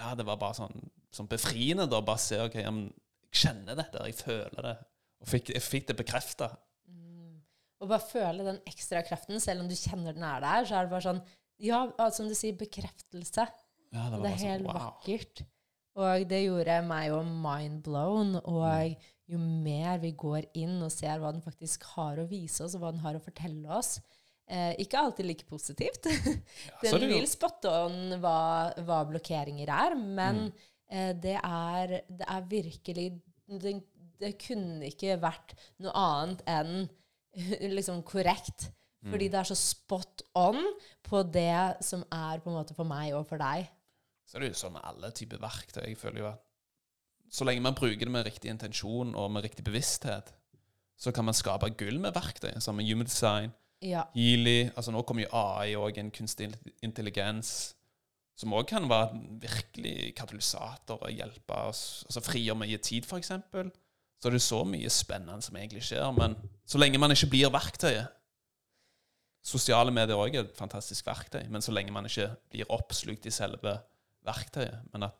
ja, 0.01 0.15
det 0.17 0.27
var 0.29 0.41
bare 0.41 0.57
sånn, 0.57 0.89
sånn 1.15 1.29
befriende 1.31 1.87
å 1.87 2.03
bare 2.07 2.23
se 2.23 2.41
ok, 2.43 2.59
jeg 2.63 3.43
kjenner 3.43 3.79
dette, 3.79 4.03
jeg 4.09 4.19
føler 4.19 4.67
det. 4.67 4.75
Og 5.21 5.29
fikk, 5.29 5.53
jeg 5.55 5.65
fikk 5.65 5.91
det 5.91 5.97
bekrefta. 5.99 6.51
Mm. 6.89 7.41
Og 7.83 7.91
bare 7.91 8.07
føle 8.09 8.47
den 8.47 8.61
ekstra 8.69 9.05
kraften, 9.07 9.41
selv 9.43 9.65
om 9.65 9.71
du 9.71 9.77
kjenner 9.77 10.17
den 10.17 10.27
er 10.27 10.43
der, 10.45 10.67
så 10.69 10.79
er 10.79 10.89
det 10.89 10.95
bare 10.95 11.09
sånn 11.11 11.23
Ja, 11.61 11.83
som 12.17 12.29
du 12.31 12.33
sier, 12.33 12.57
bekreftelse. 12.57 13.45
Ja, 13.93 14.07
det, 14.09 14.23
det, 14.23 14.31
er 14.31 14.39
sånn, 14.39 14.47
helt 14.49 14.65
sånn, 14.65 14.69
wow. 14.71 14.79
vakkert. 14.87 15.43
Og 16.01 16.23
det 16.31 16.39
gjorde 16.47 16.77
meg 16.87 17.11
jo 17.11 17.19
mind 17.29 17.83
blown. 17.85 18.39
Og 18.41 18.95
jo 19.31 19.41
mer 19.41 20.01
vi 20.03 20.15
går 20.19 20.49
inn 20.59 20.79
og 20.81 20.93
ser 20.95 21.21
hva 21.21 21.35
den 21.35 21.45
faktisk 21.45 21.85
har 21.93 22.19
å 22.19 22.29
vise 22.31 22.65
oss, 22.65 22.75
og 22.75 22.83
hva 22.83 22.95
den 22.95 23.05
har 23.05 23.19
å 23.19 23.23
fortelle 23.23 23.77
oss 23.77 23.99
eh, 24.51 24.73
Ikke 24.83 25.01
alltid 25.01 25.29
like 25.29 25.47
positivt. 25.49 26.09
Ja, 26.85 26.93
den 26.97 27.13
vil 27.13 27.29
spotte 27.31 27.71
on 27.71 28.19
hva, 28.23 28.73
hva, 28.85 29.01
blokkeringer 29.09 29.71
er, 29.71 29.97
men 29.99 30.47
mm. 30.49 30.67
eh, 30.91 31.13
det, 31.17 31.39
er, 31.39 31.97
det, 32.09 32.27
er, 32.27 32.51
virkelig 32.51 33.07
det, 33.61 33.75
det, 34.21 34.35
kunne 34.43 34.91
ikke 34.91 35.19
vært 35.23 35.57
noe 35.85 35.95
annet 35.95 36.45
enn 36.51 36.77
liksom 37.79 38.05
korrekt. 38.07 38.71
Fordi 39.01 39.31
det 39.33 39.39
er 39.41 39.49
så 39.49 39.57
spot 39.57 40.27
on 40.37 40.59
på 41.09 41.23
det 41.33 41.81
som 41.81 42.03
er 42.13 42.43
på 42.45 42.51
en 42.51 42.59
måte 42.59 42.75
for 42.77 42.85
meg 42.85 43.15
og 43.17 43.25
for 43.31 43.41
deg. 43.41 43.65
Så 44.29 44.37
det 44.37 44.43
er 44.43 44.51
det 44.51 44.59
jo 44.59 44.61
sånn 44.61 44.75
med 44.75 44.85
alle 44.87 45.09
typer 45.17 45.41
verktøy. 45.41 45.87
Jeg 45.87 45.97
føler 45.99 46.21
jo 46.21 46.29
at 46.35 46.43
så 47.31 47.47
lenge 47.47 47.65
man 47.65 47.79
bruker 47.79 48.05
det 48.05 48.13
med 48.13 48.27
riktig 48.27 48.51
intensjon 48.53 49.15
og 49.17 49.31
med 49.33 49.47
riktig 49.47 49.65
bevissthet, 49.65 50.35
så 51.01 51.13
kan 51.17 51.25
man 51.25 51.37
skape 51.37 51.71
gull 51.79 52.01
med 52.03 52.13
verktøy, 52.13 52.53
som 52.61 52.77
med 52.77 52.89
human 52.91 53.09
design, 53.09 53.55
Ja. 53.81 54.05
Healy 54.15 54.71
altså 54.75 54.93
Nå 54.93 55.03
kommer 55.09 55.25
jo 55.25 55.31
AI 55.37 55.77
òg, 55.79 55.99
en 55.99 56.13
kunstig 56.13 56.51
intelligens, 56.85 57.75
som 58.37 58.53
òg 58.57 58.69
kan 58.69 58.89
være 58.89 59.21
virkelig 59.41 60.15
katalysator 60.17 61.01
og 61.01 61.13
hjelpe 61.13 61.61
oss. 61.69 62.05
Altså 62.09 62.23
Frigjør 62.25 62.59
mye 62.61 62.81
tid, 62.81 63.09
f.eks. 63.09 63.33
Så 64.21 64.29
er 64.29 64.37
det 64.37 64.45
så 64.45 64.63
mye 64.69 64.93
spennende 64.93 65.45
som 65.45 65.57
egentlig 65.57 65.85
skjer. 65.85 66.09
Men 66.17 66.37
så 66.69 66.81
lenge 66.81 67.01
man 67.01 67.13
ikke 67.13 67.31
blir 67.33 67.53
verktøyet 67.53 68.09
Sosiale 69.41 69.93
medier 69.95 70.21
òg 70.21 70.35
er 70.37 70.45
et 70.45 70.59
fantastisk 70.59 71.07
verktøy, 71.09 71.47
men 71.49 71.65
så 71.65 71.73
lenge 71.73 71.93
man 71.95 72.05
ikke 72.05 72.29
blir 72.53 72.69
oppslukt 72.77 73.25
i 73.25 73.33
selve 73.33 73.79
verktøyet, 74.29 74.83
men 74.93 75.07
at 75.09 75.17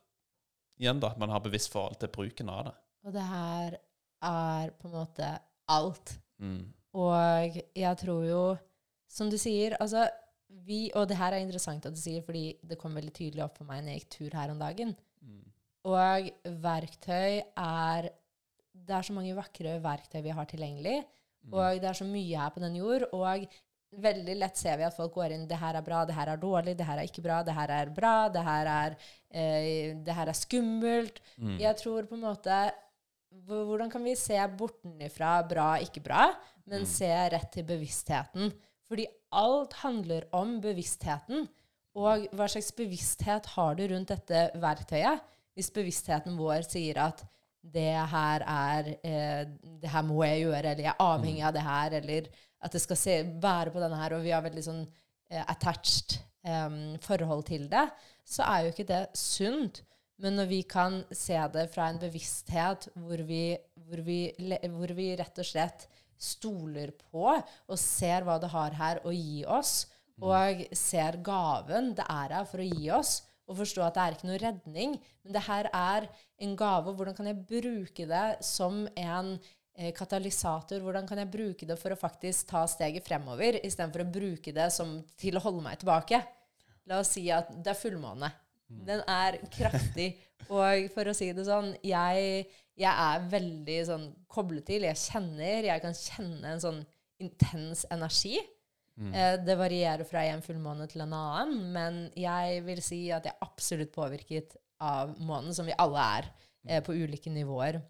igjen 0.81 1.01
da, 1.01 1.15
at 1.15 1.21
man 1.21 1.33
har 1.33 1.41
bevisst 1.45 1.73
forhold 1.73 1.97
til 2.01 2.13
bruken 2.13 2.51
av 2.53 2.67
det. 2.69 2.75
Og 3.09 3.15
det 3.17 3.25
her 3.25 3.79
er 4.29 4.75
på 4.77 4.91
en 4.91 4.95
måte 4.99 5.31
alt. 5.73 6.13
Mm. 6.41 6.69
Og 6.99 7.61
jeg 7.77 8.01
tror 8.01 8.25
jo, 8.27 8.43
som 9.11 9.31
du 9.31 9.39
sier 9.39 9.77
altså 9.81 10.09
vi, 10.67 10.89
Og 10.99 11.07
det 11.07 11.15
her 11.15 11.31
er 11.31 11.45
interessant 11.45 11.85
at 11.87 11.95
du 11.95 12.01
sier, 12.01 12.25
fordi 12.27 12.57
det 12.67 12.79
kom 12.79 12.97
veldig 12.99 13.13
tydelig 13.15 13.45
opp 13.45 13.61
for 13.61 13.69
meg 13.69 13.85
når 13.85 13.93
jeg 13.93 14.01
gikk 14.01 14.11
tur 14.17 14.35
her 14.35 14.51
om 14.51 14.59
dagen. 14.59 14.97
Mm. 15.23 15.45
Og 15.87 16.31
verktøy 16.65 17.39
er 17.55 18.11
Det 18.75 18.97
er 18.97 19.07
så 19.07 19.15
mange 19.15 19.37
vakre 19.37 19.77
verktøy 19.83 20.19
vi 20.25 20.35
har 20.35 20.49
tilgjengelig. 20.51 20.97
Mm. 21.47 21.55
Og 21.55 21.81
det 21.81 21.89
er 21.91 21.99
så 22.01 22.07
mye 22.09 22.43
her 22.43 22.51
på 22.51 22.63
den 22.65 22.81
jord. 22.81 23.07
Og 23.15 23.47
veldig 23.91 24.37
lett 24.39 24.59
ser 24.59 24.79
vi 24.79 24.87
at 24.87 24.95
folk 24.97 25.15
går 25.15 25.35
inn 25.35 25.49
det 25.51 25.59
her 25.59 25.79
er 25.79 25.87
bra, 25.87 26.05
det 26.07 26.15
her 26.15 26.31
er 26.31 26.41
dårlig, 26.41 26.77
det 26.79 26.87
her 26.87 27.01
er 27.01 27.09
ikke 27.09 27.25
bra, 27.25 27.41
det 27.47 27.55
her 27.57 27.73
er 27.75 27.91
bra, 27.95 28.15
det 28.31 28.45
her 28.47 28.71
er, 28.71 28.97
eh, 29.31 29.97
det 30.07 30.15
her 30.15 30.31
er 30.31 30.39
skummelt. 30.39 31.21
Mm. 31.39 31.57
Jeg 31.63 31.77
tror 31.83 32.07
på 32.07 32.19
en 32.19 32.27
måte 32.27 32.61
Hvordan 33.31 33.91
kan 33.93 34.03
vi 34.05 34.17
se 34.19 34.37
bortenfra 34.59 35.37
bra, 35.49 35.77
ikke 35.79 36.03
bra, 36.03 36.35
men 36.67 36.83
Mm. 36.83 36.87
se 36.87 37.11
rett 37.31 37.51
til 37.53 37.65
bevisstheten? 37.65 38.53
Fordi 38.89 39.07
alt 39.33 39.73
handler 39.85 40.25
om 40.33 40.61
bevisstheten. 40.61 41.49
Og 41.95 42.27
hva 42.33 42.47
slags 42.49 42.73
bevissthet 42.73 43.47
har 43.47 43.75
du 43.75 43.87
rundt 43.89 44.09
dette 44.09 44.51
verktøyet? 44.55 45.21
Hvis 45.55 45.71
bevisstheten 45.71 46.37
vår 46.39 46.63
sier 46.69 46.99
at 46.99 47.25
det 47.63 47.95
her 48.09 48.41
er 48.47 48.87
eh, 49.05 49.45
Det 49.81 49.91
her 49.91 50.03
må 50.03 50.23
jeg 50.25 50.43
gjøre, 50.47 50.65
eller 50.65 50.83
jeg 50.83 50.95
er 50.95 51.05
avhengig 51.05 51.43
av 51.45 51.53
det 51.53 51.63
her, 51.63 51.91
eller 51.93 52.29
at 52.63 52.73
det 52.73 52.81
skal 52.81 52.97
se, 52.97 53.15
være 53.43 53.71
på 53.71 53.81
denne 53.81 53.97
her, 53.97 54.15
og 54.15 54.23
vi 54.23 54.31
har 54.31 54.43
veldig 54.43 54.65
sånn 54.65 54.87
eh, 55.31 55.45
attached 55.47 56.19
eh, 56.45 56.97
forhold 57.01 57.45
til 57.47 57.69
det, 57.69 57.87
så 58.25 58.43
er 58.43 58.65
jo 58.65 58.73
ikke 58.73 58.87
det 58.89 59.07
sunt. 59.15 59.83
Men 60.21 60.37
når 60.37 60.51
vi 60.51 60.61
kan 60.69 61.01
se 61.17 61.39
det 61.55 61.69
fra 61.73 61.89
en 61.89 62.01
bevissthet 62.01 62.91
hvor 63.01 63.23
vi, 63.25 63.57
hvor 63.89 64.03
vi, 64.05 64.21
hvor 64.69 64.93
vi 64.97 65.15
rett 65.17 65.41
og 65.41 65.49
slett 65.49 65.87
stoler 66.21 66.93
på 66.93 67.25
og 67.33 67.79
ser 67.81 68.27
hva 68.27 68.37
det 68.43 68.51
har 68.53 68.77
her 68.77 69.01
å 69.09 69.15
gi 69.15 69.41
oss, 69.49 69.87
og 70.21 70.67
ser 70.77 71.17
gaven 71.25 71.95
det 71.97 72.05
er 72.05 72.35
her 72.37 72.49
for 72.49 72.61
å 72.61 72.67
gi 72.69 72.91
oss, 72.93 73.21
og 73.49 73.57
forstå 73.59 73.87
at 73.87 73.97
det 73.97 74.03
er 74.03 74.17
ikke 74.17 74.29
noe 74.29 74.43
redning, 74.43 74.99
men 75.25 75.35
det 75.35 75.43
her 75.47 75.69
er 75.75 76.07
en 76.45 76.53
gave. 76.59 76.93
Hvordan 76.95 77.17
kan 77.17 77.31
jeg 77.31 77.41
bruke 77.49 78.07
det 78.07 78.27
som 78.47 78.85
en 79.01 79.33
eh, 79.75 79.91
katalysator? 79.97 80.85
Hvordan 80.85 81.09
kan 81.09 81.19
jeg 81.19 81.33
bruke 81.33 81.67
det 81.67 81.79
for 81.81 81.91
å 81.91 81.99
faktisk 81.99 82.53
ta 82.53 82.63
steget 82.71 83.09
fremover, 83.09 83.59
istedenfor 83.65 84.05
å 84.05 84.13
bruke 84.13 84.55
det 84.55 84.69
som, 84.77 85.01
til 85.19 85.41
å 85.41 85.43
holde 85.49 85.65
meg 85.67 85.81
tilbake? 85.81 86.21
La 86.87 87.01
oss 87.03 87.17
si 87.17 87.25
at 87.35 87.51
det 87.57 87.73
er 87.75 87.81
fullmåne. 87.81 88.31
Den 88.87 89.03
er 89.11 89.39
kraftig. 89.53 90.13
Og 90.51 90.89
for 90.95 91.11
å 91.11 91.15
si 91.17 91.31
det 91.37 91.45
sånn, 91.47 91.73
jeg, 91.87 92.47
jeg 92.79 92.91
er 93.11 93.29
veldig 93.31 93.79
sånn 93.91 94.07
koblet 94.31 94.67
til. 94.71 94.87
Jeg 94.89 94.99
kjenner 94.99 95.69
Jeg 95.69 95.83
kan 95.85 95.95
kjenne 95.97 96.55
en 96.55 96.63
sånn 96.63 96.81
intens 97.21 97.85
energi. 97.93 98.39
Eh, 99.15 99.37
det 99.45 99.57
varierer 99.57 100.05
fra 100.05 100.25
en 100.29 100.43
fullmåne 100.45 100.87
til 100.91 101.05
en 101.05 101.15
annen, 101.17 101.73
men 101.73 102.01
jeg 102.19 102.61
vil 102.67 102.83
si 102.85 103.07
at 103.15 103.25
jeg 103.25 103.33
er 103.33 103.47
absolutt 103.47 103.93
påvirket 103.95 104.59
av 104.81 105.15
månen, 105.19 105.55
som 105.57 105.69
vi 105.69 105.77
alle 105.79 106.05
er, 106.19 106.29
eh, 106.69 106.83
på 106.85 106.93
ulike 106.93 107.33
nivåer. 107.33 107.81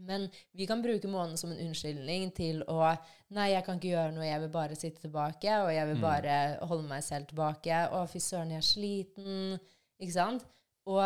Men 0.00 0.28
vi 0.56 0.66
kan 0.66 0.82
bruke 0.82 1.08
månen 1.08 1.36
som 1.36 1.52
en 1.52 1.60
unnskyldning 1.68 2.30
til 2.34 2.62
å 2.62 2.96
Nei, 3.30 3.52
jeg 3.52 3.62
kan 3.62 3.76
ikke 3.78 3.92
gjøre 3.92 4.14
noe, 4.14 4.24
jeg 4.26 4.40
vil 4.40 4.48
bare 4.50 4.74
sitte 4.74 5.00
tilbake, 5.04 5.52
og 5.62 5.68
jeg 5.70 5.86
vil 5.86 6.00
bare 6.02 6.58
holde 6.66 6.88
meg 6.88 7.04
selv 7.06 7.28
tilbake. 7.30 7.76
Å, 7.94 8.00
fy 8.10 8.18
søren, 8.18 8.50
jeg 8.50 8.58
er 8.58 8.66
sliten. 8.66 9.60
Ikke 10.00 10.16
sant? 10.16 10.44
Og 10.88 11.00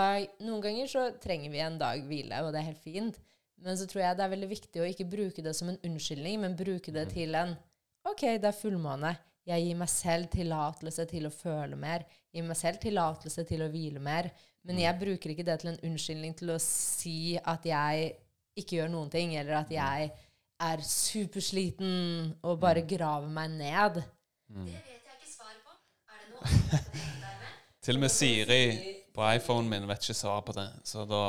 noen 0.44 0.62
ganger 0.62 0.88
så 0.90 1.08
trenger 1.20 1.52
vi 1.52 1.62
en 1.62 1.78
dag 1.80 2.02
hvile, 2.06 2.40
og 2.44 2.52
det 2.54 2.62
er 2.62 2.70
helt 2.70 2.84
fint. 2.84 3.18
Men 3.64 3.78
så 3.78 3.86
tror 3.88 4.04
jeg 4.04 4.18
det 4.18 4.24
er 4.24 4.32
veldig 4.34 4.50
viktig 4.50 4.82
å 4.82 4.88
ikke 4.88 5.08
bruke 5.10 5.44
det 5.44 5.54
som 5.56 5.70
en 5.70 5.80
unnskyldning, 5.86 6.40
men 6.42 6.56
bruke 6.58 6.94
det 6.94 7.08
til 7.14 7.36
en 7.38 7.54
OK, 8.04 8.26
det 8.40 8.50
er 8.50 8.56
fullmåne. 8.56 9.14
Jeg 9.48 9.64
gir 9.64 9.76
meg 9.80 9.90
selv 9.92 10.28
tillatelse 10.32 11.04
til 11.08 11.28
å 11.28 11.32
føle 11.32 11.76
mer. 11.76 12.04
Jeg 12.32 12.40
gir 12.40 12.48
meg 12.48 12.58
selv 12.60 12.80
tillatelse 12.82 13.44
til 13.48 13.64
å 13.64 13.70
hvile 13.72 14.00
mer. 14.00 14.30
Men 14.64 14.80
jeg 14.80 15.00
bruker 15.00 15.32
ikke 15.32 15.44
det 15.44 15.58
til 15.60 15.72
en 15.72 15.82
unnskyldning 15.88 16.36
til 16.36 16.54
å 16.54 16.60
si 16.62 17.34
at 17.40 17.66
jeg 17.68 18.14
ikke 18.60 18.78
gjør 18.78 18.92
noen 18.92 19.10
ting, 19.12 19.34
eller 19.36 19.58
at 19.60 19.72
jeg 19.72 20.12
er 20.64 20.84
supersliten 20.88 22.32
og 22.44 22.60
bare 22.62 22.84
graver 22.88 23.28
meg 23.32 23.56
ned. 23.58 24.00
Det 24.48 24.64
vet 24.70 25.10
jeg 25.10 25.18
ikke 25.18 25.32
svar 25.32 25.56
på. 25.64 25.76
Er 26.08 26.24
det 26.24 26.32
noe 26.36 27.20
Til 27.84 27.98
og 27.98 28.04
med 28.06 28.12
Siri 28.12 28.62
på 29.12 29.24
iPhonen 29.36 29.68
min 29.68 29.88
vet 29.88 30.06
ikke 30.06 30.16
svar 30.16 30.40
på 30.46 30.54
det, 30.56 30.66
så 30.88 31.04
da 31.04 31.24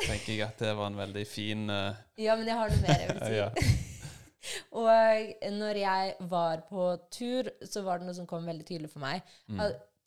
tenker 0.00 0.32
jeg 0.32 0.42
at 0.48 0.58
det 0.58 0.72
var 0.74 0.90
en 0.90 0.98
veldig 0.98 1.22
fin 1.28 1.62
uh... 1.70 1.98
Ja, 2.18 2.34
men 2.34 2.48
jeg 2.48 2.58
har 2.58 2.72
noe 2.72 2.82
mer 2.82 3.04
jeg 3.04 3.12
vil 3.12 3.20
si. 3.28 3.36
ja. 3.38 3.50
Og 4.80 5.52
når 5.60 5.78
jeg 5.82 6.28
var 6.32 6.64
på 6.66 6.86
tur, 7.12 7.50
så 7.62 7.84
var 7.86 8.00
det 8.00 8.08
noe 8.08 8.16
som 8.16 8.26
kom 8.26 8.48
veldig 8.48 8.66
tydelig 8.66 8.90
for 8.90 9.04
meg. 9.04 9.20
Mm. 9.46 9.60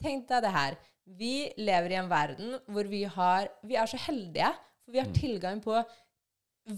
tenk 0.03 0.25
deg 0.31 0.43
det 0.43 0.51
her. 0.51 0.77
Vi 1.19 1.35
lever 1.61 1.93
i 1.93 1.99
en 2.01 2.09
verden 2.11 2.57
hvor 2.71 2.87
vi 2.87 3.03
har 3.11 3.49
Vi 3.67 3.75
er 3.79 3.87
så 3.91 3.99
heldige, 4.07 4.49
for 4.83 4.95
vi 4.95 5.01
har 5.03 5.11
tilgang 5.15 5.61
på 5.63 5.77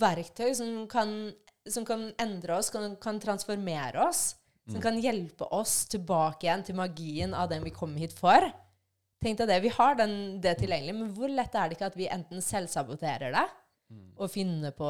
verktøy 0.02 0.52
som 0.58 0.84
kan, 0.92 1.16
som 1.70 1.88
kan 1.88 2.10
endre 2.22 2.60
oss, 2.60 2.70
kan, 2.74 2.98
kan 3.02 3.22
transformere 3.24 4.06
oss. 4.06 4.36
Som 4.66 4.82
kan 4.82 4.96
hjelpe 4.98 5.46
oss 5.54 5.84
tilbake 5.94 6.48
igjen 6.48 6.64
til 6.66 6.78
magien 6.78 7.34
av 7.38 7.52
den 7.52 7.66
vi 7.66 7.74
kom 7.74 7.94
hit 8.02 8.14
for. 8.18 8.48
Tenk 9.26 9.40
deg 9.42 9.50
det. 9.50 9.60
Vi 9.66 9.74
har 9.74 9.96
den, 9.98 10.12
det 10.44 10.56
tilgjengelig, 10.62 10.94
men 11.02 11.14
hvor 11.18 11.32
lett 11.34 11.56
er 11.58 11.70
det 11.72 11.80
ikke 11.80 11.88
at 11.90 11.98
vi 11.98 12.10
enten 12.14 12.44
selvsaboterer 12.46 13.34
det, 13.34 13.46
og 14.18 14.32
finner 14.34 14.72
på 14.74 14.88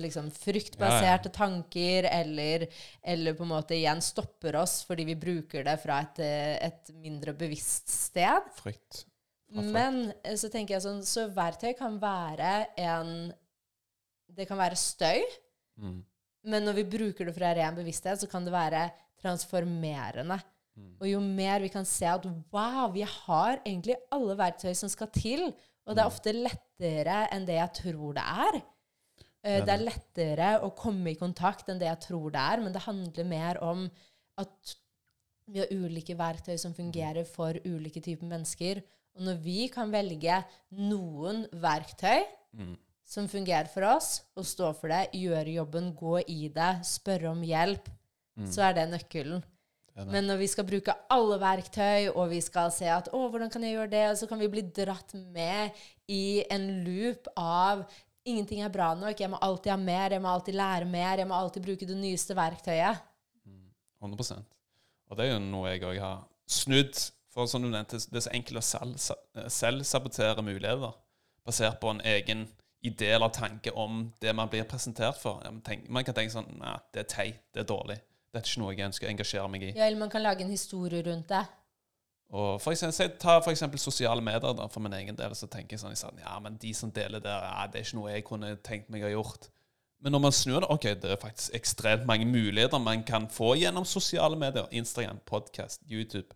liksom, 0.00 0.30
fryktbaserte 0.32 1.28
tanker, 1.34 2.06
eller, 2.08 2.64
eller 3.02 3.34
på 3.36 3.44
en 3.44 3.50
måte 3.52 3.76
igjen 3.76 4.00
stopper 4.00 4.56
oss 4.56 4.78
fordi 4.88 5.04
vi 5.10 5.16
bruker 5.20 5.64
det 5.66 5.74
fra 5.82 5.98
et, 6.06 6.20
eh, 6.24 6.54
et 6.70 6.92
mindre 7.02 7.34
bevisst 7.36 7.92
sted. 7.92 8.48
Frykt. 8.56 9.02
Fra 9.50 9.60
frykt. 9.60 9.74
Men 9.74 10.00
eh, 10.24 10.38
så 10.40 10.48
tenker 10.52 10.76
jeg 10.76 10.86
sånn, 10.86 11.02
så 11.04 11.26
verktøy 11.36 11.74
kan 11.78 11.98
være 12.00 12.54
en 12.80 13.12
Det 14.30 14.46
kan 14.48 14.60
være 14.60 14.76
støy, 14.78 15.24
Mm. 15.80 16.00
men 16.44 16.64
når 16.64 16.74
vi 16.76 16.84
bruker 16.92 17.24
det 17.26 17.32
fra 17.34 17.54
ren 17.56 17.74
bevissthet, 17.76 18.20
så 18.20 18.28
kan 18.30 18.44
det 18.44 18.52
være 18.52 18.82
transformerende. 19.22 20.36
Og 21.00 21.06
jo 21.08 21.20
mer 21.20 21.60
vi 21.60 21.68
kan 21.68 21.84
se 21.84 22.06
at 22.06 22.24
wow, 22.52 22.90
vi 22.92 23.02
har 23.02 23.60
egentlig 23.66 23.96
alle 24.12 24.36
verktøy 24.38 24.74
som 24.74 24.88
skal 24.88 25.08
til, 25.12 25.52
og 25.86 25.96
det 25.96 26.02
er 26.02 26.06
ofte 26.10 26.32
lettere 26.32 27.28
enn 27.32 27.46
det 27.48 27.56
jeg 27.56 27.72
tror 27.82 28.14
det 28.14 28.22
er. 28.22 28.60
Eh, 29.42 29.60
Det 29.64 29.68
er 29.74 29.84
lettere 29.84 30.60
å 30.62 30.70
komme 30.76 31.10
i 31.10 31.14
kontakt 31.18 31.68
enn 31.68 31.78
det 31.80 31.88
jeg 31.88 32.00
tror 32.00 32.30
det 32.30 32.40
er, 32.40 32.60
men 32.60 32.72
det 32.72 32.82
handler 32.82 33.24
mer 33.24 33.58
om 33.62 33.90
at 34.38 34.76
vi 35.50 35.58
har 35.58 35.66
ulike 35.72 36.14
verktøy 36.16 36.56
som 36.58 36.74
fungerer 36.74 37.24
for 37.26 37.54
ulike 37.64 38.00
typer 38.00 38.26
mennesker. 38.28 38.82
Og 39.16 39.22
når 39.26 39.40
vi 39.42 39.68
kan 39.68 39.90
velge 39.90 40.44
noen 40.70 41.46
verktøy 41.52 42.24
Mm. 42.52 42.76
som 43.04 43.28
fungerer 43.28 43.68
for 43.68 43.82
oss, 43.82 44.22
og 44.36 44.44
stå 44.44 44.72
for 44.74 44.88
det, 44.88 45.10
gjøre 45.14 45.52
jobben, 45.54 45.94
gå 45.94 46.18
i 46.28 46.48
det, 46.48 46.84
spørre 46.84 47.30
om 47.30 47.42
hjelp, 47.42 47.88
så 48.46 48.62
er 48.68 48.72
det 48.74 48.88
nøkkelen. 48.90 49.42
Men 50.08 50.28
når 50.28 50.38
vi 50.40 50.48
skal 50.48 50.66
bruke 50.68 50.94
alle 51.12 51.36
verktøy, 51.42 52.10
og 52.14 52.30
vi 52.30 52.40
skal 52.40 52.70
se 52.72 52.88
at 52.88 53.08
'Å, 53.12 53.30
hvordan 53.30 53.50
kan 53.50 53.62
jeg 53.62 53.74
gjøre 53.74 53.90
det?' 53.90 54.18
så 54.18 54.28
kan 54.28 54.38
vi 54.38 54.48
bli 54.48 54.62
dratt 54.62 55.14
med 55.14 55.72
i 56.08 56.44
en 56.50 56.84
loop 56.84 57.28
av 57.36 57.84
'Ingenting 58.24 58.60
er 58.62 58.68
bra 58.68 58.94
nok. 58.94 59.20
Jeg 59.20 59.30
må 59.30 59.38
alltid 59.40 59.70
ha 59.70 59.76
mer. 59.76 60.10
Jeg 60.10 60.22
må 60.22 60.28
alltid 60.28 60.54
lære 60.54 60.84
mer. 60.84 61.16
Jeg 61.18 61.26
må 61.26 61.34
alltid 61.34 61.62
bruke 61.62 61.86
det 61.86 61.96
nyeste 61.96 62.34
verktøyet'. 62.34 63.00
100% 64.00 64.44
Og 65.10 65.16
det 65.16 65.26
er 65.26 65.32
jo 65.32 65.38
noe 65.38 65.68
jeg 65.68 65.82
òg 65.82 65.98
har 66.00 66.28
snudd. 66.46 67.10
For 67.30 67.46
som 67.46 67.62
du 67.62 67.68
nevnte, 67.68 67.98
det 67.98 68.16
er 68.16 68.26
så 68.26 68.32
enkelt 68.34 68.58
å 68.58 68.62
selv, 68.62 68.96
selv 69.48 69.84
sabotere 69.86 70.42
muligheter. 70.42 70.92
Basert 71.46 71.80
på 71.80 71.90
en 71.90 72.00
egen 72.00 72.48
idé 72.82 73.12
eller 73.14 73.28
tanke 73.28 73.72
om 73.72 74.12
det 74.20 74.34
man 74.34 74.48
blir 74.48 74.64
presentert 74.64 75.18
for. 75.20 75.42
Man 75.88 76.04
kan 76.04 76.14
tenke 76.14 76.32
sånn 76.32 76.48
Nei, 76.58 76.76
det 76.94 77.04
er 77.04 77.10
teit, 77.12 77.42
det 77.54 77.64
er 77.64 77.68
dårlig. 77.68 77.98
Dette 78.30 78.46
er 78.46 78.52
ikke 78.52 78.62
noe 78.62 78.74
jeg 78.76 78.86
ønsker 78.86 79.08
å 79.08 79.10
engasjere 79.10 79.48
meg 79.50 79.64
i. 79.66 79.72
Ja, 79.74 79.86
eller 79.88 79.98
man 79.98 80.12
kan 80.12 80.22
lage 80.22 80.44
en 80.46 80.52
historie 80.52 81.02
rundt 81.06 81.28
det. 81.32 81.42
Og 82.30 82.60
for 82.62 82.70
eksempel, 82.70 83.16
ta 83.18 83.38
f.eks. 83.42 83.64
sosiale 83.82 84.22
medier. 84.22 84.52
da, 84.54 84.68
For 84.70 84.82
min 84.82 84.94
egen 85.00 85.16
del 85.18 85.34
så 85.34 85.48
tenker 85.50 85.74
jeg 85.74 85.82
sånn, 85.82 85.96
jeg 85.98 86.22
ja, 86.22 86.36
men 86.42 86.58
de 86.62 86.74
som 86.78 86.92
deler 86.94 87.22
der, 87.24 87.46
ja, 87.48 87.64
det 87.66 87.80
er 87.80 87.88
ikke 87.88 87.98
noe 87.98 88.12
jeg 88.12 88.26
kunne 88.28 88.52
tenkt 88.66 88.92
meg 88.92 89.02
å 89.02 89.08
ha 89.08 89.16
gjort. 89.16 89.50
Men 90.00 90.14
når 90.14 90.22
man 90.24 90.32
snur 90.32 90.62
det, 90.62 90.68
ok, 90.72 90.86
det 91.02 91.10
er 91.10 91.18
faktisk 91.20 91.56
ekstremt 91.58 92.06
mange 92.08 92.28
muligheter 92.28 92.80
man 92.80 93.02
kan 93.04 93.26
få 93.28 93.56
gjennom 93.60 93.84
sosiale 93.84 94.38
medier. 94.38 94.70
Instagram, 94.70 95.18
podcast, 95.28 95.82
YouTube, 95.90 96.30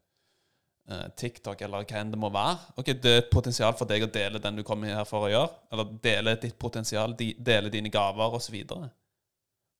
eh, 0.90 1.06
TikTok 1.16 1.62
eller 1.62 1.86
hva 1.86 2.02
enn 2.02 2.10
det 2.12 2.20
må 2.20 2.28
være. 2.34 2.58
Ok, 2.76 2.92
Det 2.98 3.12
er 3.12 3.22
et 3.22 3.30
potensial 3.30 3.72
for 3.78 3.88
deg 3.88 4.04
å 4.04 4.10
dele 4.12 4.42
den 4.42 4.58
du 4.58 4.66
kommer 4.66 4.92
her 4.98 5.06
for 5.08 5.28
å 5.28 5.32
gjøre. 5.32 5.54
Eller 5.72 5.96
dele 6.02 6.36
ditt 6.42 6.58
potensial, 6.58 7.14
de, 7.16 7.32
dele 7.38 7.70
dine 7.70 7.88
gaver 7.88 8.36
osv. 8.36 8.58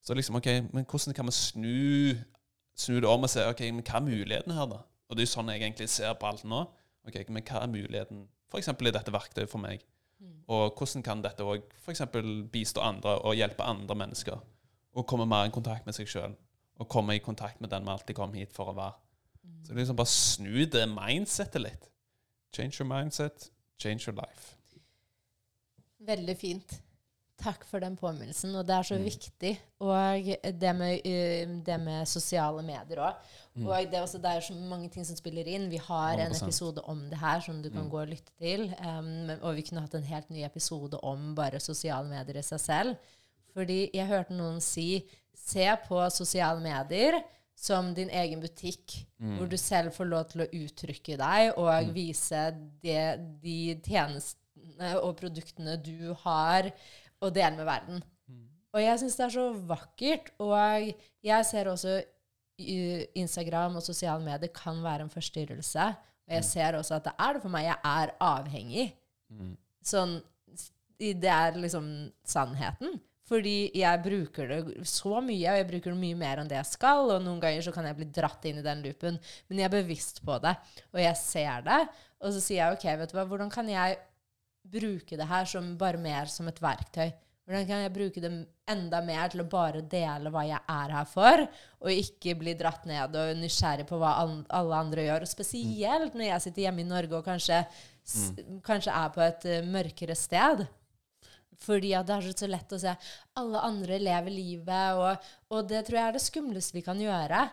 Så, 0.04 0.14
liksom, 0.14 0.36
ok, 0.36 0.50
men 0.74 0.84
hvordan 0.84 1.16
kan 1.16 1.26
vi 1.28 1.32
snu, 1.32 2.14
snu 2.76 2.98
det 3.00 3.08
om 3.08 3.24
og 3.24 3.30
se 3.32 3.44
ok, 3.48 3.62
men 3.72 3.84
hva 3.86 3.98
er 4.00 4.06
muligheten 4.06 4.52
her, 4.52 4.68
da? 4.68 4.82
Og 5.08 5.16
det 5.16 5.24
er 5.24 5.28
jo 5.28 5.32
sånn 5.32 5.52
jeg 5.52 5.62
egentlig 5.62 5.88
ser 5.92 6.12
på 6.20 6.28
alt 6.28 6.44
nå. 6.48 6.60
Ok, 7.08 7.16
men 7.32 7.44
hva 7.44 7.62
er 7.62 7.72
muligheten 7.72 8.24
f.eks. 8.52 8.68
i 8.68 8.94
dette 8.94 9.12
verktøyet 9.14 9.50
for 9.50 9.62
meg? 9.64 9.84
Og 10.48 10.74
hvordan 10.76 11.04
kan 11.04 11.22
dette 11.24 11.44
òg 11.44 11.64
f.eks. 11.80 12.02
bistå 12.52 12.82
andre 12.84 13.16
og 13.24 13.36
hjelpe 13.38 13.64
andre 13.64 13.96
mennesker? 13.96 14.42
Og 14.94 15.06
komme 15.08 15.26
mer 15.26 15.48
i 15.48 15.54
kontakt 15.54 15.86
med 15.88 15.96
seg 15.96 16.08
sjøl. 16.10 16.36
Og 16.80 16.88
komme 16.90 17.16
i 17.16 17.22
kontakt 17.22 17.60
med 17.62 17.72
den 17.72 17.86
vi 17.86 17.92
alltid 17.94 18.18
kom 18.18 18.34
hit 18.36 18.52
for 18.54 18.70
å 18.70 18.76
være. 18.76 18.98
Så 19.64 19.76
liksom 19.76 19.96
bare 19.96 20.12
snu 20.12 20.64
det 20.68 20.84
mindsettet 20.90 21.62
litt. 21.62 21.88
Change 22.54 22.80
your 22.80 22.88
mindset, 22.88 23.50
change 23.80 24.06
your 24.06 24.16
life. 24.16 24.54
Veldig 26.04 26.36
fint. 26.36 26.76
Takk 27.42 27.64
for 27.66 27.80
den 27.82 27.96
påminnelsen. 27.98 28.54
Og 28.56 28.64
det 28.66 28.74
er 28.76 28.82
så 28.86 28.94
Mm. 28.98 29.04
viktig. 29.04 29.58
Og 29.80 30.24
det 30.60 30.76
med, 30.76 30.98
uh, 31.04 31.62
det 31.66 31.80
med 31.80 32.06
sosiale 32.08 32.62
medier 32.62 32.98
òg. 33.02 33.14
Mm. 33.56 33.66
Og 33.66 33.76
det 33.90 33.94
er, 33.94 34.02
også, 34.02 34.18
det 34.22 34.30
er 34.30 34.40
så 34.40 34.54
mange 34.54 34.88
ting 34.88 35.04
som 35.06 35.16
spiller 35.16 35.44
inn. 35.46 35.68
Vi 35.70 35.76
har 35.76 36.12
en 36.14 36.30
100%. 36.32 36.42
episode 36.46 36.80
om 36.84 37.08
det 37.10 37.18
her 37.18 37.40
som 37.40 37.60
du 37.62 37.70
kan 37.70 37.84
Mm. 37.84 37.90
gå 37.90 38.00
og 38.00 38.08
lytte 38.08 38.30
til. 38.38 38.74
Um, 38.80 39.30
og 39.42 39.56
vi 39.56 39.62
kunne 39.62 39.80
hatt 39.80 39.94
en 39.94 40.02
helt 40.02 40.30
ny 40.30 40.44
episode 40.44 40.94
om 41.02 41.34
bare 41.34 41.60
sosiale 41.60 42.08
medier 42.08 42.36
i 42.38 42.42
seg 42.42 42.60
selv. 42.60 42.96
Fordi 43.54 43.90
jeg 43.94 44.06
hørte 44.08 44.30
noen 44.32 44.60
si 44.60 45.04
se 45.36 45.76
på 45.88 46.10
sosiale 46.10 46.60
medier 46.60 47.20
som 47.56 47.94
din 47.94 48.08
egen 48.10 48.40
butikk, 48.40 49.04
Mm. 49.20 49.36
hvor 49.38 49.48
du 49.48 49.56
selv 49.56 49.92
får 49.92 50.04
lov 50.08 50.24
til 50.30 50.40
å 50.42 50.50
uttrykke 50.50 51.16
deg 51.16 51.52
og 51.58 51.94
vise 51.94 52.54
det, 52.82 53.40
de 53.42 53.74
tjenestene 53.76 54.96
og 55.02 55.16
produktene 55.16 55.76
du 55.82 56.12
har, 56.24 56.70
og 57.24 57.34
dele 57.34 57.56
med 57.58 57.68
verden. 57.68 58.02
Og 58.74 58.82
jeg 58.82 58.98
syns 59.00 59.16
det 59.18 59.24
er 59.28 59.34
så 59.36 59.46
vakkert. 59.70 60.32
Og 60.42 60.90
jeg 61.24 61.46
ser 61.46 61.70
også 61.70 62.00
Instagram 63.14 63.78
og 63.78 63.86
sosiale 63.86 64.22
medier 64.24 64.50
kan 64.54 64.82
være 64.82 65.06
en 65.06 65.12
forstyrrelse. 65.12 65.88
Og 66.26 66.36
jeg 66.38 66.44
ser 66.48 66.78
også 66.78 66.98
at 66.98 67.08
det 67.08 67.14
er 67.18 67.36
det 67.36 67.42
for 67.44 67.54
meg. 67.54 67.68
Jeg 67.68 67.78
er 67.84 68.14
avhengig. 68.24 68.86
Mm. 69.30 69.56
Sånn 69.84 70.20
Det 70.98 71.30
er 71.30 71.58
liksom 71.58 71.88
sannheten. 72.26 72.98
Fordi 73.24 73.70
jeg 73.72 74.02
bruker 74.04 74.50
det 74.50 74.86
så 74.86 75.20
mye, 75.24 75.48
og 75.48 75.56
jeg 75.56 75.66
bruker 75.70 75.94
det 75.94 76.00
mye 76.00 76.16
mer 76.18 76.42
enn 76.42 76.48
det 76.50 76.58
jeg 76.58 76.74
skal. 76.74 77.08
Og 77.14 77.22
noen 77.24 77.40
ganger 77.40 77.64
så 77.64 77.72
kan 77.72 77.86
jeg 77.88 77.96
bli 77.96 78.08
dratt 78.12 78.44
inn 78.44 78.60
i 78.60 78.64
den 78.66 78.82
loopen. 78.84 79.16
Men 79.48 79.62
jeg 79.62 79.70
er 79.70 79.76
bevisst 79.78 80.20
på 80.26 80.36
det, 80.44 80.52
og 80.92 81.00
jeg 81.00 81.16
ser 81.22 81.64
det. 81.64 81.78
Og 82.20 82.34
så 82.34 82.42
sier 82.44 82.60
jeg 82.60 82.76
OK, 82.76 82.84
vet 83.00 83.14
du 83.14 83.16
hva, 83.16 83.24
hvordan 83.30 83.52
kan 83.52 83.70
jeg 83.70 83.96
bruke 84.64 85.16
det 85.18 85.26
her 85.28 85.44
som 85.48 85.76
bare 85.80 86.00
mer 86.00 86.26
som 86.32 86.48
et 86.50 86.60
verktøy? 86.62 87.12
Hvordan 87.44 87.66
kan 87.68 87.82
jeg 87.84 87.92
bruke 87.92 88.20
det 88.24 88.30
enda 88.72 89.02
mer 89.04 89.28
til 89.28 89.42
å 89.42 89.48
bare 89.52 89.82
dele 89.92 90.30
hva 90.32 90.46
jeg 90.48 90.60
er 90.72 90.92
her 90.96 91.04
for, 91.10 91.42
og 91.84 91.90
ikke 91.92 92.32
bli 92.40 92.54
dratt 92.56 92.86
ned 92.88 93.18
og 93.20 93.34
nysgjerrig 93.36 93.84
på 93.90 93.98
hva 94.00 94.14
alle 94.48 94.78
andre 94.78 95.04
gjør? 95.04 95.26
Og 95.26 95.28
spesielt 95.28 96.16
når 96.16 96.24
jeg 96.30 96.44
sitter 96.46 96.62
hjemme 96.64 96.80
i 96.80 96.88
Norge 96.88 97.18
og 97.18 97.26
kanskje, 97.26 97.58
s 98.04 98.30
kanskje 98.64 98.94
er 98.96 99.12
på 99.12 99.20
et 99.26 99.44
eh, 99.44 99.60
mørkere 99.68 100.16
sted. 100.16 100.64
Fordi 101.64 101.92
det 101.92 102.10
er 102.16 102.20
så- 102.24 102.36
så 102.38 102.48
lett 102.48 102.72
å 102.72 102.80
se 102.80 102.96
alle 103.36 103.60
andre 103.60 103.98
lever 103.98 104.30
livet, 104.30 104.96
og, 104.96 105.18
og 105.50 105.68
det 105.68 105.84
tror 105.86 105.98
jeg 106.00 106.08
er 106.08 106.12
det 106.12 106.22
skumleste 106.24 106.72
vi 106.74 106.82
kan 106.82 106.98
gjøre. 106.98 107.50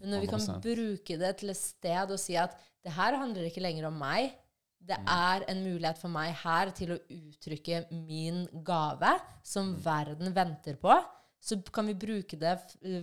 Men 0.00 0.10
når 0.10 0.20
vi 0.20 0.26
kan 0.30 0.38
bruke 0.62 1.18
det 1.18 1.36
til 1.38 1.50
et 1.50 1.56
sted 1.56 2.10
og 2.10 2.18
si 2.18 2.36
at 2.36 2.58
det 2.84 2.92
her 2.92 3.16
handler 3.16 3.46
ikke 3.48 3.62
lenger 3.62 3.86
om 3.86 3.96
meg, 3.98 4.32
det 4.78 4.96
er 5.10 5.44
en 5.50 5.62
mulighet 5.64 5.98
for 6.00 6.12
meg 6.12 6.32
her 6.42 6.70
til 6.76 6.94
å 6.94 6.98
uttrykke 7.12 7.84
min 7.92 8.44
gave, 8.64 9.12
som 9.44 9.74
verden 9.84 10.32
venter 10.36 10.78
på, 10.80 10.94
så 11.40 11.58
kan 11.72 11.86
vi 11.86 11.98
bruke 11.98 12.38
det 12.40 12.56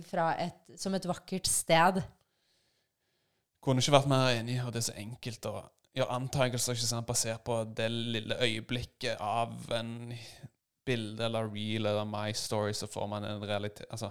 fra 0.08 0.32
et, 0.40 0.58
som 0.76 0.94
et 0.96 1.08
vakkert 1.08 1.48
sted. 1.48 2.02
Kunne 3.64 3.82
ikke 3.82 3.96
vært 3.96 4.10
mer 4.10 4.34
enig, 4.36 4.58
og 4.64 4.72
det 4.74 4.82
er 4.82 4.88
så 4.90 4.98
enkelt 5.00 5.48
å 5.50 5.56
gjøre 5.96 6.18
antakelser 6.18 6.76
ikke 6.76 6.88
sant, 6.90 7.08
basert 7.08 7.44
på 7.46 7.62
det 7.76 7.88
lille 7.90 8.36
øyeblikket 8.44 9.22
av 9.22 9.54
en 9.74 10.12
bilde 10.86 11.24
eller 11.24 11.48
reel 11.50 11.88
eller 11.88 12.06
My 12.06 12.34
Story, 12.36 12.74
så 12.76 12.86
får 12.90 13.08
man 13.10 13.24
en 13.26 13.42
realitet 13.42 13.88
Altså, 13.90 14.10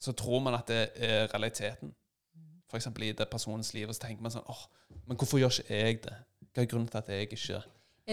så 0.00 0.12
tror 0.12 0.40
man 0.40 0.56
at 0.58 0.70
det 0.70 0.80
er 0.96 1.28
realiteten. 1.32 1.92
For 2.68 2.78
eksempel 2.78 3.06
i 3.06 3.12
det 3.16 3.28
personens 3.30 3.72
liv, 3.74 3.88
og 3.88 3.96
så 3.96 4.06
tenker 4.06 4.22
man 4.22 4.32
sånn 4.34 4.48
åh, 4.50 4.64
men 5.06 5.16
hvorfor 5.16 5.40
gjør 5.40 5.60
ikke 5.60 5.78
jeg 5.78 6.00
det? 6.04 6.16
Hva 6.54 6.64
er 6.64 6.70
grunnen 6.70 6.88
til 6.90 7.00
at 7.00 7.12
jeg 7.12 7.28
ikke 7.28 7.60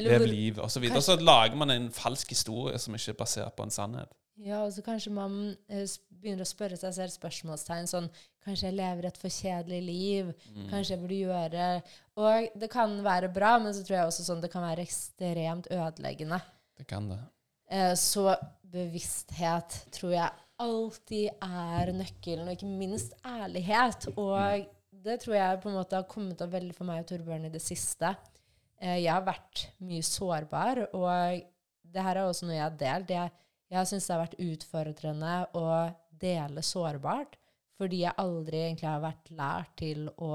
lever 0.04 0.28
livet, 0.28 0.62
osv. 0.64 0.86
Og 0.92 1.04
så 1.04 1.16
lager 1.20 1.58
man 1.60 1.72
en 1.74 1.90
falsk 1.94 2.36
historie 2.36 2.80
som 2.82 2.96
ikke 2.98 3.14
er 3.16 3.20
basert 3.20 3.56
på 3.56 3.66
en 3.66 3.74
sannhet. 3.74 4.12
Ja, 4.44 4.66
og 4.66 4.74
så 4.76 4.84
kanskje 4.84 5.14
man 5.16 5.36
eh, 5.72 5.86
begynner 6.12 6.44
å 6.44 6.50
spørre 6.50 6.76
seg 6.76 6.92
selv 6.98 7.14
spørsmålstegn 7.14 7.88
sånn 7.88 8.10
Kanskje 8.46 8.68
jeg 8.68 8.76
lever 8.78 9.08
et 9.08 9.16
for 9.18 9.32
kjedelig 9.32 9.80
liv? 9.82 10.28
Mm. 10.52 10.66
Kanskje 10.70 10.92
jeg 10.94 11.02
burde 11.02 11.20
gjøre 11.22 11.70
Og 12.20 12.58
det 12.60 12.70
kan 12.74 12.98
være 13.06 13.32
bra, 13.34 13.56
men 13.64 13.74
så 13.74 13.86
tror 13.86 13.96
jeg 13.96 14.10
også 14.10 14.26
sånn 14.28 14.44
det 14.44 14.52
kan 14.54 14.66
være 14.68 14.84
ekstremt 14.84 15.72
ødeleggende. 15.72 16.42
Det 16.76 16.86
kan 16.90 17.08
det. 17.10 17.22
Eh, 17.72 17.94
så 17.98 18.36
bevissthet 18.76 19.80
tror 19.96 20.14
jeg 20.14 20.44
alltid 20.62 21.32
er 21.44 21.92
nøkkelen, 21.96 22.46
og 22.46 22.56
ikke 22.56 22.70
minst 22.70 23.16
ærlighet. 23.26 24.10
Og 24.14 24.68
det 25.06 25.20
tror 25.22 25.38
jeg 25.38 25.62
på 25.64 25.72
en 25.72 25.78
måte 25.80 26.00
har 26.00 26.08
kommet 26.10 26.42
opp 26.42 26.54
veldig 26.54 26.76
for 26.76 26.88
meg 26.88 27.04
og 27.04 27.10
Torbjørn 27.12 27.48
i 27.50 27.54
det 27.54 27.62
siste. 27.64 28.12
Eh, 28.82 29.02
jeg 29.04 29.12
har 29.14 29.26
vært 29.26 29.68
mye 29.86 30.06
sårbar, 30.06 30.86
og 30.98 31.44
det 31.96 32.06
her 32.06 32.20
er 32.20 32.30
også 32.30 32.48
noe 32.48 32.58
jeg 32.58 32.66
har 32.66 32.80
delt. 32.80 33.14
Jeg, 33.16 33.34
jeg 33.76 33.90
syns 33.92 34.08
det 34.08 34.16
har 34.16 34.24
vært 34.24 34.40
utfordrende 34.46 35.36
å 35.58 35.68
dele 36.26 36.64
sårbart, 36.66 37.38
fordi 37.76 38.02
jeg 38.06 38.20
aldri 38.22 38.64
egentlig 38.64 38.90
har 38.90 39.04
vært 39.04 39.32
lært 39.36 39.78
til 39.82 40.08
å, 40.16 40.32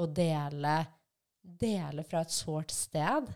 å 0.00 0.06
dele, 0.10 0.76
dele 1.42 2.04
fra 2.06 2.24
et 2.24 2.34
sårt 2.34 2.74
sted. 2.74 3.30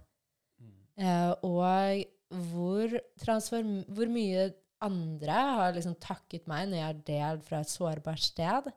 Eh, 0.98 1.32
og 1.46 2.04
hvor, 2.48 2.96
hvor 3.22 4.10
mye 4.10 4.48
andre 4.84 5.38
har 5.58 5.74
liksom 5.74 5.96
takket 6.02 6.46
meg 6.50 6.68
når 6.68 6.78
jeg 6.78 6.86
har 6.88 7.00
delt 7.06 7.46
fra 7.46 7.62
et 7.62 7.72
sårbart 7.72 8.22
sted. 8.22 8.68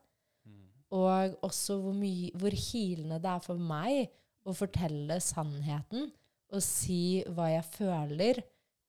Og 0.91 1.37
også 1.47 1.77
hvor, 1.79 1.95
mye, 1.95 2.31
hvor 2.35 2.55
hilende 2.55 3.19
det 3.23 3.31
er 3.31 3.43
for 3.45 3.59
meg 3.59 4.09
å 4.43 4.55
fortelle 4.57 5.19
sannheten 5.23 6.09
og 6.51 6.63
si 6.65 7.21
hva 7.31 7.47
jeg 7.53 7.67
føler. 7.77 8.41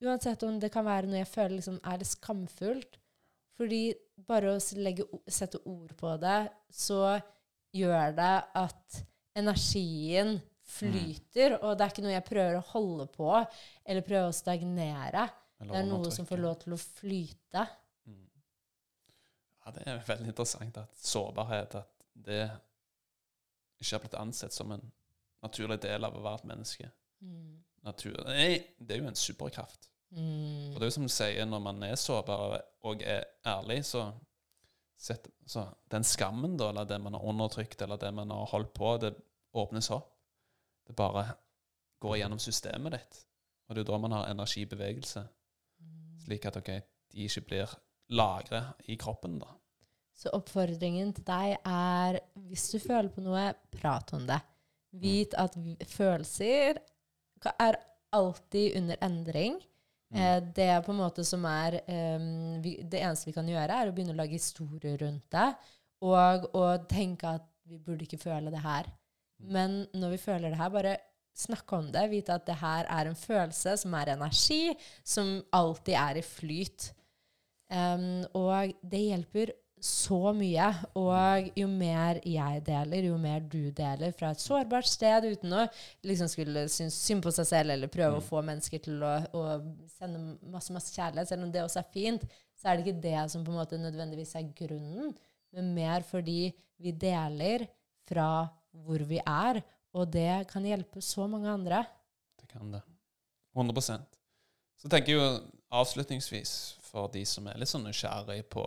Uansett 0.02 0.42
om 0.42 0.56
det 0.58 0.72
kan 0.74 0.86
være 0.86 1.06
noe 1.06 1.20
jeg 1.20 1.30
føler 1.30 1.60
liksom 1.60 1.78
er 1.86 2.02
skamfullt. 2.06 2.98
Fordi 3.58 3.92
bare 4.26 4.56
å 4.56 4.62
legge, 4.80 5.06
sette 5.30 5.60
ord 5.68 5.92
på 5.98 6.16
det, 6.22 6.40
så 6.72 7.20
gjør 7.76 8.16
det 8.16 8.32
at 8.58 9.02
energien 9.38 10.40
flyter, 10.72 11.58
og 11.60 11.76
det 11.76 11.84
er 11.84 11.92
ikke 11.92 12.04
noe 12.04 12.14
jeg 12.14 12.26
prøver 12.26 12.58
å 12.58 12.66
holde 12.72 13.06
på 13.12 13.30
eller 13.36 14.06
prøve 14.06 14.30
å 14.30 14.34
stagnere. 14.36 15.28
Det 15.62 15.78
er 15.78 15.86
noe 15.86 16.10
som 16.14 16.26
får 16.26 16.42
lov 16.42 16.58
til 16.64 16.74
å 16.74 16.80
flyte. 16.80 17.66
Ja, 19.62 19.70
det 19.76 19.84
er 19.86 20.00
veldig 20.08 20.32
interessant 20.32 20.78
at 20.80 21.04
sårbarhet 21.06 21.76
at 21.78 21.91
det 22.12 22.44
ikke 23.80 23.96
har 23.96 24.02
blitt 24.04 24.18
ansett 24.18 24.54
som 24.54 24.72
en 24.72 24.84
naturlig 25.42 25.80
del 25.82 26.04
av 26.06 26.16
å 26.16 26.22
være 26.22 26.42
et 26.42 26.50
menneske. 26.52 26.90
Mm. 27.22 27.62
Natur, 27.82 28.20
Nei, 28.28 28.60
det 28.78 28.94
er 28.94 29.02
jo 29.02 29.10
en 29.10 29.18
superkraft. 29.18 29.88
Mm. 30.14 30.72
Og 30.72 30.76
det 30.76 30.84
er 30.84 30.90
jo 30.90 30.96
som 30.98 31.08
du 31.08 31.12
sier, 31.12 31.46
når 31.48 31.62
man 31.64 31.82
er 31.86 31.96
sårbar 31.98 32.60
og 32.86 33.02
er 33.02 33.24
ærlig, 33.48 33.80
så, 33.88 34.04
set, 34.98 35.26
så 35.48 35.66
den 35.90 36.06
skammen, 36.06 36.56
da, 36.60 36.70
eller 36.70 36.86
det 36.88 37.00
man 37.02 37.16
har 37.16 37.26
undertrykt, 37.32 37.82
eller 37.82 37.98
det 37.98 38.12
man 38.14 38.30
har 38.30 38.50
holdt 38.52 38.74
på, 38.76 38.96
det 39.02 39.14
åpnes 39.58 39.90
opp. 39.94 40.12
Det 40.86 40.94
bare 40.98 41.26
går 42.02 42.20
gjennom 42.20 42.42
systemet 42.42 42.96
ditt. 42.96 43.22
Og 43.66 43.74
det 43.74 43.82
er 43.82 43.86
jo 43.86 43.92
da 43.92 44.02
man 44.02 44.14
har 44.18 44.30
energibevegelse, 44.30 45.24
slik 46.24 46.46
at 46.46 46.58
ok, 46.60 46.70
de 47.12 47.26
ikke 47.26 47.46
blir 47.48 47.74
lagret 48.12 48.88
i 48.92 48.98
kroppen, 49.00 49.38
da. 49.42 49.48
Så 50.14 50.30
oppfordringen 50.36 51.12
til 51.16 51.24
deg 51.26 51.56
er, 51.66 52.20
hvis 52.48 52.68
du 52.74 52.78
føler 52.82 53.10
på 53.12 53.24
noe, 53.24 53.50
prat 53.74 54.12
om 54.16 54.26
det. 54.28 54.38
Vit 55.02 55.34
at 55.40 55.56
følelser 55.88 56.82
er 57.52 57.78
alltid 58.12 58.76
under 58.78 59.00
endring. 59.02 59.56
Eh, 60.12 60.38
det 60.54 60.68
er 60.68 60.82
på 60.84 60.92
en 60.92 61.00
måte 61.00 61.24
som 61.24 61.44
er 61.48 61.78
um, 61.86 62.60
vi, 62.62 62.76
Det 62.84 63.00
eneste 63.00 63.30
vi 63.30 63.36
kan 63.36 63.48
gjøre, 63.48 63.78
er 63.78 63.88
å 63.88 63.94
begynne 63.96 64.12
å 64.12 64.20
lage 64.20 64.36
historier 64.36 64.98
rundt 65.00 65.30
det. 65.32 65.48
og 66.02 66.48
å 66.58 66.66
tenke 66.90 67.30
at 67.38 67.46
vi 67.70 67.78
burde 67.78 68.04
ikke 68.04 68.20
føle 68.20 68.50
det 68.50 68.60
her. 68.60 68.88
Men 69.38 69.84
når 69.94 70.16
vi 70.16 70.22
føler 70.24 70.50
det 70.50 70.58
her, 70.58 70.70
bare 70.74 70.96
snakke 71.34 71.78
om 71.78 71.90
det. 71.94 72.08
Vite 72.10 72.34
at 72.34 72.46
det 72.46 72.58
her 72.60 72.88
er 72.90 73.08
en 73.08 73.18
følelse 73.18 73.76
som 73.80 73.94
er 73.94 74.12
energi, 74.16 74.74
som 75.04 75.38
alltid 75.54 75.94
er 75.94 76.20
i 76.20 76.24
flyt. 76.26 76.90
Um, 77.72 78.24
og 78.36 78.74
det 78.82 79.00
hjelper 79.06 79.54
så 79.82 80.30
mye. 80.36 80.68
Og 80.98 81.48
jo 81.58 81.66
mer 81.70 82.20
jeg 82.28 82.62
deler, 82.66 83.08
jo 83.10 83.18
mer 83.20 83.42
du 83.42 83.70
deler 83.74 84.14
fra 84.16 84.30
et 84.32 84.42
sårbart 84.42 84.88
sted 84.88 85.26
uten 85.26 85.56
å 85.58 85.66
liksom 86.06 86.30
skulle 86.30 86.64
synes 86.72 86.98
synd 87.02 87.24
på 87.24 87.32
seg 87.34 87.48
selv 87.50 87.74
eller 87.74 87.92
prøve 87.92 88.20
å 88.20 88.24
få 88.24 88.44
mennesker 88.46 88.82
til 88.84 89.02
å, 89.02 89.12
å 89.34 89.44
sende 89.96 90.38
masse, 90.52 90.72
masse 90.74 90.94
kjærlighet, 90.94 91.32
selv 91.32 91.46
om 91.46 91.52
det 91.54 91.64
også 91.64 91.82
er 91.82 91.92
fint, 91.94 92.26
så 92.58 92.70
er 92.70 92.78
det 92.78 92.86
ikke 92.86 93.04
det 93.04 93.18
som 93.32 93.44
på 93.44 93.52
en 93.52 93.58
måte 93.58 93.80
nødvendigvis 93.80 94.36
er 94.38 94.52
grunnen, 94.56 95.12
men 95.52 95.72
mer 95.74 96.06
fordi 96.06 96.52
vi 96.82 96.94
deler 96.94 97.66
fra 98.08 98.46
hvor 98.84 99.02
vi 99.08 99.18
er, 99.18 99.60
og 99.92 100.08
det 100.14 100.46
kan 100.48 100.64
hjelpe 100.64 101.02
så 101.04 101.26
mange 101.28 101.50
andre. 101.50 101.82
Det 102.40 102.48
kan 102.48 102.70
det. 102.72 102.80
100% 103.52 104.16
Så 104.80 104.88
tenker 104.88 105.12
jeg 105.12 105.18
jo 105.18 105.26
avslutningsvis, 105.72 106.78
for 106.86 107.10
de 107.12 107.24
som 107.28 107.44
er 107.48 107.58
litt 107.60 107.70
sånn 107.70 107.84
nysgjerrig 107.84 108.40
på 108.52 108.64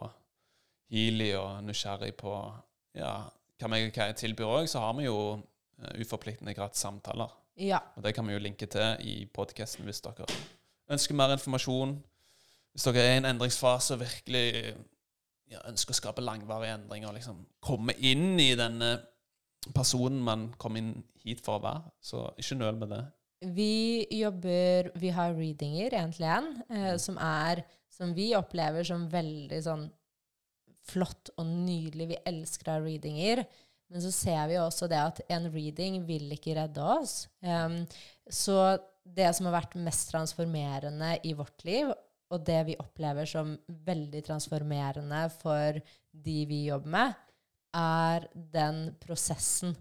Healy 0.94 1.32
og 1.40 1.64
nysgjerrig 1.66 2.14
på 2.20 2.34
ja, 2.96 3.14
hva, 3.62 3.70
vi, 3.74 3.90
tilbyr 3.94 4.52
òg, 4.60 4.68
så 4.70 4.84
har 4.84 4.94
vi 4.98 5.08
jo 5.08 5.18
eh, 5.36 6.02
uforpliktende 6.04 6.54
gratis 6.58 6.84
samtaler. 6.86 7.32
Ja. 7.60 7.80
Og 7.96 8.04
det 8.04 8.14
kan 8.16 8.28
vi 8.28 8.36
jo 8.36 8.44
linke 8.44 8.68
til 8.68 9.08
i 9.08 9.16
podkasten 9.32 9.88
hvis 9.88 10.04
dere 10.04 10.28
ønsker 10.92 11.18
mer 11.18 11.34
informasjon. 11.36 11.96
Hvis 12.76 12.88
dere 12.90 13.04
er 13.04 13.16
i 13.16 13.20
en 13.22 13.30
endringsfase 13.32 13.96
og 13.96 14.04
virkelig 14.04 14.76
ja, 15.52 15.62
ønsker 15.70 15.96
å 15.96 16.00
skape 16.02 16.24
langvarige 16.26 16.76
endringer, 16.80 17.10
og 17.10 17.18
liksom 17.18 17.44
komme 17.64 17.96
inn 17.98 18.36
i 18.42 18.52
denne 18.60 18.98
personen 19.74 20.22
man 20.22 20.50
kom 20.62 20.78
inn 20.78 20.92
hit 21.26 21.42
for 21.46 21.58
å 21.58 21.64
være. 21.64 21.94
Så 22.04 22.26
ikke 22.42 22.60
nøl 22.60 22.82
med 22.82 22.92
det. 22.94 23.04
Vi 23.56 24.06
jobber 24.16 24.90
Vi 24.98 25.10
har 25.14 25.36
readinger, 25.36 25.94
én 25.94 26.14
til 26.16 26.24
én, 26.26 26.46
som 26.98 27.18
er 27.22 27.66
Som 27.92 28.14
vi 28.16 28.34
opplever 28.36 28.84
som 28.84 29.06
veldig 29.12 29.60
sånn 29.64 29.84
flott 30.86 31.32
og 31.36 31.48
nydelig. 31.48 32.10
Vi 32.14 32.24
elsker 32.30 32.70
å 32.70 32.78
ha 32.78 32.84
readinger. 32.84 33.44
Men 33.92 34.02
så 34.02 34.12
ser 34.14 34.48
vi 34.50 34.58
også 34.58 34.90
det 34.90 34.98
at 34.98 35.22
en 35.30 35.46
reading 35.54 36.00
vil 36.08 36.32
ikke 36.34 36.56
redde 36.58 36.82
oss. 36.82 37.28
Um, 37.46 37.84
så 38.26 38.78
det 39.06 39.30
som 39.38 39.46
har 39.46 39.60
vært 39.60 39.78
mest 39.78 40.10
transformerende 40.10 41.12
i 41.30 41.36
vårt 41.38 41.62
liv, 41.68 41.92
og 42.34 42.42
det 42.48 42.62
vi 42.72 42.78
opplever 42.82 43.30
som 43.30 43.54
veldig 43.86 44.24
transformerende 44.26 45.28
for 45.38 45.78
de 46.26 46.40
vi 46.50 46.64
jobber 46.72 46.96
med, 46.96 47.20
er 47.78 48.26
den 48.34 48.88
prosessen. 49.04 49.76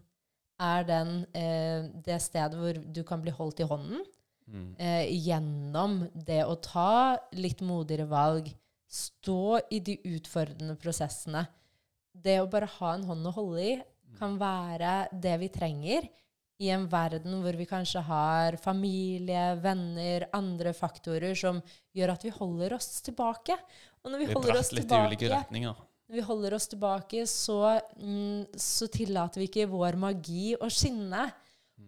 Er 0.60 0.84
den 0.86 1.24
eh, 1.34 1.88
det 2.04 2.20
stedet 2.22 2.58
hvor 2.60 2.76
du 2.76 3.00
kan 3.06 3.24
bli 3.24 3.32
holdt 3.34 3.64
i 3.64 3.70
hånden 3.70 4.04
Mm. 4.44 4.74
eh, 4.78 5.06
gjennom 5.24 6.02
det 6.12 6.42
å 6.44 6.56
ta 6.60 7.16
litt 7.32 7.62
modigere 7.64 8.04
valg, 8.10 8.50
stå 8.94 9.58
i 9.74 9.80
de 9.84 9.96
utfordrende 10.14 10.76
prosessene. 10.80 11.46
Det 12.14 12.38
å 12.40 12.50
bare 12.50 12.68
ha 12.78 12.92
en 12.94 13.06
hånd 13.08 13.26
å 13.26 13.34
holde 13.34 13.64
i 13.64 13.72
kan 14.18 14.36
være 14.38 15.08
det 15.10 15.34
vi 15.40 15.48
trenger 15.50 16.06
i 16.62 16.68
en 16.70 16.84
verden 16.86 17.40
hvor 17.42 17.56
vi 17.58 17.66
kanskje 17.66 18.04
har 18.06 18.54
familie, 18.62 19.56
venner, 19.62 20.28
andre 20.36 20.70
faktorer 20.76 21.34
som 21.38 21.58
gjør 21.96 22.12
at 22.14 22.26
vi 22.26 22.30
holder 22.36 22.76
oss 22.76 23.00
tilbake. 23.02 23.56
Og 24.04 24.12
når 24.12 24.22
vi, 24.22 24.28
Vi 24.30 24.36
holder 24.38 24.60
oss 24.60 24.70
tilbake, 24.70 25.30
retninger. 25.32 25.74
når 26.06 26.14
vi 26.20 26.26
holder 26.28 26.54
oss 26.54 26.68
tilbake, 26.70 27.24
så, 27.26 27.58
mm, 27.98 28.54
så 28.54 28.86
tillater 28.92 29.42
vi 29.42 29.48
ikke 29.50 29.70
vår 29.72 29.98
magi 29.98 30.54
å 30.54 30.70
skinne. 30.70 31.26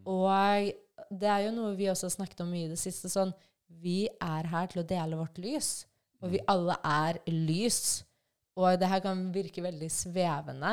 Og 0.06 0.72
det 1.14 1.30
er 1.30 1.46
jo 1.46 1.54
noe 1.54 1.76
vi 1.78 1.86
også 1.92 2.08
har 2.10 2.16
snakket 2.18 2.42
om 2.42 2.50
mye 2.50 2.66
i 2.66 2.72
det 2.74 2.80
siste. 2.82 3.08
sånn, 3.12 3.32
Vi 3.68 4.08
er 4.08 4.46
her 4.50 4.66
til 4.66 4.82
å 4.82 4.86
dele 4.86 5.16
vårt 5.18 5.38
lys, 5.38 5.86
og 6.22 6.32
vi 6.32 6.40
alle 6.48 6.76
er 6.84 7.18
lys. 7.30 7.80
Og 8.56 8.78
det 8.80 8.88
her 8.88 9.02
kan 9.04 9.18
virke 9.34 9.60
veldig 9.64 9.88
svevende, 9.92 10.70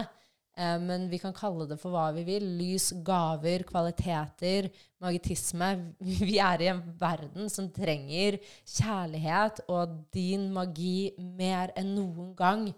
eh, 0.55 0.77
men 0.79 1.09
vi 1.11 1.19
kan 1.19 1.33
kalle 1.35 1.65
det 1.67 1.79
for 1.81 1.91
hva 1.91 2.05
vi 2.15 2.23
vil. 2.27 2.45
Lys, 2.61 2.91
gaver, 3.03 3.65
kvaliteter, 3.67 4.69
magitisme. 5.03 5.71
Vi 5.99 6.37
er 6.39 6.63
i 6.63 6.69
en 6.71 6.79
verden 7.01 7.49
som 7.51 7.67
trenger 7.75 8.39
kjærlighet 8.63 9.65
og 9.67 9.97
din 10.15 10.47
magi 10.55 11.11
mer 11.19 11.73
enn 11.75 11.91
noen 11.97 12.31
gang. 12.39 12.69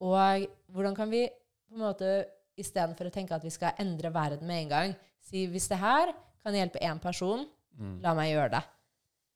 Og 0.00 0.48
hvordan 0.72 0.96
kan 0.96 1.10
vi 1.12 1.26
på 1.68 1.76
en 1.78 1.84
måte, 1.86 2.10
istedenfor 2.60 3.08
å 3.08 3.12
tenke 3.14 3.32
at 3.36 3.44
vi 3.46 3.52
skal 3.54 3.78
endre 3.80 4.10
verden 4.12 4.44
med 4.48 4.64
en 4.64 4.72
gang, 4.74 4.90
si 5.22 5.46
hvis 5.48 5.68
det 5.70 5.78
her 5.80 6.10
kan 6.42 6.56
hjelpe 6.56 6.82
én 6.82 6.98
person, 7.00 7.46
Mm. 7.80 8.00
la 8.02 8.12
meg 8.18 8.32
gjøre 8.34 8.50
det. 8.50 8.60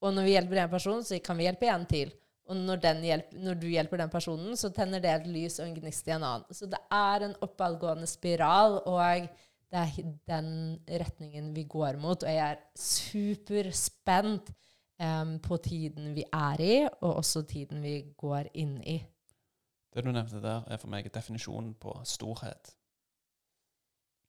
Og 0.03 0.12
når 0.12 0.27
vi 0.27 0.33
hjelper 0.35 0.59
én 0.61 0.70
person, 0.70 0.99
så 1.07 1.16
kan 1.22 1.39
vi 1.39 1.47
hjelpe 1.47 1.68
en 1.70 1.87
til. 1.89 2.11
Og 2.45 2.59
når, 2.61 2.81
den 2.83 3.01
hjelp, 3.07 3.31
når 3.41 3.57
du 3.57 3.67
hjelper 3.73 4.03
den 4.03 4.13
personen, 4.13 4.57
så 4.61 4.69
tenner 4.75 5.01
det 5.01 5.13
et 5.15 5.29
lys 5.33 5.57
og 5.63 5.69
en 5.69 5.79
gnist 5.79 6.09
i 6.11 6.13
en 6.13 6.27
annen. 6.27 6.53
Så 6.53 6.69
det 6.69 6.81
er 6.93 7.25
en 7.25 7.37
oppadgående 7.45 8.09
spiral, 8.11 8.83
og 8.85 9.31
det 9.73 9.81
er 9.81 10.13
den 10.29 10.51
retningen 10.89 11.55
vi 11.57 11.65
går 11.65 11.97
mot. 12.03 12.21
Og 12.21 12.29
jeg 12.29 12.45
er 12.53 12.61
superspent 12.77 14.53
um, 15.01 15.39
på 15.41 15.57
tiden 15.65 16.13
vi 16.15 16.27
er 16.29 16.61
i, 16.61 16.77
og 17.01 17.17
også 17.23 17.47
tiden 17.49 17.83
vi 17.83 17.97
går 18.21 18.53
inn 18.61 18.77
i. 18.83 19.01
Det 19.95 20.05
du 20.05 20.13
nevnte 20.13 20.43
der, 20.43 20.67
er 20.69 20.77
for 20.83 20.93
meg 20.93 21.09
definisjonen 21.15 21.73
på 21.81 21.97
storhet. 22.05 22.75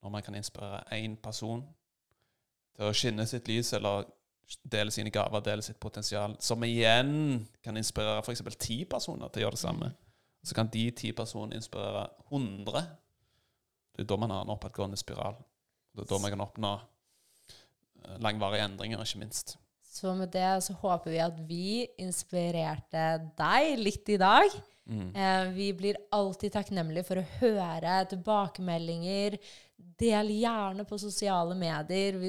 Når 0.04 0.10
man 0.14 0.24
kan 0.24 0.36
inspirere 0.36 0.86
én 0.94 1.18
person 1.20 1.66
til 2.76 2.86
å 2.86 2.94
skinne 2.96 3.26
sitt 3.28 3.50
lys, 3.50 3.74
eller 3.74 4.06
dele 4.64 4.94
sine 4.94 5.12
gaver, 5.14 5.42
dele 5.42 5.64
sitt 5.66 5.80
potensial, 5.82 6.36
som 6.40 6.64
igjen 6.64 7.46
kan 7.66 7.78
inspirere 7.78 8.22
f.eks. 8.22 8.44
ti 8.62 8.84
personer 8.90 9.30
til 9.30 9.42
å 9.42 9.46
gjøre 9.46 9.58
det 9.58 9.64
samme. 9.64 9.92
Så 10.46 10.58
kan 10.58 10.70
de 10.70 10.86
ti 10.94 11.12
personene 11.18 11.58
inspirere 11.58 12.06
100. 12.30 12.86
Det 13.96 14.04
er 14.04 14.10
da 14.12 14.18
man 14.22 14.34
har 14.34 14.46
en 14.46 14.54
oppadgående 14.54 15.00
spiral. 15.00 15.40
Det 15.96 16.06
er 16.06 16.12
da 16.12 16.20
man 16.22 16.34
kan 16.36 16.46
oppnå 16.46 16.74
eh, 16.76 18.18
langvarige 18.22 18.68
endringer, 18.70 19.02
ikke 19.02 19.24
minst. 19.24 19.56
Så 19.96 20.12
med 20.14 20.34
det 20.36 20.52
så 20.66 20.76
håper 20.82 21.14
vi 21.14 21.20
at 21.24 21.38
vi 21.48 21.68
inspirerte 22.04 23.06
deg 23.40 23.78
litt 23.80 24.10
i 24.12 24.20
dag. 24.22 24.58
Mm. 24.86 25.08
Eh, 25.16 25.46
vi 25.56 25.70
blir 25.74 26.02
alltid 26.14 26.54
takknemlige 26.54 27.08
for 27.08 27.22
å 27.22 27.28
høre 27.40 28.02
tilbakemeldinger. 28.12 29.40
Del 29.76 30.34
gjerne 30.36 30.86
på 30.86 31.00
sosiale 31.02 31.56
medier. 31.58 32.20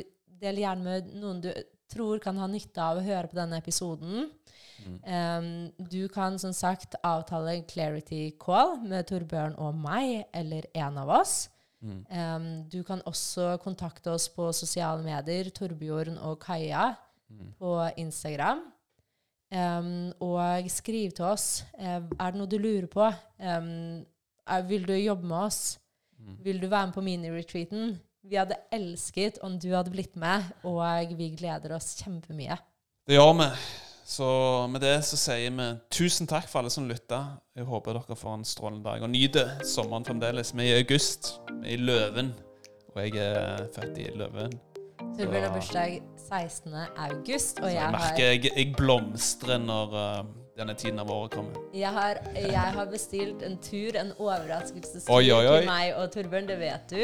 Del 0.40 0.62
gjerne 0.62 0.86
med 0.86 1.10
noen 1.18 1.42
du 1.44 1.50
tror 1.93 2.18
kan 2.22 2.39
ha 2.39 2.47
nytte 2.51 2.82
av 2.82 2.99
å 2.99 3.05
høre 3.07 3.30
på 3.30 3.39
denne 3.39 3.59
episoden. 3.62 4.30
Mm. 4.76 4.97
Um, 5.09 5.89
du 5.91 6.09
kan 6.12 6.39
som 6.39 6.53
sagt 6.53 6.95
avtale 7.03 7.55
en 7.57 7.66
clarity 7.68 8.30
call 8.39 8.76
med 8.84 9.07
Torbjørn 9.09 9.57
og 9.59 9.74
meg, 9.80 10.26
eller 10.37 10.68
en 10.74 10.99
av 10.99 11.14
oss. 11.22 11.49
Mm. 11.80 11.99
Um, 12.11 12.47
du 12.72 12.82
kan 12.84 13.03
også 13.07 13.57
kontakte 13.62 14.12
oss 14.12 14.28
på 14.32 14.51
sosiale 14.57 15.03
medier, 15.05 15.51
Torbjørn 15.55 16.18
og 16.18 16.41
Kaja 16.45 16.95
Mm. 17.26 17.53
på 17.59 17.91
Instagram. 17.99 18.61
Um, 19.51 20.12
og 20.20 20.68
skriv 20.70 21.11
til 21.11 21.24
oss. 21.24 21.64
Eh, 21.78 21.99
er 22.03 22.30
det 22.30 22.39
noe 22.39 22.47
du 22.47 22.59
lurer 22.59 22.87
på? 22.87 23.09
Vil 24.68 24.87
du 24.87 24.93
jobbe 24.95 25.26
med 25.26 25.37
oss? 25.37 25.78
Mm. 26.18 26.37
Vil 26.45 26.61
du 26.61 26.68
være 26.68 26.87
med 26.87 26.95
på 26.95 27.03
mini-retreaten? 27.03 27.99
Vi 28.26 28.36
hadde 28.36 28.56
elsket 28.74 29.36
om 29.46 29.54
du 29.62 29.68
hadde 29.70 29.92
blitt 29.92 30.16
med, 30.18 30.48
og 30.66 31.12
vi 31.14 31.28
gleder 31.38 31.76
oss 31.76 31.92
kjempemye. 32.00 32.56
Det 33.06 33.14
gjør 33.14 33.36
vi. 33.38 33.46
Så 34.06 34.26
med 34.70 34.82
det 34.82 34.96
så 35.06 35.18
sier 35.18 35.54
vi 35.54 35.66
tusen 35.94 36.26
takk 36.30 36.48
for 36.50 36.60
alle 36.60 36.72
som 36.74 36.88
lytta. 36.90 37.20
Jeg 37.54 37.66
håper 37.68 37.94
dere 38.00 38.16
får 38.18 38.34
en 38.40 38.46
strålende 38.46 38.86
dag. 38.86 39.04
Og 39.06 39.12
nyter 39.12 39.52
sommeren 39.66 40.06
fremdeles. 40.06 40.50
Vi 40.54 40.66
er 40.66 40.80
i 40.80 40.82
august. 40.82 41.36
Vi 41.60 41.70
er 41.70 41.76
i 41.76 41.86
Løven. 41.86 42.32
Og 42.94 43.00
jeg 43.04 43.22
er 43.22 43.66
født 43.76 44.02
i 44.02 44.08
Løven. 44.18 44.58
Torbjørn 45.16 45.46
har 45.46 45.54
bursdag 45.54 46.00
16. 46.26 46.74
august, 47.06 47.60
og 47.62 47.70
jeg 47.70 47.78
jeg 47.78 47.92
merker 47.94 48.30
jeg, 48.32 48.50
jeg 48.50 48.72
blomstrer 48.76 49.62
når 49.62 49.94
uh, 49.94 50.36
denne 50.57 50.74
tiden 50.74 50.98
av 50.98 51.11
året 51.12 51.34
kommer. 51.36 51.57
jeg, 51.74 51.90
har, 51.92 52.18
jeg 52.34 52.72
har 52.76 52.86
bestilt 52.90 53.42
en 53.44 53.59
tur, 53.62 53.96
en 54.00 54.12
overraskelsestur 54.18 55.12
oi. 55.12 55.24
til 55.28 55.66
meg 55.68 55.92
og 55.98 56.11
Torbjørn, 56.14 56.48
det 56.48 56.59
vet 56.61 56.86
du. 56.90 57.02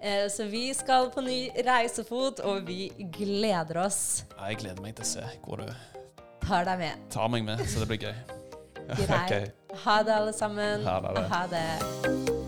Eh, 0.00 0.26
så 0.32 0.44
vi 0.48 0.66
skal 0.76 1.10
på 1.14 1.24
ny 1.24 1.38
reisefot, 1.66 2.40
og 2.40 2.66
vi 2.68 2.90
gleder 3.16 3.80
oss. 3.86 4.24
Ja, 4.36 4.50
Jeg 4.52 4.60
gleder 4.64 4.82
meg 4.84 4.96
til 4.96 5.04
å 5.04 5.12
se 5.14 5.24
hvor 5.44 5.64
du 5.64 5.70
Tar 6.44 6.64
deg 6.66 6.78
med. 6.78 7.08
tar 7.12 7.28
meg 7.28 7.44
med, 7.44 7.60
så 7.68 7.84
det 7.84 7.88
blir 7.92 8.04
gøy. 8.08 8.14
Greit. 8.90 9.10
okay. 9.24 9.46
Ha 9.84 10.02
det, 10.02 10.12
alle 10.16 10.32
sammen. 10.32 10.84
Ha 10.84 11.00
det. 11.00 11.26
Ha 11.30 11.46
det. 11.52 12.39